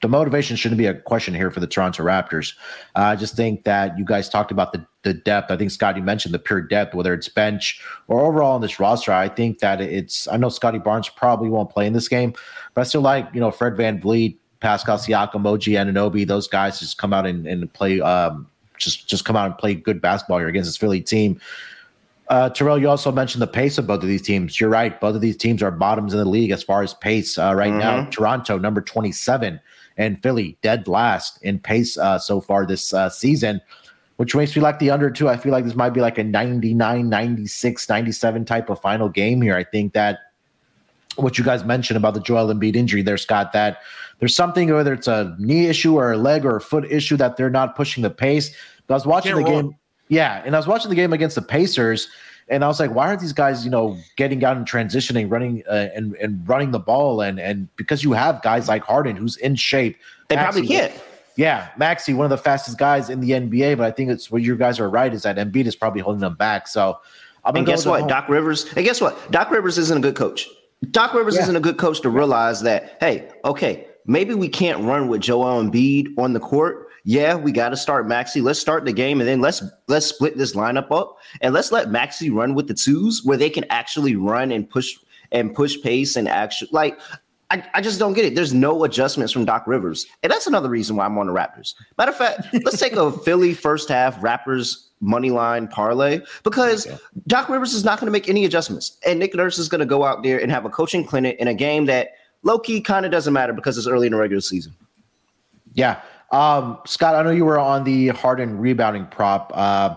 [0.00, 2.54] the motivation shouldn't be a question here for the Toronto Raptors.
[2.94, 5.50] Uh, I just think that you guys talked about the, the depth.
[5.50, 9.12] I think Scotty mentioned the pure depth, whether it's bench or overall in this roster.
[9.12, 12.32] I think that it's, I know Scottie Barnes probably won't play in this game,
[12.74, 16.98] but I still like, you know, Fred VanVleet, Pascal Siakam, OG Anunoby, those guys just
[16.98, 20.48] come out and, and play, um, just, just come out and play good basketball here
[20.48, 21.40] against this Philly team.
[22.28, 24.60] Uh, Terrell, you also mentioned the pace of both of these teams.
[24.60, 25.00] You're right.
[25.00, 27.70] Both of these teams are bottoms in the league as far as pace uh, right
[27.70, 27.78] mm-hmm.
[27.78, 28.04] now.
[28.10, 29.58] Toronto, number 27,
[29.96, 33.60] and Philly, dead last in pace uh, so far this uh, season,
[34.16, 35.28] which makes me like the under too.
[35.28, 39.40] I feel like this might be like a 99, 96, 97 type of final game
[39.40, 39.56] here.
[39.56, 40.18] I think that
[41.16, 43.78] what you guys mentioned about the Joel Embiid injury there, Scott, that
[44.18, 47.36] there's something, whether it's a knee issue or a leg or a foot issue, that
[47.36, 48.54] they're not pushing the pace.
[48.86, 49.76] But I was watching the game.
[50.08, 52.08] Yeah, and I was watching the game against the Pacers,
[52.48, 55.62] and I was like, why aren't these guys, you know, getting out and transitioning, running
[55.68, 59.36] uh, and and running the ball, and and because you have guys like Harden who's
[59.36, 59.96] in shape,
[60.28, 60.92] they Maxey, probably can't.
[61.36, 64.42] Yeah, Maxey, one of the fastest guys in the NBA, but I think it's what
[64.42, 66.66] you guys are right is that Embiid is probably holding them back.
[66.66, 66.98] So,
[67.44, 70.48] I'm and guess what, Doc Rivers, and guess what, Doc Rivers isn't a good coach.
[70.90, 71.42] Doc Rivers yeah.
[71.42, 75.62] isn't a good coach to realize that, hey, okay, maybe we can't run with Joel
[75.62, 78.42] Embiid on the court, yeah, we got to start Maxey.
[78.42, 81.90] Let's start the game and then let's let's split this lineup up and let's let
[81.90, 84.94] Maxey run with the twos where they can actually run and push
[85.32, 87.00] and push pace and actually like
[87.50, 88.34] I, I just don't get it.
[88.34, 90.04] There's no adjustments from Doc Rivers.
[90.22, 91.72] And that's another reason why I'm on the Raptors.
[91.96, 96.98] Matter of fact, let's take a Philly first half Raptors money line parlay because okay.
[97.26, 98.98] Doc Rivers is not going to make any adjustments.
[99.06, 101.48] And Nick Nurse is going to go out there and have a coaching clinic in
[101.48, 102.10] a game that
[102.42, 104.74] low key kind of doesn't matter because it's early in the regular season.
[105.72, 106.02] Yeah.
[106.30, 109.52] Um, Scott, I know you were on the Harden rebounding prop.
[109.54, 109.96] Uh,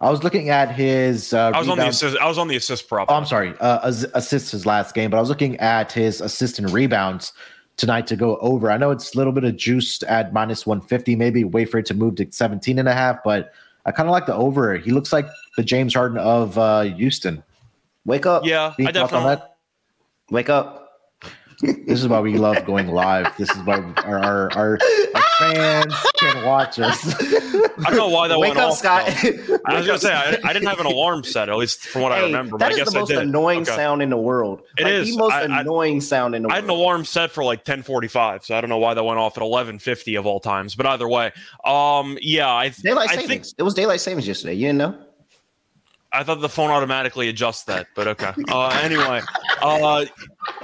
[0.00, 1.32] I was looking at his.
[1.32, 1.80] Uh, I was rebound.
[1.80, 2.16] on the assist.
[2.18, 3.10] I was on the assist prop.
[3.10, 3.80] Oh, I'm sorry, uh,
[4.14, 7.32] assists his last game, but I was looking at his assist and rebounds
[7.76, 8.70] tonight to go over.
[8.70, 11.16] I know it's a little bit of juiced at minus 150.
[11.16, 13.52] Maybe wait for it to move to 17 and a half, but
[13.86, 14.76] I kind of like the over.
[14.76, 17.42] He looks like the James Harden of uh, Houston.
[18.04, 18.44] Wake up.
[18.44, 19.42] Yeah, I definitely.
[20.30, 20.83] Wake up
[21.64, 23.34] this is why we love going live.
[23.36, 24.78] This is why our our, our,
[25.14, 27.14] our fans can watch us.
[27.22, 28.78] I don't know why that Wake went up, off.
[28.78, 29.08] Scott.
[29.64, 32.12] I was gonna say I, I, didn't have an alarm set, at least from what
[32.12, 32.58] hey, I remember.
[32.58, 33.74] That is the most annoying okay.
[33.74, 34.62] sound in the world.
[34.78, 36.52] It like, is the most I, annoying sound in the world.
[36.52, 39.18] I had an alarm set for like 10:45, so I don't know why that went
[39.18, 40.74] off at 11:50 of all times.
[40.74, 41.32] But either way,
[41.64, 43.28] um, yeah, I daylight savings.
[43.28, 44.54] Think, it was daylight savings yesterday.
[44.54, 45.03] You didn't know?
[46.14, 48.32] I thought the phone automatically adjusts that, but okay.
[48.48, 49.20] Uh, anyway,
[49.60, 50.04] uh,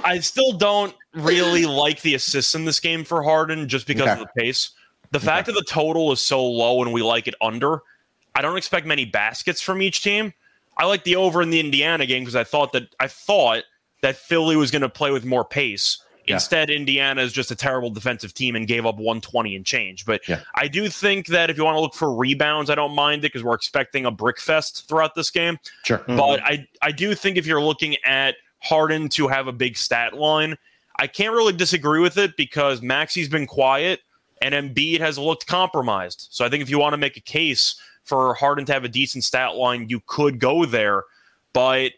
[0.03, 4.13] I still don't really like the assists in this game for Harden just because okay.
[4.13, 4.71] of the pace.
[5.11, 5.25] The okay.
[5.25, 7.81] fact that the total is so low and we like it under,
[8.33, 10.33] I don't expect many baskets from each team.
[10.77, 13.63] I like the over in the Indiana game because I thought that I thought
[14.01, 16.01] that Philly was going to play with more pace.
[16.27, 16.35] Yeah.
[16.35, 20.05] Instead, Indiana is just a terrible defensive team and gave up 120 and change.
[20.05, 20.41] But yeah.
[20.55, 23.33] I do think that if you want to look for rebounds, I don't mind it
[23.33, 25.57] because we're expecting a brick fest throughout this game.
[25.83, 25.99] Sure.
[25.99, 26.17] Mm-hmm.
[26.17, 30.13] But I, I do think if you're looking at Harden to have a big stat
[30.13, 30.57] line,
[30.99, 34.01] I can't really disagree with it because Maxey's been quiet
[34.41, 36.27] and Embiid has looked compromised.
[36.29, 38.89] So I think if you want to make a case for Harden to have a
[38.89, 41.03] decent stat line, you could go there.
[41.53, 41.93] But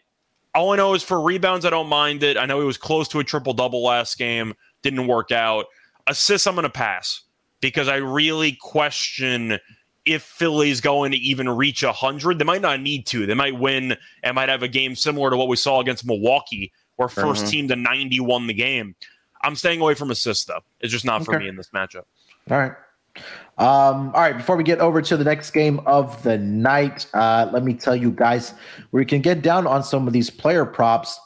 [0.54, 2.36] all I know is for rebounds, I don't mind it.
[2.36, 5.66] I know he was close to a triple double last game, didn't work out.
[6.06, 7.22] Assists, I'm going to pass
[7.60, 9.58] because I really question
[10.04, 12.38] if Philly's going to even reach 100.
[12.38, 13.26] They might not need to.
[13.26, 16.72] They might win and might have a game similar to what we saw against Milwaukee,
[16.96, 17.46] where 1st mm-hmm.
[17.46, 18.94] team to 90 won the game.
[19.42, 20.60] I'm staying away from assists, though.
[20.80, 21.24] It's just not okay.
[21.24, 22.04] for me in this matchup.
[22.50, 22.72] All right.
[23.56, 27.48] Um, all right, before we get over to the next game of the night, uh,
[27.52, 28.52] let me tell you guys
[28.90, 31.18] where you can get down on some of these player props.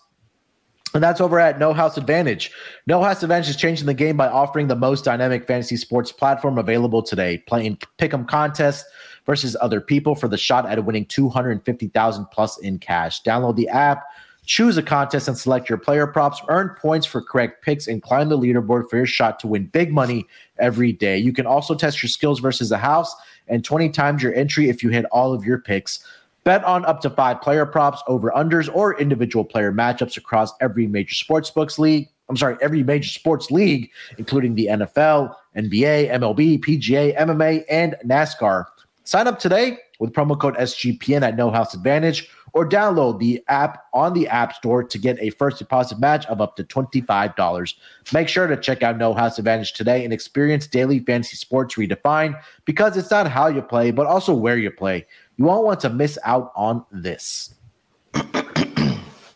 [0.95, 2.51] And that's over at No House Advantage.
[2.87, 6.59] No House Advantage is changing the game by offering the most dynamic fantasy sports platform
[6.59, 7.39] available today.
[7.47, 8.85] Playing pick'em contests
[9.26, 13.22] versus other people for the shot at winning 250,000 plus in cash.
[13.22, 14.05] Download the app
[14.49, 18.30] Choose a contest and select your player props, earn points for correct picks, and climb
[18.30, 20.26] the leaderboard for your shot to win big money
[20.59, 21.18] every day.
[21.18, 23.14] You can also test your skills versus a house
[23.46, 26.03] and 20 times your entry if you hit all of your picks.
[26.44, 30.86] Bet on up to five player props, over unders, or individual player matchups across every
[30.86, 32.09] major sports books league.
[32.30, 38.64] I'm sorry, every major sports league, including the NFL, NBA, MLB, PGA, MMA, and NASCAR.
[39.05, 43.85] Sign up today with promo code SGPN at No House Advantage or download the app
[43.95, 47.75] on the App Store to get a first deposit match of up to $25.
[48.13, 52.37] Make sure to check out No House Advantage today and experience daily fantasy sports redefined
[52.65, 55.07] because it's not how you play, but also where you play.
[55.37, 57.55] You won't want to miss out on this.
[58.13, 58.25] All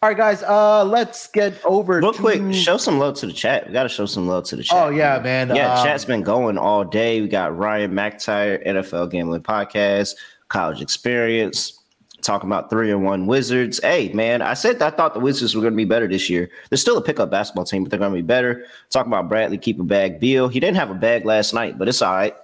[0.09, 0.43] right, guys.
[0.43, 2.01] Uh, let's get over.
[2.01, 2.19] Real to...
[2.19, 3.69] quick, show some love to the chat.
[3.69, 4.77] We got to show some love to the chat.
[4.85, 5.55] Oh yeah, man.
[5.55, 7.21] Yeah, um, chat's been going all day.
[7.21, 10.17] We got Ryan McTire, NFL Gambling Podcast,
[10.49, 11.82] College Experience,
[12.23, 13.81] talking about three and one Wizards.
[13.83, 16.51] Hey, man, I said I thought the Wizards were going to be better this year.
[16.71, 18.65] They're still a pickup basketball team, but they're going to be better.
[18.91, 20.21] Talking about Bradley keep a bag.
[20.21, 22.37] Beal, he didn't have a bag last night, but it's all right.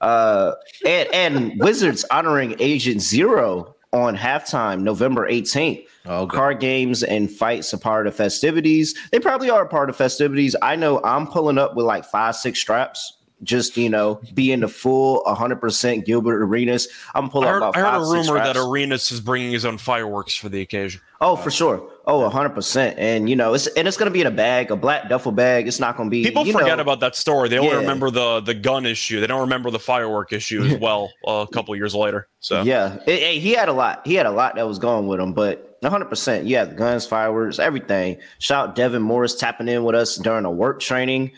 [0.00, 0.52] Uh,
[0.86, 5.86] and and Wizards honoring Agent Zero on halftime, November 18th.
[6.04, 6.34] Okay.
[6.34, 8.94] Card games and fights are part of festivities.
[9.12, 10.56] They probably are a part of festivities.
[10.60, 14.60] I know I'm pulling up with like five, six straps just you know be in
[14.60, 16.88] the full 100% Gilbert Arenas.
[17.14, 17.48] I'm pulling.
[17.48, 20.60] I heard, I heard a rumor that Arenas is bringing his own fireworks for the
[20.60, 21.00] occasion.
[21.20, 21.88] Oh, for sure.
[22.04, 22.94] Oh, 100%.
[22.98, 25.30] And you know, it's and it's going to be in a bag, a black duffel
[25.30, 25.68] bag.
[25.68, 27.48] It's not going to be People forget know, about that story.
[27.48, 27.78] They only yeah.
[27.78, 29.20] remember the the gun issue.
[29.20, 32.28] They don't remember the firework issue as well uh, a couple years later.
[32.40, 32.98] So Yeah.
[33.06, 34.04] Hey, he had a lot.
[34.04, 36.42] He had a lot that was going with him, but 100%.
[36.44, 38.18] Yeah, guns, fireworks, everything.
[38.38, 41.32] Shout Devin Morris tapping in with us during a work training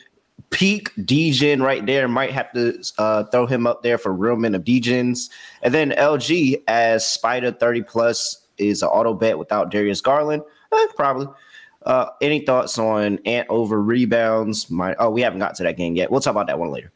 [0.50, 2.08] peak Degen right there.
[2.08, 5.30] Might have to uh, throw him up there for real men of Degens.
[5.62, 10.42] And then LG as Spider 30 plus is an auto bet without Darius Garland.
[10.72, 11.26] Eh, probably.
[11.84, 14.70] Uh, any thoughts on Ant over rebounds?
[14.70, 16.10] My oh, we haven't got to that game yet.
[16.10, 16.90] We'll talk about that one later.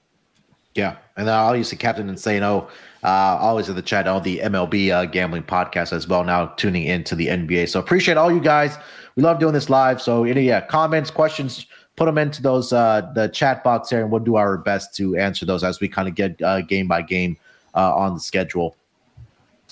[0.74, 2.68] Yeah, and I'll use the captain and say no.
[3.02, 6.24] Uh, always in the chat on the MLB uh, gambling podcast as well.
[6.24, 8.76] Now tuning into the NBA, so appreciate all you guys.
[9.16, 10.00] We love doing this live.
[10.00, 11.66] So any yeah, comments, questions,
[11.98, 15.16] put them into those uh, the chat box there, and we'll do our best to
[15.16, 17.36] answer those as we kind of get uh, game by game
[17.74, 18.76] uh, on the schedule.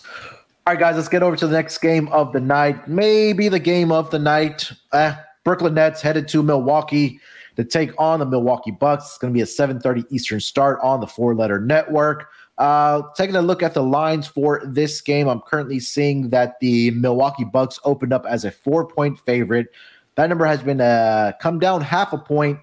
[0.05, 2.89] All right, guys, let's get over to the next game of the night.
[2.89, 4.73] Maybe the game of the night.
[4.93, 5.15] Eh,
[5.45, 7.21] Brooklyn Nets headed to Milwaukee
[7.55, 9.05] to take on the Milwaukee Bucks.
[9.05, 12.29] It's going to be a 7:30 Eastern start on the Four Letter Network.
[12.59, 16.91] Uh, taking a look at the lines for this game, I'm currently seeing that the
[16.91, 19.69] Milwaukee Bucks opened up as a four-point favorite.
[20.17, 22.59] That number has been uh, come down half a point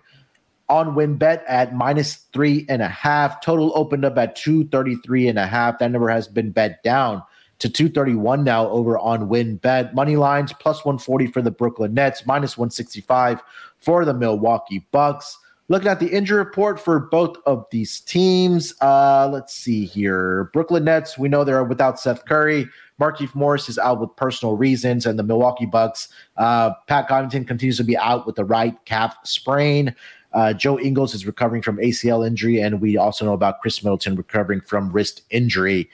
[0.70, 3.42] on WynnBET at minus three and a half.
[3.42, 5.80] Total opened up at 233 and a half.
[5.80, 7.22] That number has been bet down
[7.60, 9.94] to 231 now over on WynnBET.
[9.94, 13.42] Money lines plus 140 for the Brooklyn Nets, minus 165
[13.78, 15.38] for the Milwaukee Bucks.
[15.70, 20.50] Looking at the injury report for both of these teams, uh, let's see here.
[20.54, 22.68] Brooklyn Nets, we know they're without Seth Curry.
[23.04, 27.76] Markieff Morris is out with personal reasons, and the Milwaukee Bucks, uh, Pat Connaughton continues
[27.78, 29.94] to be out with the right calf sprain.
[30.32, 34.16] Uh, Joe Ingles is recovering from ACL injury, and we also know about Khris Middleton
[34.16, 35.90] recovering from wrist injury.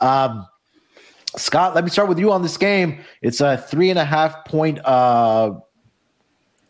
[0.00, 0.46] Um,
[1.36, 3.00] Scott, let me start with you on this game.
[3.20, 5.54] It's a three and a half point uh,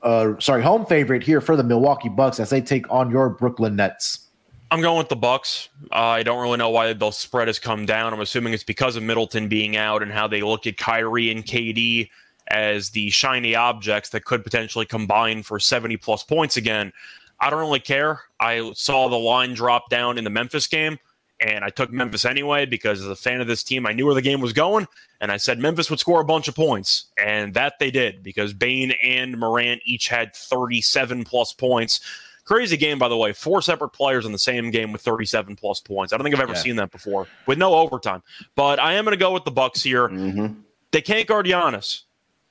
[0.03, 3.77] uh, sorry, home favorite here for the Milwaukee Bucks as they take on your Brooklyn
[3.77, 4.24] Nets.
[4.71, 5.69] I'm going with the Bucks.
[5.93, 8.13] Uh, I don't really know why the spread has come down.
[8.13, 11.45] I'm assuming it's because of Middleton being out and how they look at Kyrie and
[11.45, 12.09] KD
[12.49, 16.93] as the shiny objects that could potentially combine for 70 plus points again.
[17.41, 18.21] I don't really care.
[18.41, 20.99] I saw the line drop down in the Memphis game
[21.41, 24.15] and I took Memphis anyway because as a fan of this team, I knew where
[24.15, 24.87] the game was going,
[25.21, 28.53] and I said Memphis would score a bunch of points, and that they did because
[28.53, 32.01] Bane and Morant each had 37 plus points.
[32.45, 33.33] Crazy game, by the way.
[33.33, 36.13] Four separate players in the same game with 37 plus points.
[36.13, 36.59] I don't think I've ever yeah.
[36.59, 38.23] seen that before with no overtime.
[38.55, 40.09] But I am going to go with the Bucks here.
[40.09, 40.61] Mm-hmm.
[40.91, 42.03] They can't guard Giannis.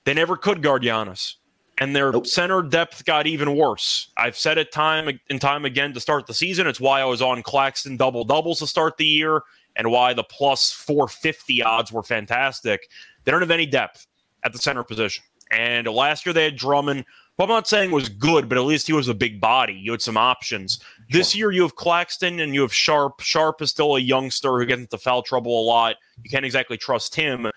[0.06, 1.36] They never could guard Giannis
[1.78, 2.28] and their nope.
[2.28, 4.10] center depth got even worse.
[4.18, 6.68] I've said it time and time again to start the season.
[6.68, 9.42] It's why I was on Claxton double doubles to start the year
[9.76, 12.90] and why the plus 450 odds were fantastic.
[13.24, 14.08] They don't have any depth
[14.44, 15.24] at the center position.
[15.52, 17.06] And last year they had Drummond,
[17.38, 19.74] who I'm not saying was good, but at least he was a big body.
[19.74, 20.80] You had some options.
[20.80, 21.06] Sure.
[21.10, 23.22] This year you have Claxton and you have Sharpe.
[23.22, 25.96] Sharpe is still a youngster who gets into foul trouble a lot.
[26.22, 27.50] You can't exactly trust him.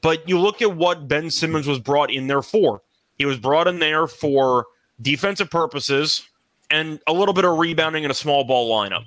[0.00, 2.82] But you look at what Ben Simmons was brought in there for.
[3.16, 4.66] He was brought in there for
[5.02, 6.26] defensive purposes
[6.70, 9.04] and a little bit of rebounding in a small ball lineup.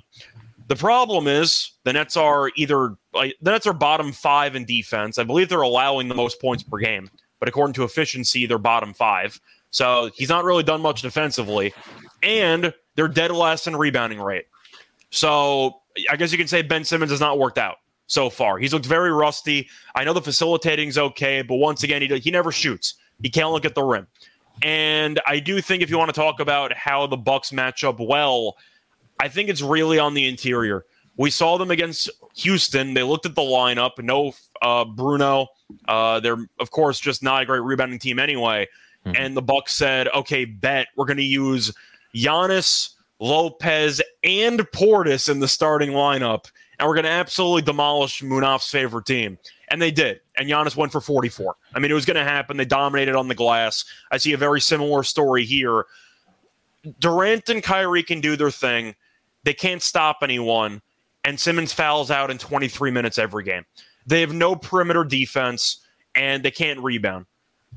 [0.68, 5.18] The problem is the Nets are either uh, the Nets are bottom five in defense.
[5.18, 7.10] I believe they're allowing the most points per game,
[7.40, 9.40] but according to efficiency, they're bottom five.
[9.72, 11.74] So he's not really done much defensively,
[12.22, 14.44] and they're dead last in rebounding rate.
[15.10, 18.58] So I guess you can say Ben Simmons has not worked out so far.
[18.58, 19.68] He's looked very rusty.
[19.94, 22.94] I know the facilitating's okay, but once again, he he never shoots.
[23.22, 24.06] He can't look at the rim.
[24.62, 27.98] And I do think if you want to talk about how the Bucks match up
[27.98, 28.56] well,
[29.20, 30.84] I think it's really on the interior.
[31.16, 32.94] We saw them against Houston.
[32.94, 33.92] They looked at the lineup.
[33.98, 35.46] No uh, Bruno.
[35.88, 38.68] Uh, they're of course just not a great rebounding team anyway.
[39.06, 39.16] Mm-hmm.
[39.16, 41.72] And the Bucks said, "Okay, bet we're going to use
[42.14, 48.70] Giannis, Lopez, and Portis in the starting lineup, and we're going to absolutely demolish Munaf's
[48.70, 49.38] favorite team."
[49.70, 50.20] And they did.
[50.36, 51.56] And Giannis went for 44.
[51.74, 52.58] I mean, it was going to happen.
[52.58, 53.84] They dominated on the glass.
[54.10, 55.86] I see a very similar story here.
[56.98, 58.94] Durant and Kyrie can do their thing.
[59.44, 60.82] They can't stop anyone.
[61.24, 63.64] And Simmons fouls out in 23 minutes every game.
[64.06, 67.26] They have no perimeter defense and they can't rebound.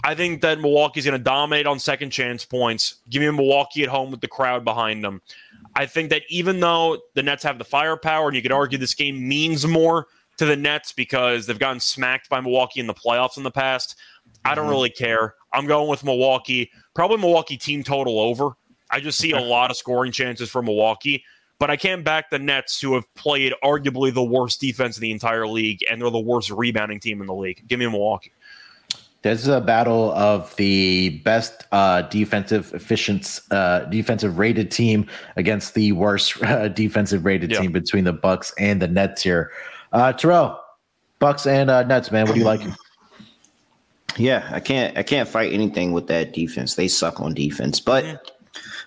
[0.04, 2.96] I think that Milwaukee's going to dominate on second chance points.
[3.10, 5.22] Give me Milwaukee at home with the crowd behind them.
[5.76, 8.94] I think that even though the Nets have the firepower, and you could argue this
[8.94, 13.38] game means more to the Nets because they've gotten smacked by Milwaukee in the playoffs
[13.38, 13.96] in the past.
[14.44, 14.72] I don't mm-hmm.
[14.72, 15.36] really care.
[15.54, 16.72] I'm going with Milwaukee.
[16.94, 18.52] Probably Milwaukee team total over.
[18.90, 21.24] I just see a lot of scoring chances for Milwaukee,
[21.58, 25.12] but I can't back the Nets, who have played arguably the worst defense in the
[25.12, 27.64] entire league, and they're the worst rebounding team in the league.
[27.68, 28.32] Give me Milwaukee.
[29.26, 35.74] This is a battle of the best uh, defensive efficient, uh, defensive rated team against
[35.74, 37.62] the worst uh, defensive rated yeah.
[37.62, 39.52] team between the Bucks and the Nets here.
[39.92, 40.62] Uh, Terrell,
[41.18, 42.28] Bucks and uh, Nets, man.
[42.28, 42.62] What do you like?
[44.16, 46.76] Yeah, I can't I can't fight anything with that defense.
[46.76, 47.80] They suck on defense.
[47.80, 48.32] But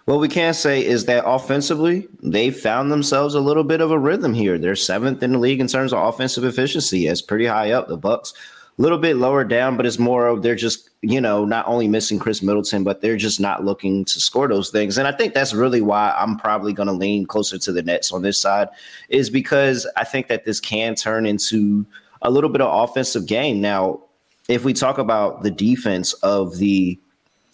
[0.05, 3.99] what we can say is that offensively, they found themselves a little bit of a
[3.99, 4.57] rhythm here.
[4.57, 7.09] They're seventh in the league in terms of offensive efficiency.
[7.09, 7.89] It's pretty high up.
[7.89, 11.45] The Bucks a little bit lower down, but it's more of they're just, you know,
[11.45, 14.99] not only missing Khris Middleton, but they're just not looking to score those things.
[14.99, 18.13] And I think that's really why I'm probably going to lean closer to the Nets
[18.13, 18.69] on this side,
[19.09, 21.85] is because I think that this can turn into
[22.23, 23.61] a little bit of offensive game.
[23.61, 24.01] Now,
[24.49, 26.99] if we talk about the defense of the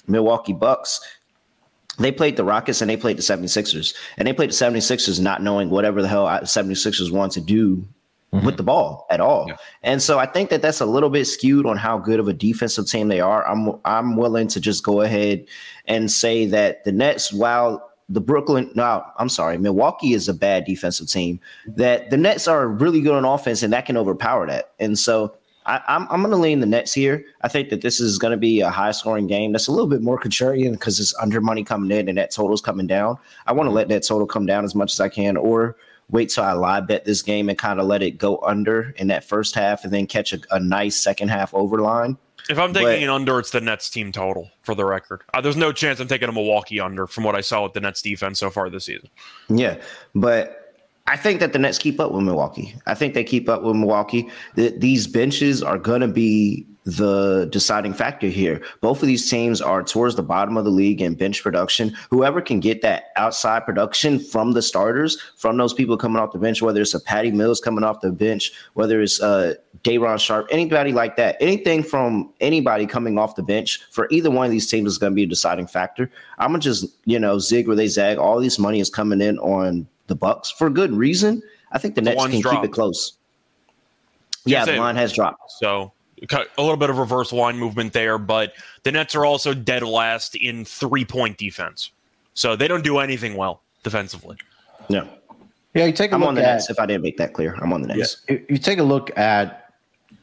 [0.06, 1.00] Milwaukee Bucks,
[1.98, 3.94] they played the Rockets and they played the 76ers.
[4.18, 7.86] And they played the 76ers not knowing whatever the hell 76ers want to do
[8.34, 8.46] mm-hmm.
[8.46, 9.46] with the ball at all.
[9.48, 9.56] Yeah.
[9.82, 12.32] And so I think that that's a little bit skewed on how good of a
[12.32, 13.46] defensive team they are.
[13.46, 15.46] I'm I'm willing to just go ahead
[15.86, 20.64] and say that the Nets, while the Brooklyn, no, I'm sorry, Milwaukee is a bad
[20.64, 21.40] defensive team.
[21.66, 24.72] That the Nets are really good on offense, and that can overpower that.
[24.78, 25.34] And so
[25.66, 27.24] I, am I'm, I'm going to lean the Nets here.
[27.42, 29.52] I think that this is going to be a high scoring game.
[29.52, 32.60] That's a little bit more contrarian because it's under money coming in and that total's
[32.60, 33.16] coming down.
[33.46, 35.76] I want to let that total come down as much as I can, or
[36.14, 39.08] wait till I live bet this game and kind of let it go under in
[39.08, 42.16] that first half and then catch a, a nice second half over line.
[42.48, 45.22] If I'm taking but, an under, it's the Nets team total for the record.
[45.34, 47.80] Uh, there's no chance I'm taking a Milwaukee under from what I saw with the
[47.80, 49.08] Nets defense so far this season.
[49.48, 49.80] Yeah,
[50.14, 50.76] but
[51.08, 52.76] I think that the Nets keep up with Milwaukee.
[52.86, 54.28] I think they keep up with Milwaukee.
[54.54, 58.60] The, these benches are going to be the deciding factor here.
[58.82, 61.96] Both of these teams are towards the bottom of the league in bench production.
[62.10, 66.38] Whoever can get that outside production from the starters, from those people coming off the
[66.38, 70.46] bench, whether it's a Patty Mills coming off the bench, whether it's uh Day'Ron Sharpe,
[70.50, 74.66] anybody like that, anything from anybody coming off the bench for either one of these
[74.66, 76.10] teams is going to be a deciding factor.
[76.38, 78.18] I'm gonna just you know zig where they zag.
[78.18, 81.42] All this money is coming in on the Bucks for good reason.
[81.72, 82.56] I think the, the Nets can dropped.
[82.56, 83.14] keep it close.
[84.44, 85.50] Yeah, the line has dropped.
[85.58, 85.92] So
[86.32, 90.34] a little bit of reverse line movement there, but the Nets are also dead last
[90.36, 91.90] in three point defense.
[92.34, 94.36] So they don't do anything well defensively.
[94.88, 95.08] No.
[95.74, 96.70] Yeah, you take a I'm look on the at, Nets.
[96.70, 98.22] If I didn't make that clear, I'm on the Nets.
[98.28, 99.72] Yeah, you take a look at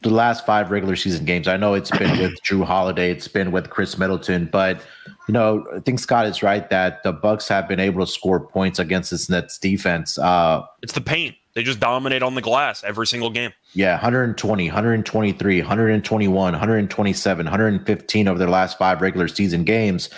[0.02, 1.46] the last five regular season games.
[1.46, 4.82] I know it's been with Jrue Holiday, it's been with Khris Middleton, but
[5.28, 8.40] you know, I think Scott is right that the Bucks have been able to score
[8.40, 10.18] points against this Nets defense.
[10.18, 11.36] Uh, it's the paint.
[11.54, 13.52] They just dominate on the glass every single game.
[13.74, 20.08] Yeah, 120, 123, 121, 127, 115 over their last five regular season games.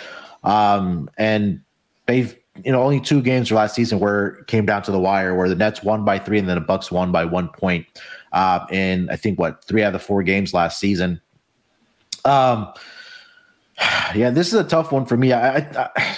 [0.43, 1.61] Um, and
[2.05, 5.35] they've you know only two games last season where it came down to the wire
[5.35, 7.85] where the Nets won by three and then the Bucks won by one point.
[8.31, 11.21] Uh, in I think what three out of the four games last season.
[12.23, 12.73] Um,
[14.15, 15.33] yeah, this is a tough one for me.
[15.33, 16.17] I, I, I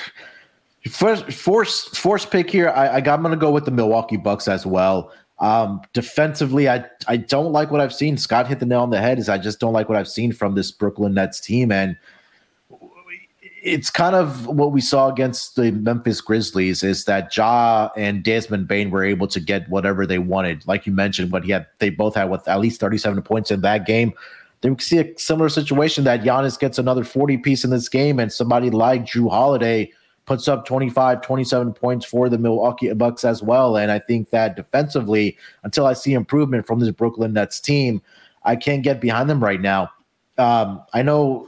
[0.89, 2.69] First, force force pick here.
[2.69, 5.11] I, I I'm going to go with the Milwaukee Bucks as well.
[5.39, 8.17] Um, defensively, I I don't like what I've seen.
[8.17, 9.19] Scott hit the nail on the head.
[9.19, 11.97] Is I just don't like what I've seen from this Brooklyn Nets team, and
[13.63, 16.83] it's kind of what we saw against the Memphis Grizzlies.
[16.83, 20.93] Is that Ja and Desmond Bane were able to get whatever they wanted, like you
[20.93, 21.31] mentioned.
[21.31, 24.13] What he had, they both had with at least 37 points in that game.
[24.61, 28.31] They see a similar situation that Giannis gets another 40 piece in this game, and
[28.31, 29.91] somebody like Jrue Holiday
[30.25, 33.77] puts up 25, 27 points for the Milwaukee Bucks as well.
[33.77, 38.01] And I think that defensively, until I see improvement from this Brooklyn Nets team,
[38.43, 39.89] I can't get behind them right now.
[40.37, 41.47] Um, I know,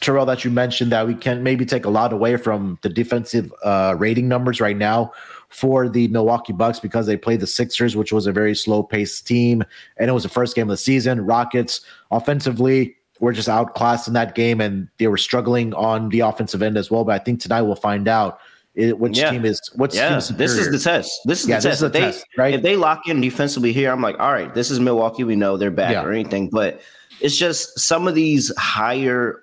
[0.00, 3.52] Terrell, that you mentioned that we can maybe take a lot away from the defensive
[3.64, 5.12] uh, rating numbers right now
[5.48, 9.26] for the Milwaukee Bucks because they played the Sixers, which was a very slow paced
[9.26, 9.64] team.
[9.96, 11.24] And it was the first game of the season.
[11.24, 11.80] Rockets
[12.10, 16.76] offensively, were just outclassed in that game and they were struggling on the offensive end
[16.76, 17.04] as well.
[17.04, 18.40] But I think tonight we'll find out
[18.74, 19.30] it, which yeah.
[19.30, 20.14] team is what's yeah.
[20.14, 21.20] This is the test.
[21.24, 21.80] This is yeah, the test.
[21.80, 22.54] This is the test, right?
[22.54, 25.24] If they lock in defensively here, I'm like, all right, this is Milwaukee.
[25.24, 26.04] We know they're back yeah.
[26.04, 26.80] or anything, but
[27.20, 29.42] it's just some of these higher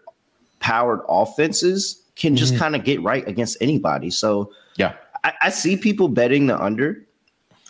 [0.60, 2.62] powered offenses can just mm-hmm.
[2.62, 4.10] kind of get right against anybody.
[4.10, 4.94] So yeah,
[5.26, 7.06] I, I see people betting the under.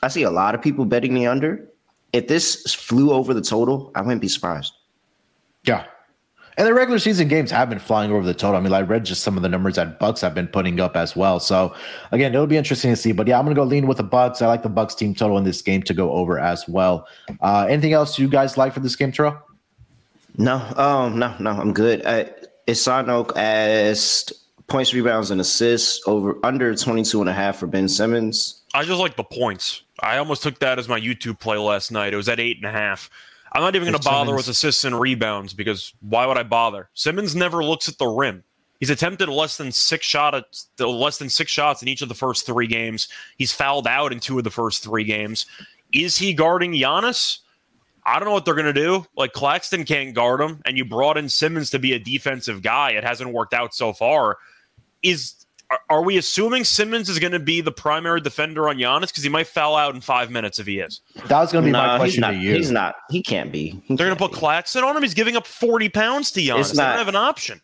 [0.04, 1.68] I see a lot of people betting the under.
[2.14, 4.74] If this flew over the total, I wouldn't be surprised.
[5.64, 5.86] Yeah,
[6.58, 8.58] and the regular season games have been flying over the total.
[8.58, 10.96] I mean, I read just some of the numbers that Bucks have been putting up
[10.96, 11.40] as well.
[11.40, 11.76] So
[12.12, 13.12] again, it'll be interesting to see.
[13.12, 14.42] But yeah, I'm gonna go lean with the Bucks.
[14.42, 17.08] I like the Bucks team total in this game to go over as well.
[17.42, 19.38] Uh, anything else you guys like for this game, Terrell?
[20.38, 22.06] No, um, no, no, I'm good.
[22.06, 22.26] Uh,
[22.68, 24.34] Isanoke asked
[24.68, 28.62] points, rebounds, and assists over under 22 and a half for Ben Simmons.
[28.74, 29.84] I just like the points.
[30.00, 32.14] I almost took that as my YouTube play last night.
[32.14, 33.10] It was at eight and a half.
[33.54, 34.48] I'm not even going to bother Simmons.
[34.48, 36.90] with assists and rebounds because why would I bother?
[36.94, 38.44] Simmons never looks at the rim.
[38.80, 42.16] He's attempted less than six shot shots, less than six shots in each of the
[42.16, 43.08] first three games.
[43.38, 45.46] He's fouled out in two of the first three games.
[45.94, 47.40] Is he guarding Giannis?
[48.06, 49.06] I don't know what they're going to do.
[49.16, 52.92] Like Claxton can't guard him, and you brought in Simmons to be a defensive guy.
[52.92, 54.38] It hasn't worked out so far.
[55.06, 55.46] Is
[55.90, 59.30] are we assuming Simmons is going to be the primary defender on Giannis because he
[59.30, 61.02] might foul out in five minutes if he is?
[61.28, 62.54] That was going to be no, my question not, to you.
[62.54, 62.96] He's not.
[63.10, 63.82] He can't be.
[63.86, 65.02] He They're going to put Claxton on him.
[65.02, 66.60] He's giving up forty pounds to Giannis.
[66.60, 67.62] It's not, they don't have an option.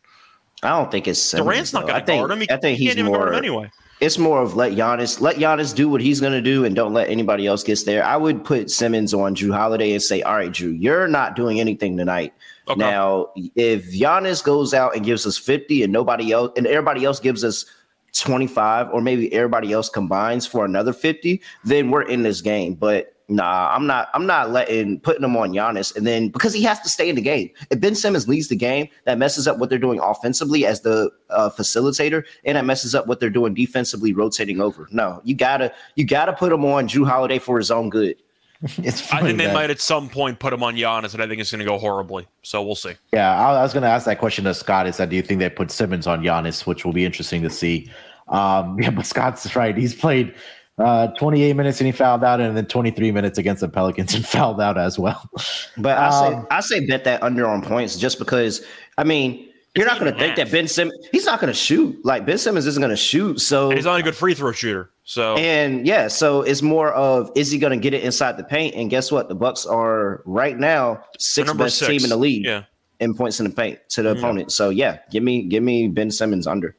[0.64, 2.42] I don't think it's Simmons, Durant's not going to guard him.
[2.42, 3.72] He, I think he he's can't more, even guard him anyway.
[4.00, 6.94] It's more of let Giannis let Giannis do what he's going to do and don't
[6.94, 8.04] let anybody else get there.
[8.04, 11.60] I would put Simmons on Jrue Holiday and say, "All right, Jrue, you're not doing
[11.60, 12.34] anything tonight."
[12.68, 12.80] Okay.
[12.80, 17.20] Now, if Giannis goes out and gives us 50 and nobody else and everybody else
[17.20, 17.66] gives us
[18.14, 22.76] 25 or maybe everybody else combines for another 50, then we're in this game.
[22.76, 26.64] But nah, I'm not I'm not letting putting them on Giannis and then because he
[26.64, 27.50] has to stay in the game.
[27.70, 31.10] If Ben Simmons leads the game, that messes up what they're doing offensively as the
[31.30, 34.88] uh, facilitator and that messes up what they're doing defensively rotating over.
[34.92, 38.22] No, you gotta you gotta put him on Jrue Holiday for his own good.
[38.84, 41.28] It's I think they that, might at some point put him on Giannis, and I
[41.28, 42.28] think it's going to go horribly.
[42.44, 42.94] So we'll see.
[43.12, 44.88] Yeah, I, I was going to ask that question to Scott.
[44.88, 47.50] Is that do you think they put Simmons on Giannis, which will be interesting to
[47.50, 47.90] see?
[48.28, 49.76] Um, yeah, but Scott's right.
[49.76, 50.36] He's played
[50.78, 54.26] uh, 28 minutes and he fouled out, and then 23 minutes against the Pelicans and
[54.28, 55.30] fouled out as well.
[55.78, 58.64] But I say um, I say bet that under on points just because
[58.98, 61.98] I mean you're not going to think that Ben Simmons he's not going to shoot
[62.04, 63.40] like Ben Simmons isn't going to shoot.
[63.40, 64.92] So and he's not a good free throw shooter.
[65.04, 68.44] So and yeah, so it's more of is he going to get it inside the
[68.44, 68.76] paint?
[68.76, 69.30] And guess what?
[69.30, 71.90] The Bucks are right now sixth best six.
[71.90, 72.46] team in the league.
[72.46, 72.64] Yeah.
[73.00, 74.20] In points in the paint to the yeah.
[74.20, 74.52] opponent.
[74.52, 76.76] So yeah, give me give me Ben Simmons under.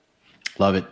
[0.59, 0.85] Love it.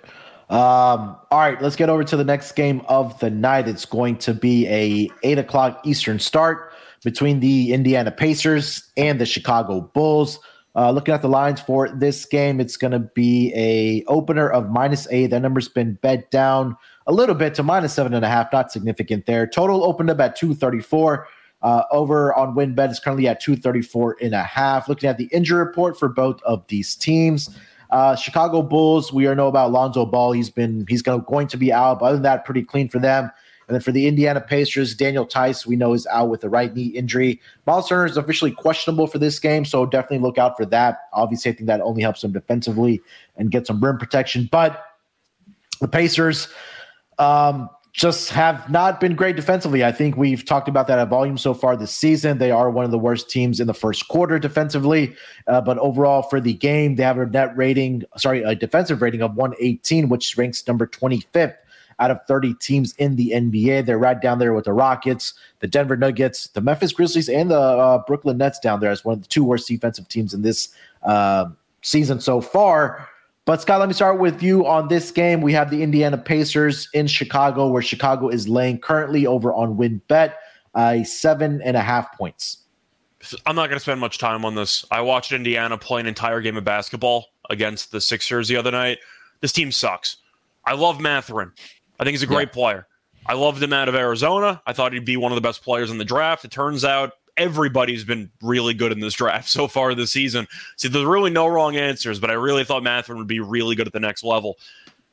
[0.51, 3.68] Um, all right, let's get over to the next game of the night.
[3.68, 6.72] It's going to be a eight o'clock Eastern start
[7.05, 10.40] between the Indiana Pacers and the Chicago Bulls.
[10.80, 14.70] Uh, looking at the lines for this game, it's going to be a opener of
[14.70, 15.26] minus eight.
[15.26, 16.74] That number's been bet down
[17.06, 18.50] a little bit to minus seven and a half.
[18.50, 19.46] Not significant there.
[19.46, 21.28] Total opened up at two thirty four.
[21.60, 24.88] Uh, over on WynnBET is currently at 234 and a half.
[24.88, 27.54] Looking at the injury report for both of these teams,
[27.90, 30.32] uh, Chicago Bulls, we are know about Lonzo Ball.
[30.32, 33.30] He's been he's going to be out, but other than that, pretty clean for them.
[33.70, 36.74] And then for the Indiana Pacers, Daniel Theis, we know is out with a right
[36.74, 37.40] knee injury.
[37.68, 41.02] Miles Turner is officially questionable for this game, so definitely look out for that.
[41.12, 43.00] Obviously, I think that only helps them defensively
[43.36, 44.48] and get some rim protection.
[44.50, 44.84] But
[45.80, 46.48] the Pacers,
[47.20, 49.84] um, just have not been great defensively.
[49.84, 52.38] I think we've talked about that at volume so far this season.
[52.38, 55.14] They are one of the worst teams in the first quarter defensively,
[55.46, 59.22] uh, but overall for the game, they have a net rating, sorry, a defensive rating
[59.22, 61.54] of 118, which ranks number 25th
[62.01, 63.86] out of 30 teams in the NBA.
[63.86, 67.61] They're right down there with the Rockets, the Denver Nuggets, the Memphis Grizzlies, and the
[67.61, 70.70] uh, Brooklyn Nets down there as one of the two worst defensive teams in this
[71.03, 71.46] uh,
[71.82, 73.09] season so far.
[73.44, 75.40] But Scott, let me start with you on this game.
[75.40, 80.34] We have the Indiana Pacers in Chicago, where Chicago is laying currently over on WynnBET,
[80.74, 82.59] uh, seven and a half points.
[83.44, 84.84] I'm not going to spend much time on this.
[84.90, 88.98] I watched Indiana play an entire game of basketball against the Sixers the other night.
[89.40, 90.16] This team sucks.
[90.64, 91.53] I love Mathurin.
[92.01, 92.55] I think he's a great yeah.
[92.55, 92.86] player.
[93.26, 94.61] I loved him out of Arizona.
[94.66, 96.44] I thought he'd be one of the best players in the draft.
[96.44, 100.48] It turns out everybody's been really good in this draft so far this season.
[100.76, 103.86] See, there's really no wrong answers, but I really thought Mathurin would be really good
[103.86, 104.59] at the next level.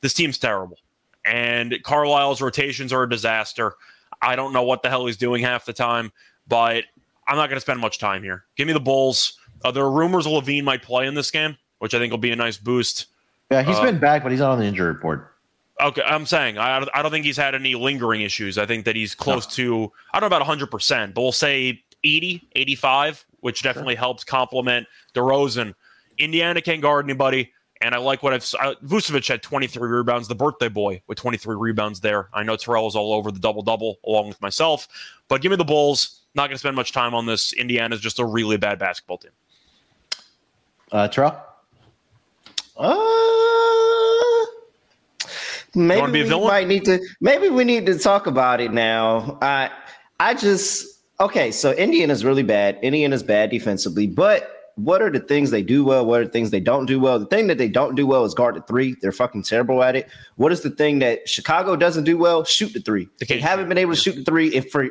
[0.00, 0.78] This team's terrible.
[1.24, 3.74] And Carlisle's rotations are a disaster.
[4.22, 6.10] I don't know what the hell he's doing half the time,
[6.48, 6.84] but
[7.26, 8.46] I'm not going to spend much time here.
[8.56, 9.38] Give me the Bulls.
[9.62, 12.30] Uh, there are rumors LaVine might play in this game, which I think will be
[12.30, 13.06] a nice boost.
[13.50, 15.34] Yeah, he's uh, been back, but he's not on the injury report.
[15.80, 18.58] Okay, I'm saying I, I don't think he's had any lingering issues.
[18.58, 19.64] I think that he's close no.
[19.64, 24.00] to I don't know about 100%, but we'll say 80, 85, which definitely sure.
[24.00, 25.74] helps complement DeRozan.
[26.18, 27.52] Indiana can't guard anybody.
[27.80, 28.44] And I like what I've.
[28.58, 32.28] I, Vucevic had 23 rebounds, the birthday boy with 23 rebounds there.
[32.32, 34.88] I know Terrell is all over the double double along with myself,
[35.28, 36.22] but give me the Bulls.
[36.34, 37.52] Not going to spend much time on this.
[37.52, 39.30] Indiana's just a really bad basketball team.
[40.90, 41.40] Uh, Terrell?
[42.76, 42.94] Uh,
[45.74, 47.00] maybe we might need to.
[47.20, 49.38] Maybe we need to talk about it now.
[49.42, 49.70] I,
[50.20, 52.78] I just Okay, so Indiana's really bad.
[52.80, 56.06] Indiana's bad defensively, but what are the things they do well?
[56.06, 57.18] What are the things they don't do well?
[57.18, 58.94] The thing that they don't do well is guard the three.
[59.02, 60.08] They're fucking terrible at it.
[60.36, 62.44] What is the thing that Chicago doesn't do well?
[62.44, 63.08] Shoot the three.
[63.18, 64.54] They, they haven't been able to shoot the three.
[64.54, 64.86] If for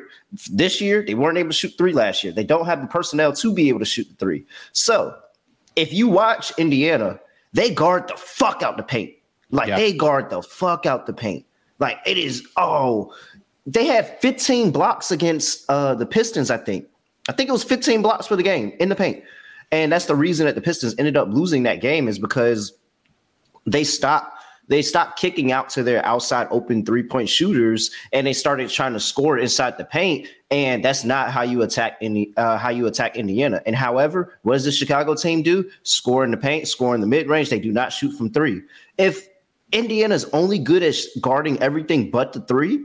[0.51, 2.33] this year, they weren't able to shoot three last year.
[2.33, 4.45] They don't have the personnel to be able to shoot the three.
[4.73, 5.15] So
[5.77, 7.21] if you watch Indiana,
[7.53, 9.13] they guard the fuck out the paint.
[9.51, 9.77] Like yeah.
[9.77, 11.45] they guard the fuck out the paint.
[11.79, 13.13] Like it is, oh,
[13.65, 16.85] they had 15 blocks against uh, the Pistons, I think.
[17.29, 19.23] I think it was 15 blocks for the game in the paint.
[19.71, 22.73] And that's the reason that the Pistons ended up losing that game is because
[23.65, 24.33] they stopped
[24.69, 28.99] they stopped kicking out to their outside open three-point shooters and they started trying to
[28.99, 33.15] score inside the paint and that's not how you attack any uh, how you attack
[33.15, 33.61] Indiana.
[33.65, 35.69] And however, what does the Chicago team do?
[35.83, 37.49] Score in the paint, score in the mid-range.
[37.49, 38.61] They do not shoot from 3.
[38.97, 39.27] If
[39.71, 42.83] Indiana's only good at guarding everything but the 3,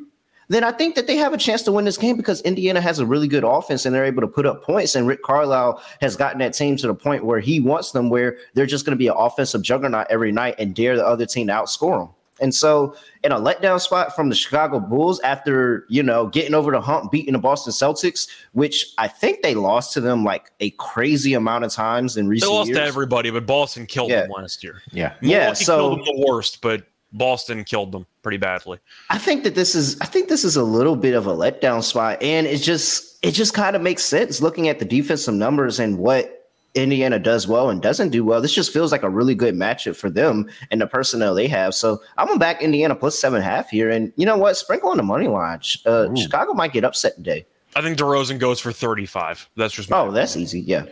[0.49, 2.99] then I think that they have a chance to win this game because Indiana has
[2.99, 4.95] a really good offense and they're able to put up points.
[4.95, 8.37] And Rick Carlisle has gotten that team to the point where he wants them where
[8.55, 11.47] they're just going to be an offensive juggernaut every night and dare the other team
[11.47, 12.15] to outscore them.
[12.41, 16.73] And so, in a letdown spot from the Chicago Bulls after, you know, getting over
[16.73, 20.71] the hump, beating the Boston Celtics, which I think they lost to them like a
[20.71, 22.51] crazy amount of times in recent years.
[22.51, 22.79] They lost years.
[22.79, 24.23] to everybody, but Boston killed yeah.
[24.23, 24.83] them last year.
[24.91, 25.15] Yeah.
[25.21, 25.53] Milwaukee yeah.
[25.53, 28.79] So, killed them the worst, but Boston killed them pretty badly.
[29.11, 31.83] I think that this is I think this is a little bit of a letdown
[31.83, 35.79] spot, and it just it just kind of makes sense looking at the defensive numbers
[35.79, 36.42] and what
[36.75, 38.41] Indiana does well and doesn't do well.
[38.41, 41.75] This just feels like a really good matchup for them and the personnel they have.
[41.75, 44.57] So I'm gonna back Indiana plus seven half here, and you know what?
[44.57, 45.61] Sprinkle on the money line.
[45.85, 47.47] Uh, Chicago might get upset today.
[47.75, 49.49] I think DeRozan goes for 35.
[49.57, 50.61] That's just oh, that's easy.
[50.61, 50.87] Yeah.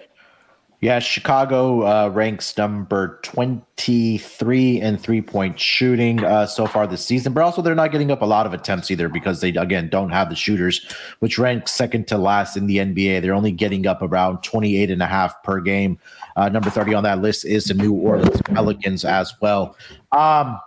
[0.82, 7.34] Yeah, Chicago uh, ranks number 23 in three point shooting uh, so far this season,
[7.34, 10.08] but also they're not getting up a lot of attempts either because they, again, don't
[10.08, 10.86] have the shooters,
[11.18, 13.20] which ranks second to last in the NBA.
[13.20, 15.98] They're only getting up around 28 and a half per game.
[16.36, 19.76] Uh, number 30 on that list is the New Orleans Pelicans as well.
[20.12, 20.58] Um,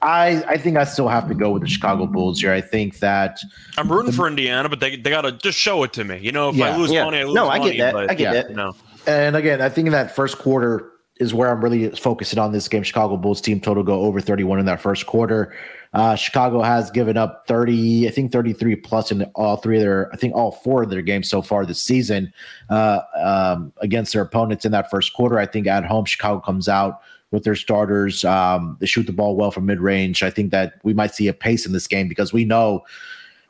[0.00, 2.52] I, I think I still have to go with the Chicago Bulls here.
[2.52, 3.40] I think that
[3.78, 6.18] I'm rooting the, for Indiana, but they, they got to just show it to me.
[6.18, 7.04] You know, if yeah, I lose yeah.
[7.04, 7.60] money, I lose no, money.
[7.60, 7.92] I get that.
[7.92, 8.50] But, I get yeah, that.
[8.54, 8.74] No.
[9.06, 10.90] And again, I think in that first quarter
[11.20, 12.82] is where I'm really focusing on this game.
[12.82, 15.54] Chicago Bulls team total go over 31 in that first quarter.
[15.92, 20.12] Uh, Chicago has given up 30, I think 33 plus in all three of their,
[20.12, 22.32] I think all four of their games so far this season
[22.68, 25.38] uh, um, against their opponents in that first quarter.
[25.38, 27.00] I think at home, Chicago comes out
[27.30, 28.24] with their starters.
[28.24, 30.24] Um, they shoot the ball well from mid range.
[30.24, 32.84] I think that we might see a pace in this game because we know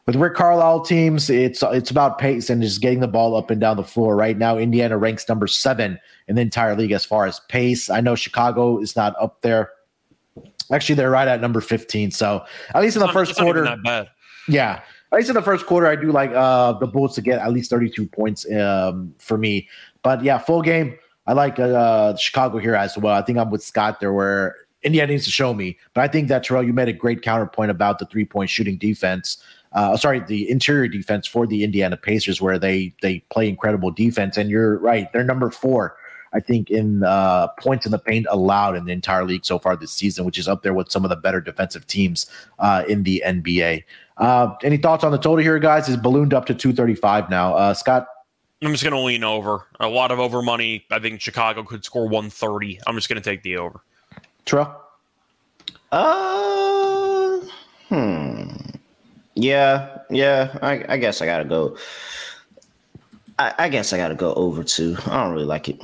[0.06, 3.60] with Rick Carlisle teams, it's it's about pace and just getting the ball up and
[3.60, 4.16] down the floor.
[4.16, 5.98] Right now, Indiana ranks number seven
[6.28, 7.88] in the entire league as far as pace.
[7.88, 9.70] I know Chicago is not up there.
[10.70, 12.10] Actually, they're right at number 15.
[12.10, 12.44] So
[12.74, 14.08] at least in the not, first quarter, not bad.
[14.46, 14.82] Yeah,
[15.12, 17.52] at least in the first quarter, I do like uh, the Bulls to get at
[17.52, 19.68] least 32 points um, for me.
[20.02, 23.14] But yeah, full game, I like uh, Chicago here as well.
[23.14, 25.78] I think I'm with Scott there, where Indiana needs to show me.
[25.94, 28.76] But I think that Terrell, you made a great counterpoint about the three point shooting
[28.76, 29.42] defense
[29.74, 34.36] uh, sorry, the interior defense for the Indiana Pacers, where they they play incredible defense.
[34.36, 35.96] And you're right, they're number four,
[36.32, 39.76] I think, in uh, points in the paint allowed in the entire league so far
[39.76, 42.26] this season, which is up there with some of the better defensive teams
[42.60, 43.84] uh, in the NBA.
[44.16, 45.88] Uh, any thoughts on the total here, guys?
[45.88, 47.54] Is ballooned up to 235 now.
[47.54, 48.06] Uh, Scott.
[48.62, 49.66] I'm just going to lean over.
[49.80, 50.86] A lot of over money.
[50.90, 52.80] I think Chicago could score 130.
[52.86, 53.80] I'm just going to take the over.
[54.46, 54.80] Terrell?
[55.92, 57.40] Uh,
[57.88, 58.33] hmm.
[59.34, 60.58] Yeah, yeah.
[60.62, 61.76] I, I guess I gotta go.
[63.38, 64.96] I, I, guess I gotta go over two.
[65.06, 65.80] I don't really like it.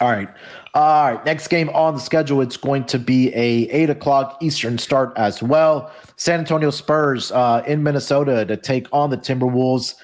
[0.00, 0.28] All right.
[0.72, 1.24] All right.
[1.24, 2.40] Next game on the schedule.
[2.40, 5.92] It's going to be a eight o'clock Eastern start as well.
[6.16, 9.94] San Antonio Spurs uh, in Minnesota to take on the Timberwolves.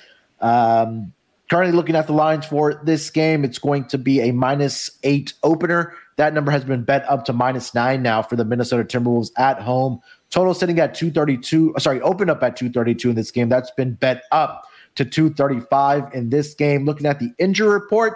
[0.41, 1.12] Um,
[1.49, 5.32] currently looking at the lines for this game, it's going to be a minus eight
[5.43, 5.95] opener.
[6.16, 9.61] That number has been bet up to minus nine now for the Minnesota Timberwolves at
[9.61, 10.01] home.
[10.31, 11.74] Total sitting at 232.
[11.74, 13.49] Uh, sorry, opened up at 232 in this game.
[13.49, 14.66] That's been bet up
[14.97, 16.85] to 235 in this game.
[16.85, 18.14] Looking at the injury report,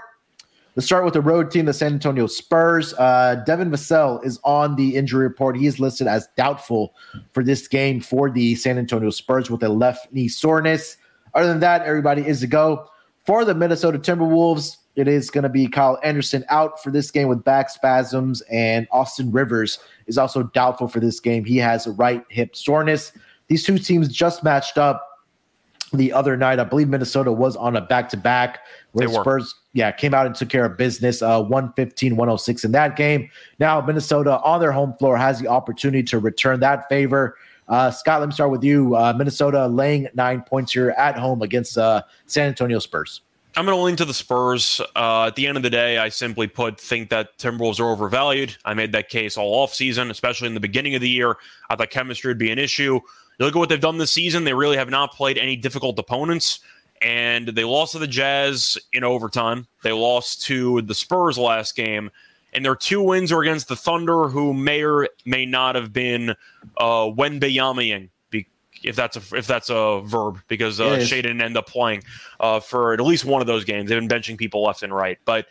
[0.74, 2.94] let's start with the road team, the San Antonio Spurs.
[2.94, 5.56] Uh, Devin Vassell is on the injury report.
[5.56, 6.94] He is listed as doubtful
[7.32, 10.96] for this game for the San Antonio Spurs with a left knee soreness.
[11.34, 12.88] Other than that, everybody is to go.
[13.24, 17.28] For the Minnesota Timberwolves, it is going to be Kyle Anderson out for this game
[17.28, 21.44] with back spasms, and Austin Rivers is also doubtful for this game.
[21.44, 23.12] He has a right hip soreness.
[23.48, 25.06] These two teams just matched up
[25.92, 26.60] the other night.
[26.60, 28.60] I believe Minnesota was on a back to back
[28.92, 32.96] where Spurs, yeah, came out and took care of business uh, 115 106 in that
[32.96, 33.28] game.
[33.58, 37.36] Now, Minnesota on their home floor has the opportunity to return that favor.
[37.68, 38.96] Uh, Scott, let me start with you.
[38.96, 43.22] Uh, Minnesota laying nine points here at home against uh, San Antonio Spurs.
[43.56, 44.80] I'm going to lean to the Spurs.
[44.94, 48.56] Uh, at the end of the day, I simply put think that Timberwolves are overvalued.
[48.64, 51.36] I made that case all offseason, especially in the beginning of the year.
[51.68, 53.00] I thought chemistry would be an issue.
[53.38, 55.98] You look at what they've done this season, they really have not played any difficult
[55.98, 56.60] opponents.
[57.02, 59.66] And they lost to the Jazz in overtime.
[59.82, 62.10] They lost to the Spurs last game.
[62.52, 66.30] And their two wins are against the Thunder, who may or may not have been
[66.76, 68.10] uh, Wembanyamaing
[68.82, 72.02] if that's a if that's a verb because uh, didn't end up playing
[72.40, 73.88] uh, for at least one of those games.
[73.88, 75.46] They've been benching people left and right, but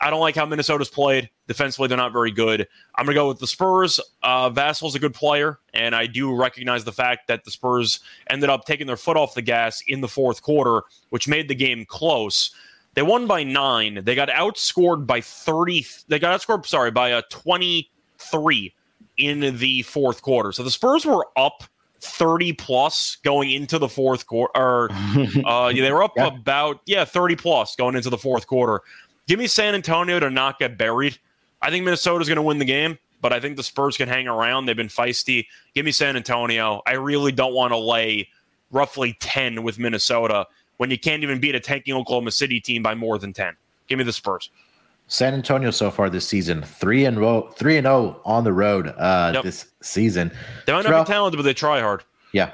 [0.00, 1.88] I don't like how Minnesota's played defensively.
[1.88, 2.66] They're not very good.
[2.96, 4.00] I'm going to go with the Spurs.
[4.22, 8.50] Uh, Vassell's a good player, and I do recognize the fact that the Spurs ended
[8.50, 11.84] up taking their foot off the gas in the fourth quarter, which made the game
[11.86, 12.54] close.
[12.94, 14.00] They won by nine.
[14.02, 15.86] They got outscored by 30.
[16.08, 18.74] They got outscored, sorry, by a 23
[19.16, 20.52] in the fourth quarter.
[20.52, 21.64] So the Spurs were up
[22.04, 24.52] 30 plus going into the fourth quarter.
[24.54, 24.88] Or,
[25.44, 26.28] uh, they were up yeah.
[26.28, 28.82] about, yeah, 30 plus going into the fourth quarter.
[29.26, 31.18] Give me San Antonio to not get buried.
[31.62, 34.28] I think Minnesota's going to win the game, but I think the Spurs can hang
[34.28, 34.66] around.
[34.66, 35.46] They've been feisty.
[35.74, 36.82] Give me San Antonio.
[36.86, 38.28] I really don't want to lay
[38.70, 40.46] roughly 10 with Minnesota
[40.76, 43.56] when you can't even beat a tanking Oklahoma City team by more than 10.
[43.86, 44.50] Give me the Spurs.
[45.06, 48.88] San Antonio so far this season, three and row, three and zero on the road
[48.96, 49.42] uh, Yep.
[49.44, 50.30] this season.
[50.66, 50.98] They might Terrell?
[50.98, 52.02] not be talented, but they try hard.
[52.32, 52.50] Yeah,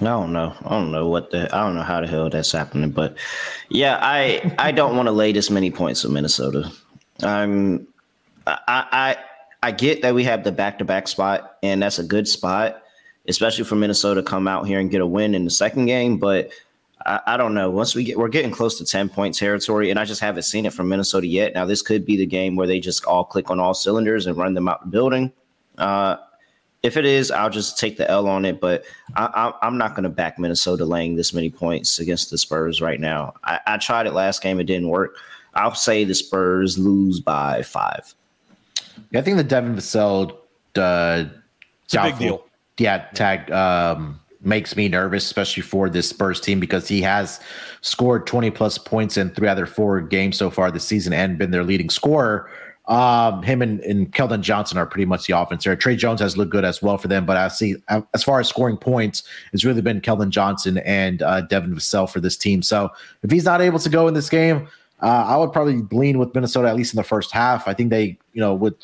[0.00, 0.54] I don't know.
[0.64, 1.48] I don't know what the.
[1.54, 3.16] I don't know how the hell that's happening, but
[3.70, 6.70] yeah, I I don't want to lay this many points with Minnesota.
[7.22, 7.86] I'm
[8.46, 9.16] I I
[9.62, 12.82] I get that we have the back to back spot, and that's a good spot,
[13.26, 16.18] especially for Minnesota to come out here and get a win in the second game.
[16.18, 16.50] But
[17.06, 17.70] I, I don't know.
[17.70, 20.66] Once we get, we're getting close to ten point territory, and I just haven't seen
[20.66, 21.54] it from Minnesota yet.
[21.54, 24.36] Now this could be the game where they just all click on all cylinders and
[24.36, 25.32] run them out the building.
[25.78, 26.16] Uh,
[26.82, 28.60] if it is, I'll just take the L on it.
[28.60, 28.84] But
[29.14, 32.80] I, I, I'm not going to back Minnesota laying this many points against the Spurs
[32.80, 33.34] right now.
[33.44, 35.16] I, I tried it last game; it didn't work.
[35.54, 38.14] I'll say the Spurs lose by five.
[39.10, 40.36] Yeah, I think the Devin Vassell
[40.76, 41.24] uh,
[41.84, 42.44] It's a big deal.
[42.78, 47.40] Yeah, tag um, makes me nervous, especially for this Spurs team because he has
[47.80, 51.50] scored 20 plus points in three their four games so far this season and been
[51.50, 52.50] their leading scorer.
[52.86, 55.74] Um, him and, and Keldon Johnson are pretty much the offense there.
[55.74, 57.76] Tre Jones has looked good as well for them, but I see
[58.14, 62.20] as far as scoring points, it's really been Keldon Johnson and uh, Devin Vassell for
[62.20, 62.62] this team.
[62.62, 62.90] So
[63.22, 64.68] if he's not able to go in this game,
[65.02, 67.66] uh, I would probably lean with Minnesota at least in the first half.
[67.66, 68.76] I think they, you know, with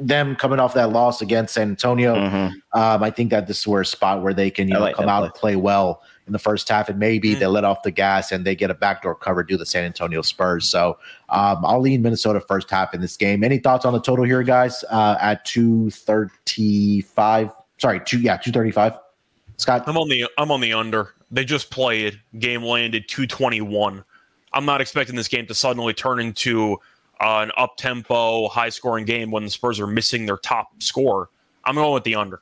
[0.00, 2.52] them coming off that loss against San Antonio, Mhm.
[2.72, 4.84] um, I think that this is where a spot where they can you I know
[4.84, 5.26] like come out play.
[5.26, 7.38] and play well in the first half, and maybe Mhm.
[7.40, 9.84] they let off the gas and they get a backdoor cover due to the San
[9.84, 10.68] Antonio Spurs.
[10.68, 10.98] So
[11.28, 13.42] um, I'll lean Minnesota first half in this game.
[13.44, 14.84] Any thoughts on the total here, guys?
[14.90, 17.50] Uh, at two thirty five.
[17.78, 18.94] Sorry, two yeah two thirty five.
[19.56, 21.14] Scott, I'm on the I'm on the under.
[21.30, 22.20] They just played.
[22.38, 24.02] Game landed 221.
[24.52, 26.78] I'm not expecting this game to suddenly turn into
[27.20, 31.28] uh, an up tempo, high scoring game when the Spurs are missing their top scorer.
[31.64, 32.40] I'm going with the under.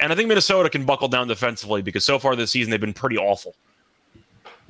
[0.00, 2.92] And I think Minnesota can buckle down defensively because so far this season they've been
[2.92, 3.54] pretty awful.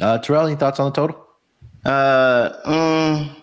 [0.01, 1.27] uh, Terrell, any thoughts on the total?
[1.85, 3.37] Uh, mm,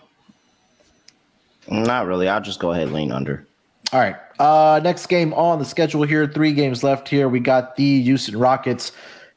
[1.68, 2.28] not really.
[2.28, 3.46] I'll just go ahead and lean under.
[3.92, 4.16] All right.
[4.38, 6.26] Uh, next game on the schedule here.
[6.26, 7.28] Three games left here.
[7.28, 8.92] We got the Houston Rockets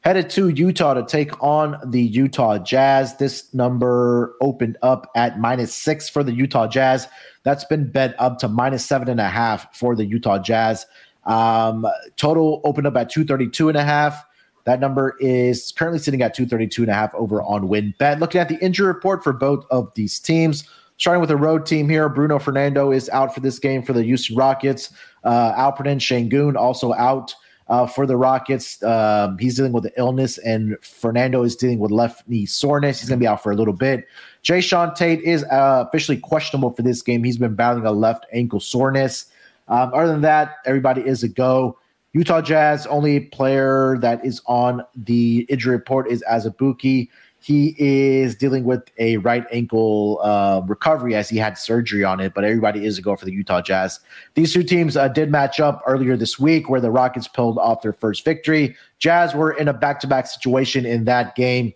[0.06, 3.16] headed to Utah to take on the Utah Jazz.
[3.16, 7.08] This number opened up at minus six for the Utah Jazz.
[7.42, 10.86] That's been bet up to minus seven and a half for the Utah Jazz.
[11.24, 11.84] Um,
[12.14, 14.24] total opened up at 232 and a half.
[14.62, 18.20] That number is currently sitting at 232 and a half over on WynnBET.
[18.20, 21.88] Looking at the injury report for both of these teams, starting with the road team
[21.88, 24.92] here, Bruno Fernando is out for this game for the Houston Rockets.
[25.24, 27.34] Uh, Alperen Sengun also out
[27.68, 28.82] uh, for the Rockets.
[28.82, 33.00] Um, he's dealing with the illness, and Fernando is dealing with left knee soreness.
[33.00, 34.06] He's going to be out for a little bit.
[34.44, 37.24] Jae'Sean Tate is uh, officially questionable for this game.
[37.24, 39.26] He's been battling a left ankle soreness.
[39.68, 41.78] Um, other than that, everybody is a go.
[42.12, 47.10] Utah Jazz only player that is on the injury report is Azubuike.
[47.46, 52.34] He is dealing with a right ankle uh, recovery as he had surgery on it,
[52.34, 54.00] but everybody is a go for the Utah Jazz.
[54.34, 57.82] These two teams uh, did match up earlier this week where the Rockets pulled off
[57.82, 58.74] their first victory.
[58.98, 61.72] Jazz were in a back to back situation in that game.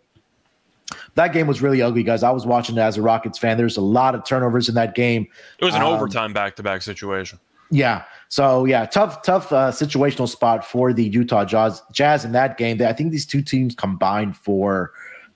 [1.14, 2.25] That game was really ugly, guys.
[2.25, 3.57] I was watching it as a Rockets fan.
[3.57, 5.29] There's a lot of turnovers in that game.
[5.61, 7.39] It was an Um, overtime back to back situation.
[7.71, 8.03] Yeah.
[8.29, 11.81] So yeah, tough, tough uh, situational spot for the Utah Jazz.
[11.93, 12.83] Jazz in that game.
[12.83, 14.91] I think these two teams combined for,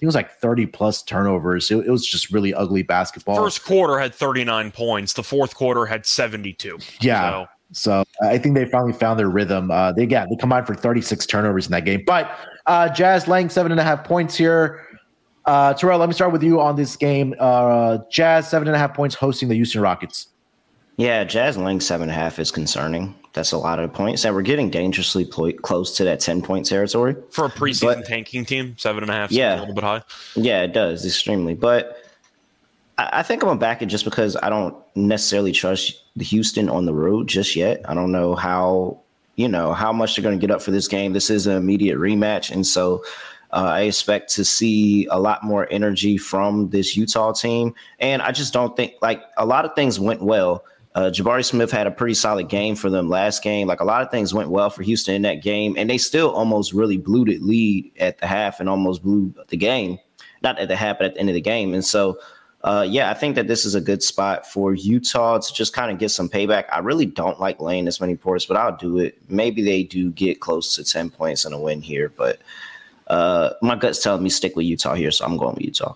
[0.05, 1.71] it was like thirty plus turnovers.
[1.71, 3.37] It, it was just really ugly basketball.
[3.37, 5.13] First quarter had 39 points.
[5.15, 6.79] The fourth quarter had 72.
[7.01, 7.31] yeah.
[7.31, 9.71] So, So I think they finally found their rhythm.
[9.71, 12.03] Uh, they yeah, they combined for 36 turnovers in that game.
[12.07, 12.31] But
[12.67, 14.87] uh, Jazz laying seven and a half points here.
[15.47, 17.35] Uh, Terrell, let me start with you on this game.
[17.39, 20.29] Uh, Jazz seven and a half points hosting the Houston Rockets.
[20.97, 23.15] Yeah, Jazz laying seven and a half is concerning.
[23.35, 26.67] That's a lot of points, and we're getting dangerously pl- close to that ten point
[26.67, 27.17] territory.
[27.31, 29.59] for a preseason But- tanking team, seven and a half Yeah.
[29.59, 30.03] a little bit high.
[30.37, 31.55] Yeah, it does extremely.
[31.55, 31.99] But
[32.97, 36.69] I, I think I'm gonna back it just because I don't necessarily trust the Houston
[36.69, 37.81] on the road just yet.
[37.87, 38.99] I don't know how
[39.35, 41.13] you know how much they're gonna get up for this game.
[41.13, 43.03] This is an immediate rematch, and so
[43.53, 47.75] uh, I expect to see a lot more energy from this Utah team.
[48.01, 50.65] And I just don't think like a lot of things went well.
[50.95, 53.67] Uh, Jabari Smith had a pretty solid game for them last game.
[53.67, 56.31] Like a lot of things went well for Houston in that game, and they still
[56.31, 59.99] almost really blew the lead at the half and almost blew the game.
[60.43, 61.75] Not at the half, but at the end of the game.
[61.75, 62.19] And so,
[62.63, 65.91] uh, yeah, I think that this is a good spot for Utah to just kind
[65.91, 66.67] of get some payback.
[66.71, 69.19] I really don't like laying this many points, but I'll do it.
[69.29, 72.39] Maybe they do get close to 10 points and a win here, but
[73.09, 75.95] uh, my gut's telling me stick with Utah here, so I'm going with Utah.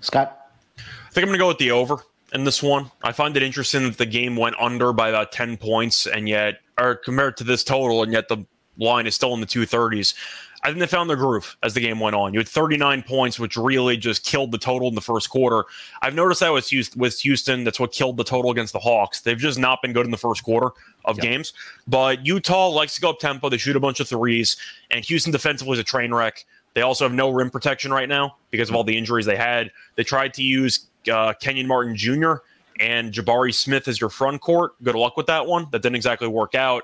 [0.00, 0.50] Scott.
[0.78, 2.90] I think I'm going to go with the over in this one.
[3.02, 6.60] I find it interesting that the game went under by about 10 points, and yet,
[6.78, 8.44] or compared to this total, and yet the
[8.78, 10.14] line is still in the 230s.
[10.62, 12.32] I think they found their groove as the game went on.
[12.32, 15.64] You had 39 points, which really just killed the total in the first quarter.
[16.02, 19.20] I've noticed that with Houston, with Houston that's what killed the total against the Hawks.
[19.20, 20.70] They've just not been good in the first quarter
[21.04, 21.22] of yep.
[21.22, 21.52] games.
[21.86, 23.48] But Utah likes to go up tempo.
[23.48, 24.56] They shoot a bunch of threes,
[24.90, 26.44] and Houston defensively is a train wreck.
[26.74, 29.70] They also have no rim protection right now because of all the injuries they had.
[29.94, 32.34] They tried to use uh, Kenyon Martin Jr.
[32.80, 34.72] and Jabari Smith as your front court.
[34.82, 35.66] Good luck with that one.
[35.72, 36.82] That didn't exactly work out.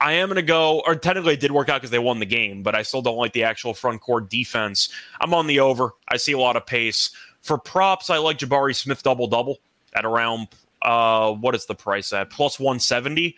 [0.00, 2.26] I am going to go, or technically it did work out because they won the
[2.26, 4.90] game, but I still don't like the actual front court defense.
[5.20, 5.92] I'm on the over.
[6.08, 7.10] I see a lot of pace.
[7.40, 9.58] For props, I like Jabari Smith double double
[9.94, 10.48] at around,
[10.82, 12.28] uh, what is the price at?
[12.28, 13.36] Plus 170.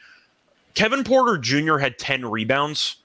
[0.74, 1.78] Kevin Porter Jr.
[1.78, 2.96] had 10 rebounds.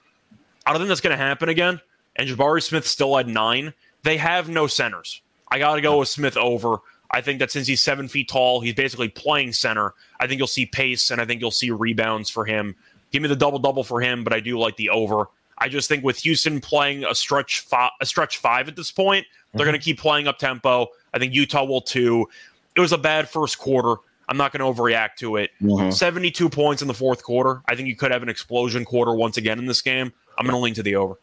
[0.66, 1.80] I don't think that's going to happen again.
[2.16, 3.72] And Jabari Smith still had nine.
[4.02, 5.22] They have no centers.
[5.50, 6.78] I got to go with Smith over.
[7.14, 9.94] I think that since he's seven feet tall, he's basically playing center.
[10.18, 12.74] I think you'll see pace and I think you'll see rebounds for him.
[13.12, 15.26] Give me the double double for him, but I do like the over.
[15.56, 19.26] I just think with Houston playing a stretch five, a stretch five at this point,
[19.26, 19.58] mm-hmm.
[19.58, 20.88] they're going to keep playing up tempo.
[21.14, 22.26] I think Utah will too.
[22.74, 23.94] It was a bad first quarter.
[24.28, 25.50] I'm not going to overreact to it.
[25.62, 25.90] Mm-hmm.
[25.90, 27.62] 72 points in the fourth quarter.
[27.68, 30.12] I think you could have an explosion quarter once again in this game.
[30.36, 31.14] I'm going to lean to the over.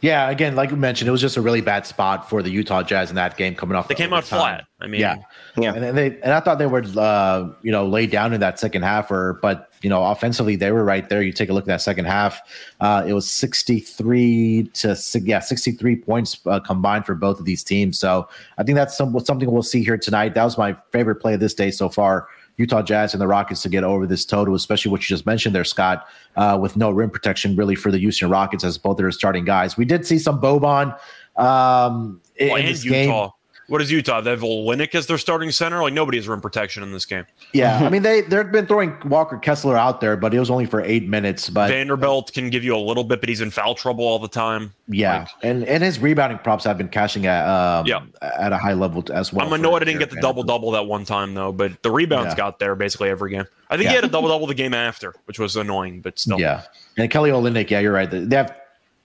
[0.00, 2.84] Yeah, again, like you mentioned, it was just a really bad spot for the Utah
[2.84, 3.88] Jazz in that game coming off.
[3.88, 4.64] They came out flat.
[4.80, 5.16] I mean, yeah,
[5.56, 8.60] yeah, and they and I thought they were, uh, you know, laid down in that
[8.60, 11.20] second half, or but you know, offensively they were right there.
[11.20, 12.40] You take a look at that second half;
[12.80, 17.98] uh, it was sixty-three to yeah, sixty-three points uh, combined for both of these teams.
[17.98, 20.34] So I think that's some, something we'll see here tonight.
[20.34, 22.28] That was my favorite play of this day so far.
[22.58, 25.54] Utah Jazz and the Rockets to get over this total, especially what you just mentioned
[25.54, 26.06] there, Scott,
[26.36, 29.76] uh, with no rim protection really for the Houston Rockets as both their starting guys.
[29.76, 30.98] We did see some Boban
[31.36, 33.22] um, in, well, in this Utah.
[33.26, 33.30] game.
[33.68, 34.22] What is Utah?
[34.22, 35.82] They have Olynyk as their starting center.
[35.82, 37.26] Like nobody has rim protection in this game.
[37.52, 40.64] Yeah, I mean they they've been throwing Walker Kessler out there, but it was only
[40.64, 41.50] for eight minutes.
[41.50, 44.28] But Vanderbilt can give you a little bit, but he's in foul trouble all the
[44.28, 44.72] time.
[44.88, 48.00] Yeah, like, and and his rebounding props have been cashing at um, yeah.
[48.22, 49.46] at a high level as well.
[49.46, 52.32] I'm annoyed I didn't get the double double that one time though, but the rebounds
[52.32, 52.36] yeah.
[52.36, 53.44] got there basically every game.
[53.68, 53.90] I think yeah.
[53.90, 56.40] he had a double double the game after, which was annoying, but still.
[56.40, 56.62] Yeah,
[56.96, 58.10] and Kelly Olynyk, yeah, you're right.
[58.10, 58.56] They have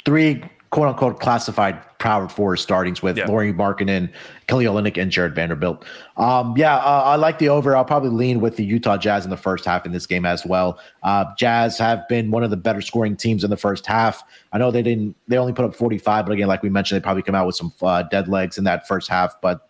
[0.05, 0.41] three
[0.73, 3.27] quote unquote classified power forward startings with yeah.
[3.27, 4.11] Lauri Markkanen,
[4.47, 5.85] Kelly Olynyk, and Jared Vanderbilt.
[6.17, 7.77] Um, yeah, uh, I like the over.
[7.77, 10.47] I'll probably lean with the Utah Jazz in the first half in this game as
[10.47, 10.79] well.
[11.03, 14.23] Uh, Jazz have been one of the better scoring teams in the first half.
[14.51, 17.03] I know they didn't, they only put up 45, but again, like we mentioned, they
[17.03, 19.69] probably come out with some uh, dead legs in that first half, but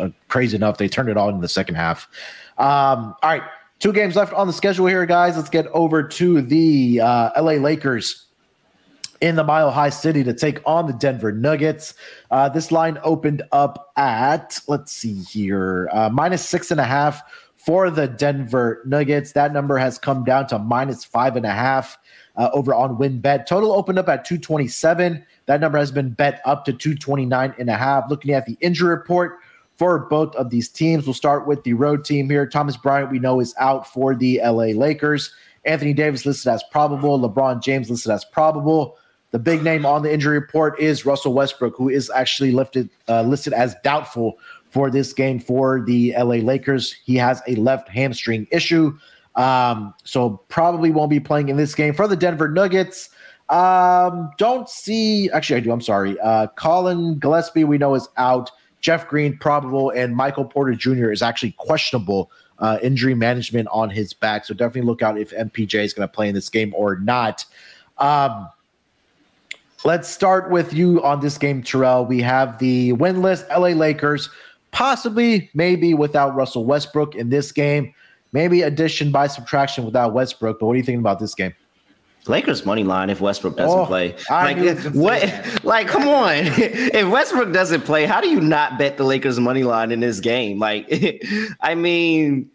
[0.00, 2.08] uh, crazy enough, they turned it on in the second half.
[2.56, 3.42] Um, all right.
[3.80, 5.36] Two games left on the schedule here, guys.
[5.36, 8.27] Let's get over to the uh, LA Lakers
[9.20, 11.94] in the Mile High City to take on the Denver Nuggets.
[12.30, 17.22] Uh, this line opened up at, let's see here, uh, minus six and a half
[17.56, 19.32] for the Denver Nuggets.
[19.32, 21.98] That number has come down to minus five and a half
[22.36, 23.46] uh, over on WynnBET.
[23.46, 25.24] Total opened up at 227.
[25.46, 28.04] That number has been bet up to 229 and a half.
[28.08, 29.38] Looking at the injury report
[29.76, 32.46] for both of these teams, we'll start with the road team here.
[32.46, 35.32] Thomas Bryant, we know, is out for the LA Lakers.
[35.64, 37.18] Anthony Davis listed as probable.
[37.18, 38.96] LeBron James listed as probable.
[39.30, 43.22] The big name on the injury report is Russell Westbrook, who is actually lifted uh,
[43.22, 44.38] listed as doubtful
[44.70, 46.92] for this game for the LA Lakers.
[47.04, 48.96] He has a left hamstring issue,
[49.36, 53.10] um, so probably won't be playing in this game for the Denver Nuggets.
[53.50, 55.30] Um, don't see.
[55.30, 55.72] Actually, I do.
[55.72, 56.18] I'm sorry.
[56.20, 58.50] Uh, Collin Gillespie, we know is out.
[58.80, 61.10] Jeff Green probable, and Michael Porter Jr.
[61.10, 62.30] is actually questionable.
[62.60, 66.12] Uh, injury management on his back, so definitely look out if MPJ is going to
[66.12, 67.44] play in this game or not.
[67.98, 68.48] Um,
[69.84, 72.04] Let's start with you on this game, Terrell.
[72.04, 74.28] We have the winless LA Lakers,
[74.72, 77.94] possibly, maybe without Russell Westbrook in this game.
[78.32, 80.58] Maybe addition by subtraction without Westbrook.
[80.58, 81.54] But what are you thinking about this game?
[82.26, 84.14] Lakers money line if Westbrook doesn't oh, play.
[84.30, 84.58] Like
[84.94, 85.22] what?
[85.64, 89.64] Like come on, if Westbrook doesn't play, how do you not bet the Lakers money
[89.64, 90.58] line in this game?
[90.58, 90.86] Like,
[91.60, 92.50] I mean,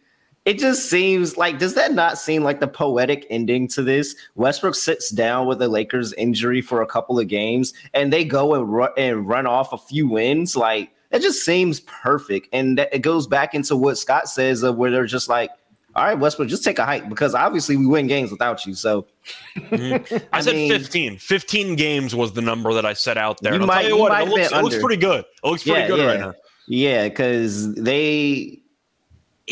[0.46, 4.16] it just seems like does that not seem like the poetic ending to this?
[4.36, 8.54] Westbrook sits down with the Lakers injury for a couple of games, and they go
[8.54, 10.56] and run and run off a few wins.
[10.56, 14.76] Like it just seems perfect, and that, it goes back into what Scott says of
[14.76, 15.50] where they're just like,
[15.96, 19.08] "All right, Westbrook, just take a hike because obviously we win games without you." So
[19.56, 20.16] mm-hmm.
[20.34, 21.20] I, I, said mean, 15.
[21.20, 23.54] 15 games was the number that I set out there.
[23.54, 25.24] You might, you what, it, looks, it looks, pretty good.
[25.42, 26.06] It looks pretty yeah, good yeah.
[26.06, 26.34] right now.
[26.68, 28.63] Yeah, because they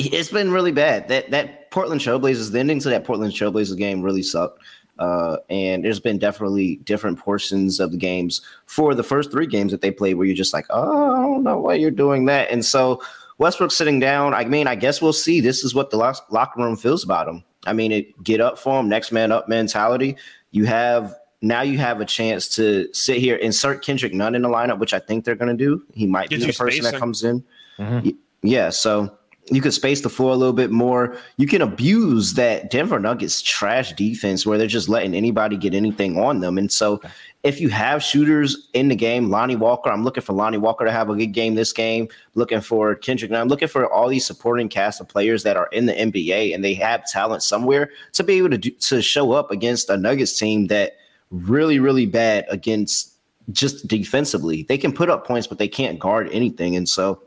[0.08, 1.08] it's been really bad.
[1.08, 4.60] That that Portland Trailblazers, the ending to that Portland Trailblazers game really sucked.
[5.00, 9.72] Uh, and there's been definitely different portions of the games for the first three games
[9.72, 12.52] that they played where you're just like, oh, I don't know why you're doing that.
[12.52, 13.02] And so
[13.40, 15.42] Westbrook sitting down, I mean, I guess we'll see.
[15.42, 17.44] This is what the locker room feels about him.
[17.66, 20.18] I mean, it get up for him, next man up mentality.
[20.52, 24.50] You have now you have a chance to sit here, insert Kendrick Nunn in the
[24.50, 25.84] lineup, which I think they're going to do.
[25.96, 26.92] He might Gives be the person spacing.
[26.92, 27.44] that comes in.
[27.80, 28.10] Mm-hmm.
[28.44, 29.18] Yeah, so
[29.52, 31.18] you could space the floor a little bit more.
[31.36, 36.18] You can abuse that Denver Nuggets trash defense where they're just letting anybody get anything
[36.18, 36.58] on them.
[36.58, 37.02] And so
[37.44, 40.92] if you have shooters in the game, Lonnie Walker, I'm looking for Lonnie Walker to
[40.92, 42.08] have a good game this game.
[42.34, 43.30] Looking for Kendrick.
[43.34, 46.64] I'm looking for all these supporting cast of players that are in the NBA and
[46.64, 50.40] they have talent somewhere to be able to do, to show up against a Nuggets
[50.40, 50.94] team that
[51.30, 53.16] really, really bad against
[53.52, 54.64] just defensively.
[54.64, 56.78] They can put up points, but they can't guard anything.
[56.78, 57.22] And so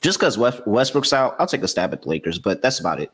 [0.00, 3.10] just because Westbrook's out, I'll take a stab at the Lakers, but that's about it.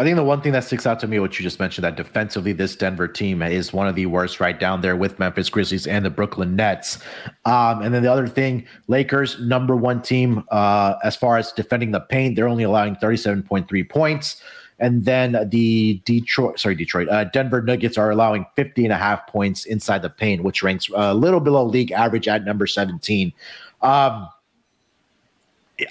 [0.00, 1.94] I think the one thing that sticks out to me, what you just mentioned, that
[1.94, 5.86] defensively, this Denver team is one of the worst right down there with Memphis Grizzlies
[5.86, 7.00] and the Brooklyn Nets.
[7.44, 11.90] Um, and then the other thing, Lakers, number one team uh, as far as defending
[11.90, 14.42] the paint, they're only allowing 37.3 points.
[14.78, 19.26] And then the Detroit, sorry, Detroit, uh, Denver Nuggets are allowing 50 and a half
[19.26, 23.34] points inside the paint, which ranks a little below league average at number 17.
[23.82, 24.30] Um,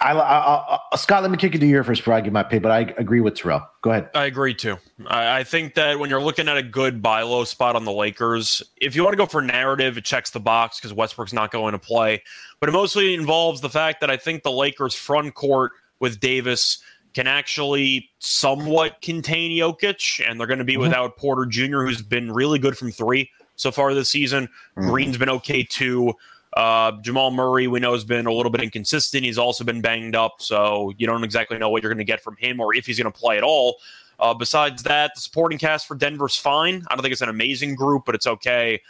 [0.02, 2.44] I, I, I, Scott, let me kick it to your first before I give my
[2.44, 3.68] pick, but I agree with Terrell.
[3.82, 4.10] Go ahead.
[4.14, 4.78] I agree too.
[5.08, 7.92] I, I, think that when you're looking at a good buy low spot on the
[7.92, 11.52] Lakers, if you want to go for narrative, it checks the box because Westbrook's not
[11.52, 12.22] going to play.
[12.60, 16.80] But it mostly involves the fact that I think the Lakers front court with Davis
[17.14, 20.84] can actually somewhat contain Jokic, and they're going to be mm-hmm.
[20.84, 24.48] without Porter Jr., who's been really good from three so far this season.
[24.78, 24.90] Mm-hmm.
[24.90, 26.14] Green's been okay too.
[26.54, 29.24] Uh, Jamal Murray, we know, has been a little bit inconsistent.
[29.24, 32.22] He's also been banged up, so you don't exactly know what you're going to get
[32.22, 33.78] from him or if he's going to play at all.
[34.20, 36.84] Uh, besides that, the supporting cast for Denver's fine.
[36.90, 38.82] I don't think it's an amazing group, but it's okay.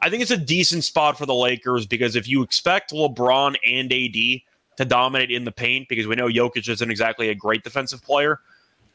[0.00, 3.92] I think it's a decent spot for the Lakers because if you expect LeBron and
[3.92, 4.40] AD
[4.78, 8.40] to dominate in the paint, because we know Jokic isn't exactly a great defensive player,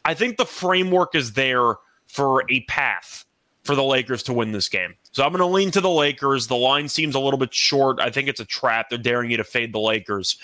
[0.05, 1.75] I think the framework is there
[2.07, 3.25] for a path
[3.63, 4.95] for the Lakers to win this game.
[5.11, 6.47] So I'm going to lean to the Lakers.
[6.47, 7.99] The line seems a little bit short.
[7.99, 8.89] I think it's a trap.
[8.89, 10.37] They're daring you to fade the Lakers.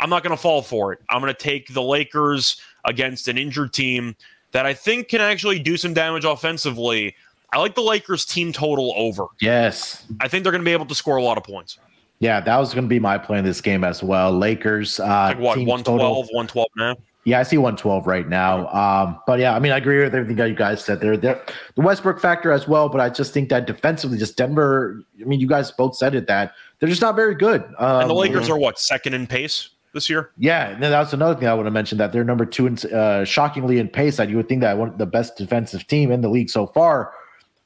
[0.00, 1.00] I'm not going to fall for it.
[1.08, 4.16] I'm going to take the Lakers against an injured team
[4.52, 7.14] that I think can actually do some damage offensively.
[7.52, 9.26] I like the Lakers team total over.
[9.40, 10.04] Yes.
[10.20, 11.78] I think they're going to be able to score a lot of points.
[12.18, 14.32] Yeah, that was going to be my play in this game as well.
[14.32, 16.96] Lakers, uh, like what, 112, 112 now?
[17.24, 18.68] Yeah, I see 112 right now.
[18.68, 21.16] Um, but yeah, I mean, I agree with everything that you guys said there.
[21.16, 21.40] The
[21.76, 25.02] Westbrook factor as well, but I just think that defensively, just Denver.
[25.20, 27.62] I mean, you guys both said it that they're just not very good.
[27.78, 30.32] Um, and the Lakers are what second in pace this year?
[30.36, 33.24] Yeah, and that's another thing I want to mention that they're number two in uh,
[33.24, 34.18] shockingly in pace.
[34.18, 37.14] That you would think that one the best defensive team in the league so far,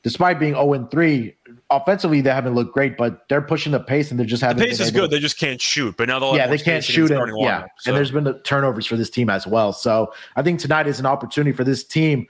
[0.05, 1.35] despite being 0 3,
[1.71, 4.67] offensively they haven't looked great, but they're pushing the pace and they're just having the
[4.67, 5.03] pace is good.
[5.03, 5.97] To, they just can't shoot.
[5.97, 7.91] But now they'll yeah they can't shoot and, yeah, so.
[7.91, 9.73] and there's been the turnovers for this team as well.
[9.73, 12.27] So I think tonight is an opportunity for this team,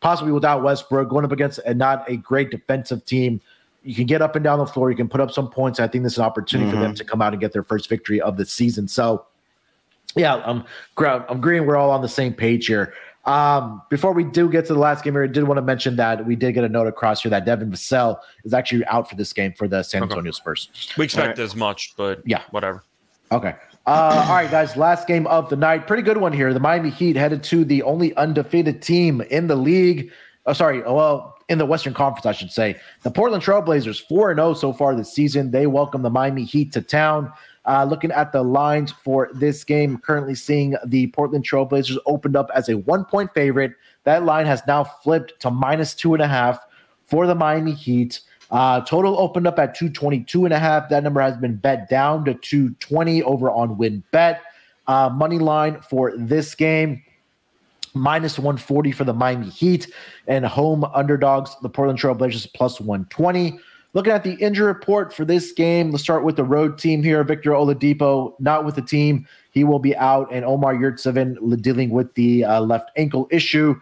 [0.00, 3.40] possibly without Westbrook going up against a not a great defensive team.
[3.82, 4.90] You can get up and down the floor.
[4.90, 5.80] You can put up some points.
[5.80, 6.76] I think this is an opportunity mm-hmm.
[6.76, 6.96] for them mm-hmm.
[6.96, 8.88] to come out and get their first victory of the season.
[8.88, 9.24] So,
[10.14, 10.64] yeah, I'm
[10.98, 11.64] I'm agreeing.
[11.64, 12.92] We're all on the same page here.
[13.30, 16.26] Um, before we do get to the last game, I did want to mention that
[16.26, 19.32] we did get a note across here that Devin Vassell is actually out for this
[19.32, 20.32] game for the San Antonio okay.
[20.32, 20.68] Spurs.
[20.98, 21.44] We expect right.
[21.44, 22.82] as much, but yeah, whatever.
[23.30, 23.54] Okay.
[23.86, 24.76] Uh, all right, guys.
[24.76, 25.86] Last game of the night.
[25.86, 26.52] Pretty good one here.
[26.52, 30.10] The Miami Heat headed to the only undefeated team in the league.
[30.46, 30.82] Oh, sorry.
[30.82, 32.80] Oh, well, in the Western Conference, I should say.
[33.04, 35.52] The Portland Trailblazers, 4 0 so far this season.
[35.52, 37.32] They welcome the Miami Heat to town.
[37.66, 42.50] Uh, looking at the lines for this game, currently seeing the Portland Trailblazers opened up
[42.54, 43.72] as a one point favorite.
[44.04, 46.64] That line has now flipped to minus two and a half
[47.06, 48.20] for the Miami Heat.
[48.50, 50.88] Uh, total opened up at 222 and a half.
[50.88, 54.40] That number has been bet down to 220 over on WynnBET.
[54.86, 57.02] Uh, money line for this game
[57.94, 59.92] minus 140 for the Miami Heat
[60.26, 63.58] and home underdogs, the Portland Trailblazers plus 120.
[63.92, 67.24] Looking at the injury report for this game, let's start with the road team here.
[67.24, 72.14] Victor Oladipo not with the team; he will be out, and Omar Yurtseven dealing with
[72.14, 73.74] the uh, left ankle issue.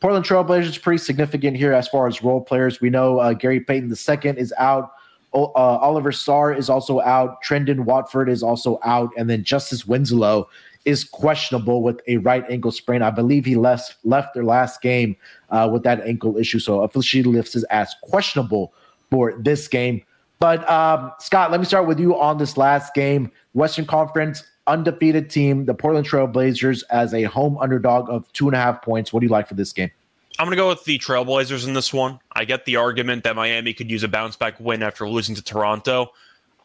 [0.00, 2.80] Portland Trailblazers pretty significant here as far as role players.
[2.80, 4.92] We know uh, Gary Payton II is out.
[5.32, 7.42] O- uh, Olivier Sarr is also out.
[7.42, 10.48] Trendon Watford is also out, and then Justice Winslow
[10.84, 13.02] is questionable with a right ankle sprain.
[13.02, 15.16] I believe he left left their last game
[15.50, 18.72] uh, with that ankle issue, so officially lifts his ass questionable
[19.16, 20.02] for this game.
[20.40, 23.32] But um, Scott, let me start with you on this last game.
[23.54, 28.54] Western Conference undefeated team, the Portland Trail Blazers, as a home underdog of two and
[28.54, 29.10] a half points.
[29.10, 29.90] What do you like for this game?
[30.38, 32.18] I'm going to go with the Trailblazers in this one.
[32.32, 35.42] I get the argument that Miami could use a bounce back win after losing to
[35.42, 36.12] Toronto.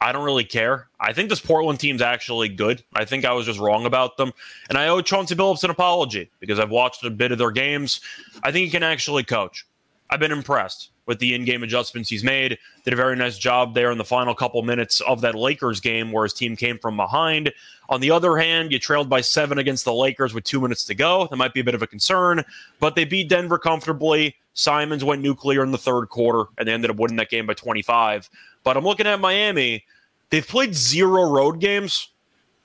[0.01, 0.89] I don't really care.
[0.99, 2.83] I think this Portland team's actually good.
[2.93, 4.33] I think I was just wrong about them.
[4.67, 8.01] And I owe Chauncey Billups an apology because I've watched a bit of their games.
[8.43, 9.65] I think he can actually coach.
[10.11, 12.57] I've been impressed with the in-game adjustments he's made.
[12.83, 16.11] Did a very nice job there in the final couple minutes of that Lakers game
[16.11, 17.51] where his team came from behind.
[17.87, 20.95] On the other hand, you trailed by seven against the Lakers with two minutes to
[20.95, 21.27] go.
[21.29, 22.43] That might be a bit of a concern,
[22.81, 24.35] but they beat Denver comfortably.
[24.53, 27.53] Simons went nuclear in the third quarter, and they ended up winning that game by
[27.53, 28.29] 25.
[28.65, 29.85] But I'm looking at Miami.
[30.29, 32.09] They've played zero road games.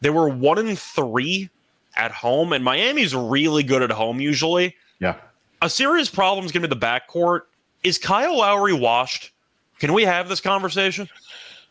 [0.00, 1.50] They were one in three
[1.96, 4.74] at home, and Miami's really good at home usually.
[4.98, 5.16] Yeah.
[5.62, 7.42] A serious problem is going to be the backcourt.
[7.82, 9.32] Is Kyle Lowry washed?
[9.78, 11.08] Can we have this conversation?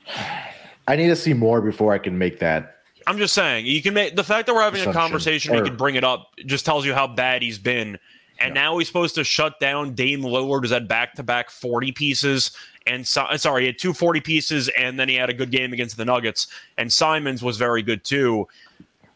[0.88, 2.78] I need to see more before I can make that.
[3.08, 5.76] I'm just saying you can make the fact that we're having a conversation, we can
[5.76, 8.00] bring it up, just tells you how bad he's been.
[8.40, 11.92] And now he's supposed to shut down Dame Lillard, who's had back to back 40
[11.94, 12.52] pieces.
[12.86, 15.74] And so, sorry, he had two 40 pieces, and then he had a good game
[15.74, 16.48] against the Nuggets.
[16.78, 18.48] And Simons was very good too.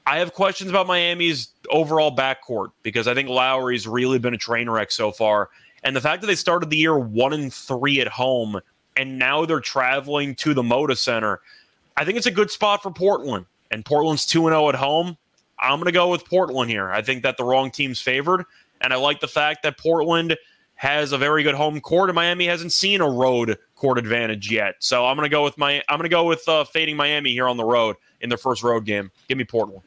[0.05, 4.69] I have questions about Miami's overall backcourt because I think Lowry's really been a train
[4.69, 5.49] wreck so far.
[5.83, 8.59] And the fact that they started the year one and three at home,
[8.97, 11.41] and now they're traveling to the Moda Center,
[11.95, 13.45] I think it's a good spot for Portland.
[13.71, 15.17] And Portland's 2 0 at home.
[15.59, 16.89] I'm going to go with Portland here.
[16.89, 18.45] I think that the wrong team's favored.
[18.81, 20.37] And I like the fact that Portland
[20.79, 24.75] has a very good home court, and Miami hasn't seen a road court advantage yet.
[24.79, 27.31] So I'm going to go with my I'm going to go with uh, fading Miami
[27.31, 29.11] here on the road in their first road game.
[29.27, 29.83] Give me Portland.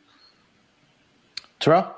[1.62, 1.94] Terrell?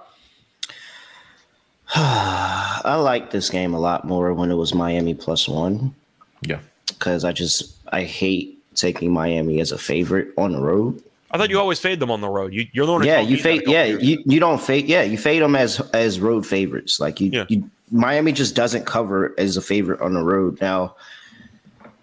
[1.94, 5.94] I like this game a lot more when it was Miami plus one
[6.42, 6.60] Yeah.
[6.88, 11.02] because I just I hate taking Miami as a favorite on the road.
[11.30, 12.52] I thought you always fade them on the road.
[12.54, 13.04] You, you're the one.
[13.04, 13.62] Yeah, you me that a fade.
[13.66, 14.86] Yeah, years you, you don't fade.
[14.86, 17.00] Yeah, you fade them as as road favorites.
[17.00, 17.44] Like you, Yeah.
[17.48, 20.94] you Miami just doesn't cover as a favorite on the road now.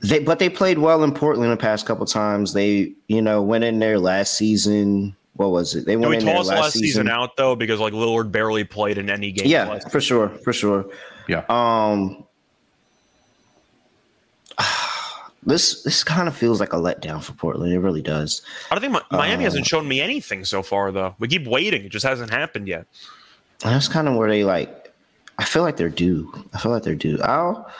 [0.01, 2.53] They but they played well in Portland the past couple times.
[2.53, 5.15] They you know went in there last season.
[5.35, 5.85] What was it?
[5.85, 8.63] They Can went we in toss last, last season out though because like Lillard barely
[8.63, 9.47] played in any game.
[9.47, 10.85] Yeah, last- for sure, for sure.
[11.27, 11.45] Yeah.
[11.49, 12.25] Um,
[15.43, 17.73] this this kind of feels like a letdown for Portland.
[17.73, 18.41] It really does.
[18.69, 21.15] I don't think Miami Uh, hasn't shown me anything so far though.
[21.19, 22.85] We keep waiting; it just hasn't happened yet.
[23.59, 24.93] That's kind of where they like.
[25.39, 26.31] I feel like they're due.
[26.53, 27.19] I feel like they're due.
[27.23, 27.71] I'll.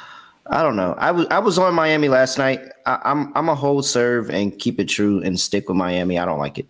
[0.47, 0.95] I don't know.
[0.97, 2.61] I was I was on Miami last night.
[2.87, 6.17] I, I'm I'm a hold serve and keep it true and stick with Miami.
[6.17, 6.65] I don't like it.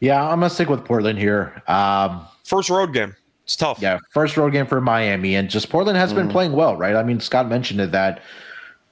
[0.00, 1.62] Yeah, I'm gonna stick with Portland here.
[1.68, 3.80] Um, First road game, it's tough.
[3.80, 6.94] yeah, first road game for Miami, and just Portland has been playing well, right?
[6.94, 8.22] I mean, Scott mentioned it that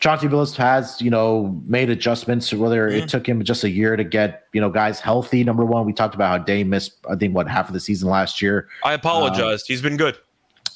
[0.00, 2.52] Chauncey Billups has, you know, made adjustments.
[2.52, 5.44] Whether it took him just a year to get, you know, guys healthy.
[5.44, 8.08] Number one, we talked about how Dame missed, I think, what half of the season
[8.08, 8.68] last year.
[8.84, 9.66] I apologized.
[9.68, 10.18] He's been good.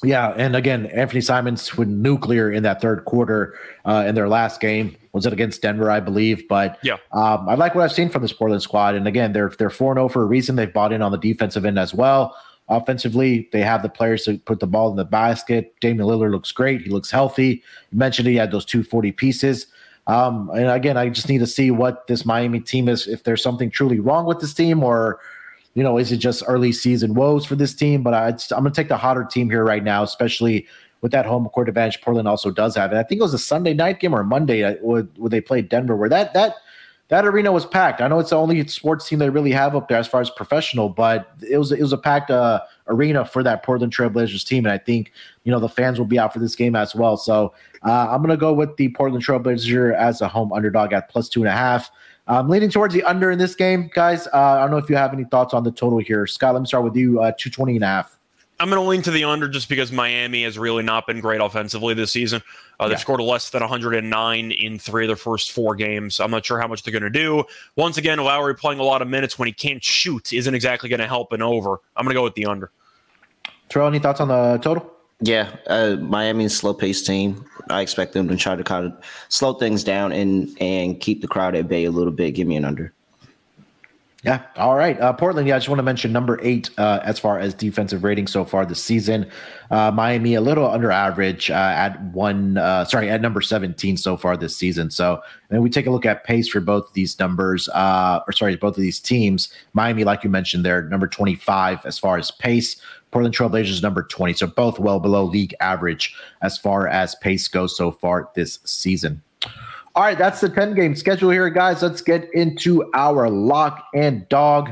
[0.03, 3.53] Yeah, and again, Anthony Simons went nuclear in that third quarter
[3.85, 4.95] uh, in their last game.
[5.11, 6.47] Was it against Denver, I believe?
[6.47, 6.97] But Yeah.
[7.11, 8.95] um, I like what I've seen from this Portland squad.
[8.95, 10.55] And again, they're they're four zero for a reason.
[10.55, 12.35] They've bought in on the defensive end as well.
[12.69, 15.73] Offensively, they have the players to put the ball in the basket.
[15.81, 16.81] Damian Lillard looks great.
[16.81, 17.63] He looks healthy.
[17.91, 19.67] You mentioned he had those two forty pieces.
[20.07, 23.07] Um, and again, I just need to see what this Miami team is.
[23.07, 25.19] If there's something truly wrong with this team, or
[25.73, 28.03] you know, is it just early season woes for this team?
[28.03, 30.67] But I, I'm going to take the hotter team here right now, especially
[31.01, 32.91] with that home court advantage Portland also does have.
[32.91, 35.95] And I think it was a Sunday night game or Monday where they played Denver,
[35.95, 36.55] where that that
[37.09, 38.01] that arena was packed.
[38.01, 40.29] I know it's the only sports team they really have up there as far as
[40.29, 44.65] professional, but it was it was a packed uh, arena for that Portland Trailblazers team,
[44.65, 45.11] and I think
[45.43, 47.17] you know the fans will be out for this game as well.
[47.17, 51.09] So uh, I'm going to go with the Portland Trailblazers as a home underdog at
[51.09, 51.89] plus two and a half.
[52.29, 54.27] I'm leaning towards the under in this game, guys.
[54.27, 56.27] Uh, I don't know if you have any thoughts on the total here.
[56.27, 57.19] Scott, let me start with you.
[57.19, 58.15] Uh, 220 and a half.
[58.61, 61.39] I'm going to lean to the under just because Miami has really not been great
[61.41, 62.41] offensively this season.
[62.79, 63.01] Uh, they've Yeah.
[63.01, 66.19] scored less than 109 in three of their first four games.
[66.19, 67.45] I'm not sure how much they're going to do.
[67.77, 70.99] Once again, Lowry playing a lot of minutes when he can't shoot isn't exactly going
[70.99, 71.79] to help an over.
[71.95, 72.69] I'm going to go with the under.
[73.69, 74.91] Terrell, any thoughts on the total?
[75.21, 77.45] Yeah, uh, Miami's slow paced team.
[77.69, 78.93] I expect them to try to kind of
[79.27, 82.31] slow things down and and keep the crowd at bay a little bit.
[82.31, 82.93] Give me an under.
[84.23, 84.41] Yeah.
[84.57, 84.99] All right.
[84.99, 85.47] Uh, Portland.
[85.47, 88.43] Yeah, I just want to mention number eight uh, as far as defensive rating so
[88.43, 89.29] far this season.
[89.71, 92.57] Uh, Miami a little under average uh, at one.
[92.57, 94.91] Uh, sorry, at number seventeen so far this season.
[94.91, 98.57] So, and we take a look at pace for both these numbers, uh, or sorry,
[98.57, 99.53] both of these teams.
[99.71, 102.81] Miami, like you mentioned, they're number twenty-five as far as pace.
[103.11, 104.33] Portland Trailblazers number twenty.
[104.33, 109.21] So both well below league average as far as pace goes so far this season.
[109.95, 111.81] All right, that's the 10 game schedule here, guys.
[111.81, 114.71] Let's get into our lock and dog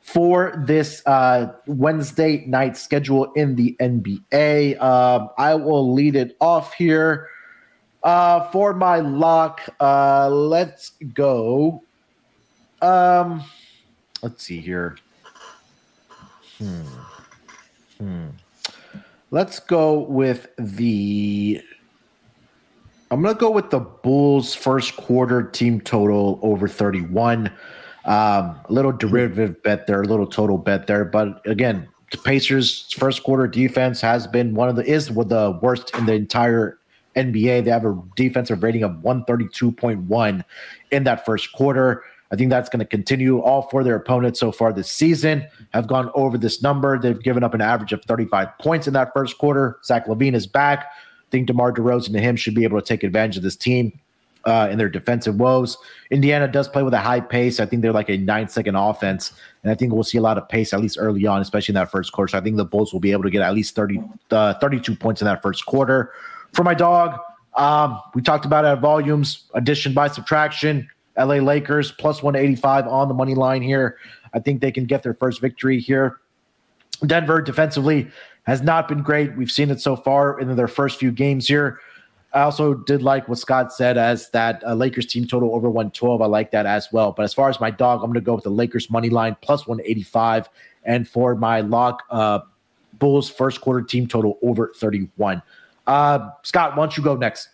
[0.00, 4.80] for this uh, Wednesday night schedule in the NBA.
[4.80, 7.28] Um, I will lead it off here.
[8.02, 11.82] Uh, for my lock, uh, let's go.
[12.82, 13.42] Um,
[14.22, 14.96] let's see here.
[16.58, 16.82] Hmm.
[17.98, 18.28] Hmm.
[19.30, 21.60] Let's go with the.
[23.10, 27.48] I'm going to go with the Bulls' first quarter team total over 31.
[28.04, 31.04] Um, a little derivative bet there, a little total bet there.
[31.04, 35.58] But again, the Pacers' first quarter defense has been one of the is of the
[35.60, 36.78] worst in the entire
[37.16, 37.64] NBA.
[37.64, 40.44] They have a defensive rating of 132.1
[40.92, 42.04] in that first quarter.
[42.32, 43.40] I think that's going to continue.
[43.40, 46.98] All four of their opponents so far this season have gone over this number.
[46.98, 49.78] They've given up an average of 35 points in that first quarter.
[49.84, 50.86] Zach LaVine is back.
[50.86, 53.98] I think DeMar DeRozan and him should be able to take advantage of this team
[54.46, 55.76] uh, in their defensive woes.
[56.10, 57.58] Indiana does play with a high pace.
[57.58, 59.32] I think they're like a nine second offense.
[59.62, 61.74] And I think we'll see a lot of pace, at least early on, especially in
[61.74, 62.28] that first quarter.
[62.28, 64.00] So I think the Bulls will be able to get at least 30,
[64.30, 66.12] uh, 32 points in that first quarter.
[66.52, 67.18] For my dog,
[67.56, 70.88] um, we talked about it at volumes, addition by subtraction.
[71.18, 73.96] LA Lakers plus 185 on the money line here.
[74.34, 76.20] I think they can get their first victory here.
[77.06, 78.08] Denver defensively
[78.44, 79.36] has not been great.
[79.36, 81.80] We've seen it so far in their first few games here.
[82.32, 86.20] I also did like what Scott said as that uh, Lakers team total over 112.
[86.20, 87.12] I like that as well.
[87.12, 89.36] But as far as my dog, I'm going to go with the Lakers money line
[89.40, 90.48] plus 185.
[90.84, 92.40] And for my lock, uh,
[92.98, 95.42] Bulls first quarter team total over 31.
[95.86, 97.48] Uh, Scott, why don't you go next?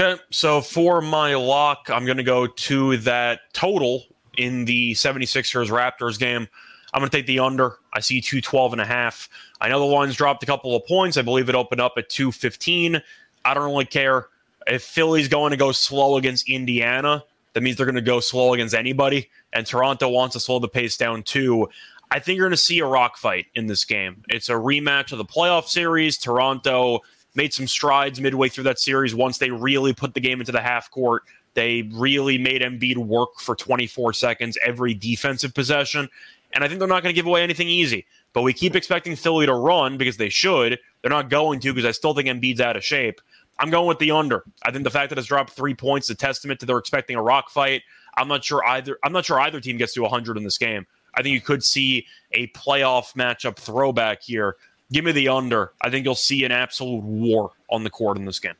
[0.00, 4.04] Okay, so for my lock, I'm going to go to that total
[4.38, 6.48] in the 76ers Raptors game.
[6.94, 7.76] I'm going to take the under.
[7.92, 9.28] I see 212 and a half.
[9.60, 11.18] I know the line's dropped a couple of points.
[11.18, 13.02] I believe it opened up at 215.
[13.44, 14.28] I don't really care.
[14.66, 17.22] If Philly's going to go slow against Indiana,
[17.52, 19.28] that means they're going to go slow against anybody.
[19.52, 21.68] And Toronto wants to slow the pace down too.
[22.10, 24.24] I think you're going to see a rock fight in this game.
[24.30, 26.16] It's a rematch of the playoff series.
[26.16, 27.00] Toronto
[27.34, 30.60] made some strides midway through that series once they really put the game into the
[30.60, 31.22] half court.
[31.54, 36.08] They really made Embiid work for 24 seconds every defensive possession.
[36.52, 38.06] And I think they're not going to give away anything easy.
[38.32, 40.78] But we keep expecting Philly to run because they should.
[41.02, 43.20] They're not going to because I still think Embiid's out of shape.
[43.58, 44.44] I'm going with the under.
[44.64, 47.16] I think the fact that it's dropped three points is a testament to they're expecting
[47.16, 47.82] a rock fight.
[48.16, 48.98] I'm not sure either.
[49.04, 50.86] I'm not sure either team gets to 100 in this game.
[51.14, 54.56] I think you could see a playoff matchup throwback here.
[54.92, 55.72] Give me the under.
[55.80, 58.54] I think you'll see an absolute war on the court in this game.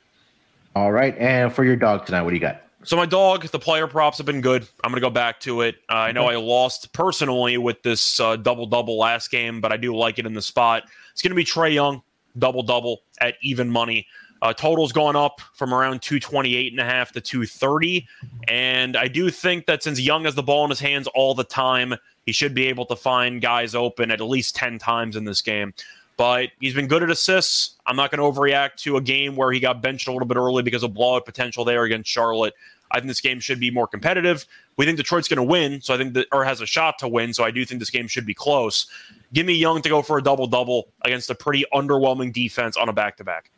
[0.77, 2.63] All right, and for your dog tonight, what do you got?
[2.83, 4.67] So my dog, the player props have been good.
[4.85, 5.77] I'm going to go back to it.
[5.91, 9.77] Uh, I know I lost personally with this uh, double double last game, but I
[9.77, 10.85] do like it in the spot.
[11.13, 12.03] It's going to be Trae Young
[12.39, 14.07] double double at even money.
[14.43, 18.07] Uh, total's gone up from around 228 and a half to 230.
[18.49, 21.45] And I do think that since Young has the ball in his hands all the
[21.45, 21.95] time,
[22.25, 25.43] he should be able to find guys open at, at least 10 times in this
[25.43, 25.75] game.
[26.21, 27.77] But he's been good at assists.
[27.87, 30.37] I'm not going to overreact to a game where he got benched a little bit
[30.37, 32.53] early because of blowout potential there against Charlotte.
[32.91, 34.45] I think this game should be more competitive.
[34.77, 37.09] We think Detroit's going to win, so I think that or has a shot to
[37.09, 37.33] win.
[37.33, 38.87] So I do think this game should be close.
[39.33, 42.91] Give me Young to go for a double double against a pretty underwhelming defense on
[42.91, 43.51] a back to back.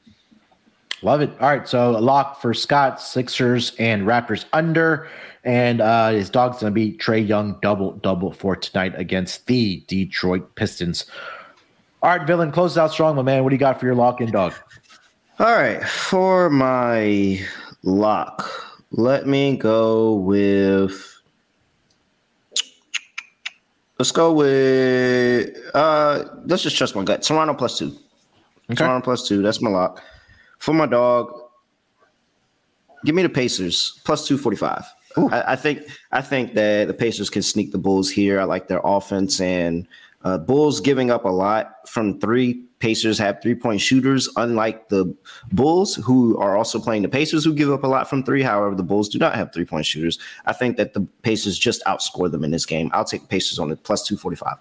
[1.03, 1.31] Love it.
[1.41, 1.67] All right.
[1.67, 5.09] So a lock for Scott, Sixers and Raptors under.
[5.43, 9.83] And uh, his dog's going to be Trae Young double double for tonight against the
[9.89, 11.07] Detroit Pistons.
[12.03, 13.45] All right, Villain, close out strong, my man.
[13.45, 14.55] What do you got for your lock in dog?
[15.39, 15.81] All right.
[15.85, 17.41] For my
[17.85, 18.51] lock,
[18.91, 21.21] let me go with.
[24.01, 25.57] Let's go with.
[25.75, 27.23] uh Let's just trust my gut.
[27.23, 27.97] Toronto plus two.
[28.69, 28.75] Okay.
[28.75, 29.41] Toronto plus two.
[29.41, 30.03] That's my lock.
[30.59, 31.33] For my dog,
[33.05, 34.85] give me the Pacers plus two forty five.
[35.17, 38.41] I, I, think I think that the Pacers can sneak the Bulls here.
[38.41, 39.87] I like their offense and
[40.25, 42.65] uh, Bulls giving up a lot from three.
[42.79, 45.15] Pacers have three point shooters, unlike the
[45.53, 48.43] Bulls, who are also playing the Pacers, who give up a lot from three.
[48.43, 50.19] However, the Bulls do not have three point shooters.
[50.47, 52.91] I think that the Pacers just outscore them in this game.
[52.93, 54.57] I'll take the Pacers on the plus 245.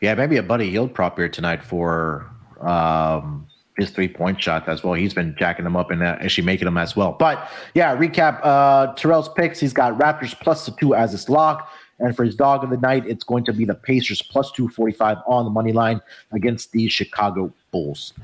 [0.00, 2.30] Yeah, maybe a Buddy Hield prop here tonight for
[2.60, 3.46] um,
[3.76, 4.94] his three point shot as well.
[4.94, 7.12] He's been jacking them up and actually making them as well.
[7.12, 9.58] But yeah, recap uh, Terrell's picks.
[9.58, 11.70] He's got Raptors plus the two as his lock.
[12.00, 15.18] And for his dog of the night, it's going to be the Pacers plus 245
[15.26, 16.00] on the money line
[16.32, 18.14] against the Chicago Bulls.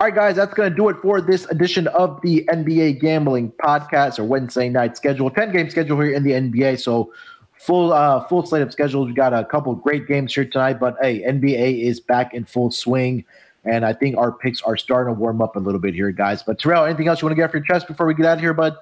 [0.00, 3.52] All right, guys, that's going to do it for this edition of the NBA Gambling
[3.52, 5.30] Podcast or Wednesday night schedule.
[5.30, 6.80] 10 game schedule here in the NBA.
[6.80, 7.12] So
[7.56, 9.06] full uh, full slate of schedules.
[9.06, 12.72] We got a couple great games here tonight, but hey, NBA is back in full
[12.72, 13.24] swing.
[13.64, 16.42] And I think our picks are starting to warm up a little bit here, guys.
[16.42, 18.38] But Terrell, anything else you want to get off your chest before we get out
[18.38, 18.74] of here, bud?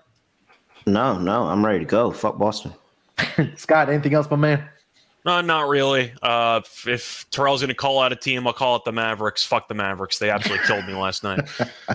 [0.86, 2.10] No, no, I'm ready to go.
[2.10, 2.72] Fuck Boston.
[3.57, 4.69] Scott, anything else, my man?
[5.27, 6.13] No, not really.
[6.23, 9.45] Uh, if, Terrell's going to call out a team, I'll call it the Mavericks.
[9.45, 10.19] Fuck the Mavericks.
[10.19, 11.41] They absolutely killed me last night.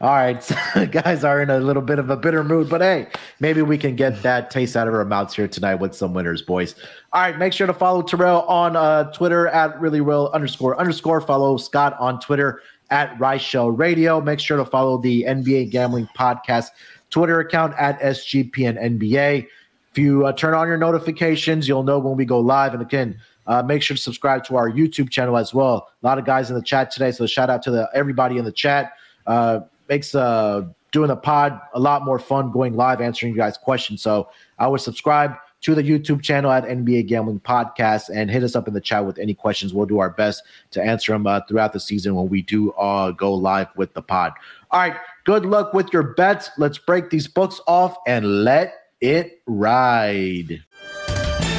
[0.00, 0.42] All right.
[0.42, 0.56] So
[0.90, 3.06] guys are in a little bit of a bitter mood, but hey,
[3.38, 6.42] maybe we can get that taste out of our mouths here tonight with some winners,
[6.42, 6.74] boys.
[7.12, 7.38] All right.
[7.38, 11.20] Make sure to follow Terrell on uh, Twitter at really real underscore underscore.
[11.20, 12.60] Follow Scott on Twitter
[12.90, 14.20] at Rice Radio.
[14.20, 16.70] Make sure to follow the NBA Gambling Podcast
[17.10, 19.46] Twitter account at SGPN NBA.
[19.90, 22.72] If you uh, turn on your notifications, you'll know when we go live.
[22.72, 25.90] And again, uh, make sure to subscribe to our YouTube channel as well.
[26.02, 28.44] A lot of guys in the chat today, so shout out to the everybody in
[28.44, 28.92] the chat.
[29.26, 33.56] Uh, makes uh, doing the pod a lot more fun going live, answering you guys'
[33.56, 34.02] questions.
[34.02, 34.28] So
[34.58, 38.68] I would subscribe to the YouTube channel at NBA Gambling Podcast and hit us up
[38.68, 39.74] in the chat with any questions.
[39.74, 43.10] We'll do our best to answer them uh, throughout the season when we do uh,
[43.10, 44.34] go live with the pod.
[44.70, 46.50] All right, good luck with your bets.
[46.58, 50.62] Let's break these books off and let it ride.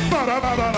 [0.09, 0.68] Basket